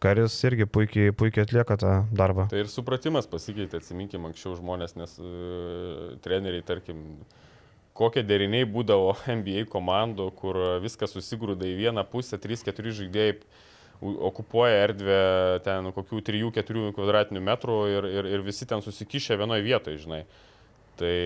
karis 0.03 0.37
irgi 0.47 0.69
puikiai, 0.69 1.15
puikiai 1.17 1.47
atlieka 1.47 1.79
tą 1.81 1.97
darbą. 2.15 2.49
Tai 2.53 2.63
ir 2.65 2.71
supratimas 2.71 3.29
pasikeitė, 3.31 3.81
atsiminkim, 3.81 4.29
anksčiau 4.29 4.57
žmonės, 4.59 4.97
nes 5.01 5.17
uh, 5.23 6.17
treneriai, 6.25 6.65
tarkim, 6.67 7.03
kokie 7.97 8.25
deriniai 8.27 8.69
būdavo 8.69 9.15
NBA 9.41 9.67
komandų, 9.73 10.31
kur 10.41 10.61
viskas 10.85 11.17
susigrūda 11.17 11.69
į 11.69 11.79
vieną 11.85 12.05
pusę, 12.11 12.41
3-4 12.41 12.99
žaidėjai 13.01 13.39
okupuoja 14.01 14.83
erdvę 14.87 15.21
ten 15.65 15.93
kokių 15.97 16.21
3-4 16.27 16.91
kvadratinių 16.97 17.43
metrų 17.47 17.79
ir, 17.93 18.11
ir, 18.19 18.29
ir 18.37 18.45
visi 18.45 18.69
ten 18.69 18.85
susikišę 18.85 19.39
vienoje 19.41 19.65
vietoje, 19.67 20.03
žinai. 20.05 20.25
Tai 20.97 21.17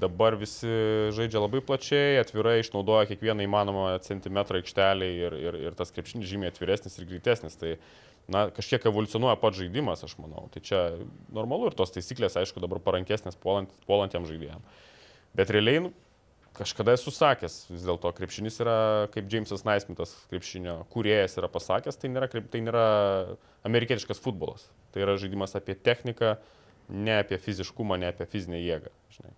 dabar 0.00 0.32
visi 0.40 0.70
žaidžia 1.12 1.42
labai 1.42 1.60
plačiai, 1.64 2.16
atvirai 2.22 2.62
išnaudoja 2.62 3.08
kiekvieną 3.10 3.44
įmanomą 3.44 3.90
centimetrą 4.06 4.62
aikštelį 4.62 5.10
ir, 5.26 5.36
ir, 5.36 5.58
ir 5.66 5.76
tas 5.76 5.92
krepšinis 5.92 6.28
žymiai 6.30 6.52
atviresnis 6.52 6.96
ir 6.96 7.08
greitesnis. 7.10 7.58
Tai 7.60 7.74
na, 8.32 8.46
kažkiek 8.56 8.86
evoliucionuoja 8.88 9.36
pats 9.42 9.60
žaidimas, 9.60 10.06
aš 10.06 10.16
manau. 10.22 10.46
Tai 10.54 10.62
čia 10.64 10.80
normalu 11.36 11.68
ir 11.68 11.76
tos 11.76 11.92
taisyklės, 11.92 12.38
aišku, 12.40 12.62
dabar 12.64 12.80
parankesnės 12.84 13.36
puolant, 13.42 13.72
puolantiem 13.84 14.24
žaidėjim. 14.28 14.64
Bet 15.36 15.52
realiai, 15.52 15.84
nu, 15.84 15.92
kažkada 16.60 16.94
esu 16.96 17.12
sakęs, 17.14 17.56
vis 17.72 17.84
dėlto 17.86 18.12
krepšinis 18.16 18.60
yra, 18.62 18.76
kaip 19.14 19.28
Jamesas 19.32 19.64
Naismitas, 19.64 20.12
krepšinio 20.32 20.80
kūrėjas 20.92 21.38
yra 21.40 21.48
pasakęs, 21.52 21.98
tai 22.00 22.12
nėra, 22.12 22.28
tai 22.28 22.62
nėra 22.64 22.86
amerikietiškas 23.68 24.20
futbolas. 24.20 24.68
Tai 24.92 25.04
yra 25.06 25.16
žaidimas 25.20 25.56
apie 25.56 25.76
techniką, 25.78 26.34
ne 26.90 27.20
apie 27.22 27.38
fiziškumą, 27.40 28.00
ne 28.02 28.10
apie 28.12 28.28
fizinę 28.28 28.60
jėgą. 28.60 28.92
Žinai. 29.16 29.36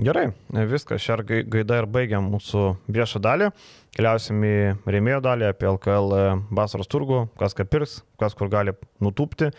Gerai, 0.00 0.30
viskas, 0.70 1.02
šią 1.04 1.16
gai- 1.28 1.42
gaidą 1.50 1.80
ir 1.82 1.86
baigiam 1.90 2.30
mūsų 2.32 2.60
viešą 2.88 3.20
dalį. 3.20 3.50
Keliausim 3.92 4.38
į 4.46 4.52
rėmėjo 4.88 5.18
dalį 5.26 5.48
apie 5.50 5.66
LKL 5.68 6.14
vasaros 6.56 6.88
turgų, 6.88 7.24
kas 7.36 7.52
ką 7.58 7.66
pirks, 7.68 7.98
kas 8.22 8.32
kur 8.38 8.48
gali 8.48 8.72
nutūpti. 9.02 9.50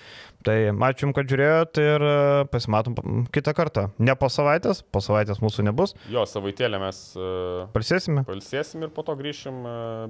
Tai 0.47 0.55
ačiū 0.71 1.05
Jums, 1.05 1.13
kad 1.19 1.29
žiūrėjote 1.29 1.83
ir 1.83 2.05
e, 2.07 2.15
pasimatom 2.49 2.95
kitą 3.35 3.53
kartą. 3.53 3.83
Ne 3.99 4.15
po 4.17 4.31
savaitės, 4.33 4.81
po 4.81 5.03
savaitės 5.03 5.43
mūsų 5.43 5.67
nebus. 5.67 5.93
Jo, 6.09 6.23
savaitėlę 6.25 6.79
mes 6.81 7.03
uh, 7.19 7.67
Palsėsime. 7.75 8.23
palsėsim 8.25 8.87
ir 8.87 8.89
po 8.95 9.05
to 9.05 9.13
grįšim 9.19 9.61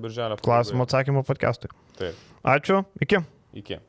birželio. 0.05 0.39
Klausimų 0.45 0.85
atsakymų 0.87 1.25
podcastui. 1.27 1.73
Taip, 1.99 2.15
Ačiū, 2.47 2.85
iki. 3.03 3.19
iki. 3.57 3.81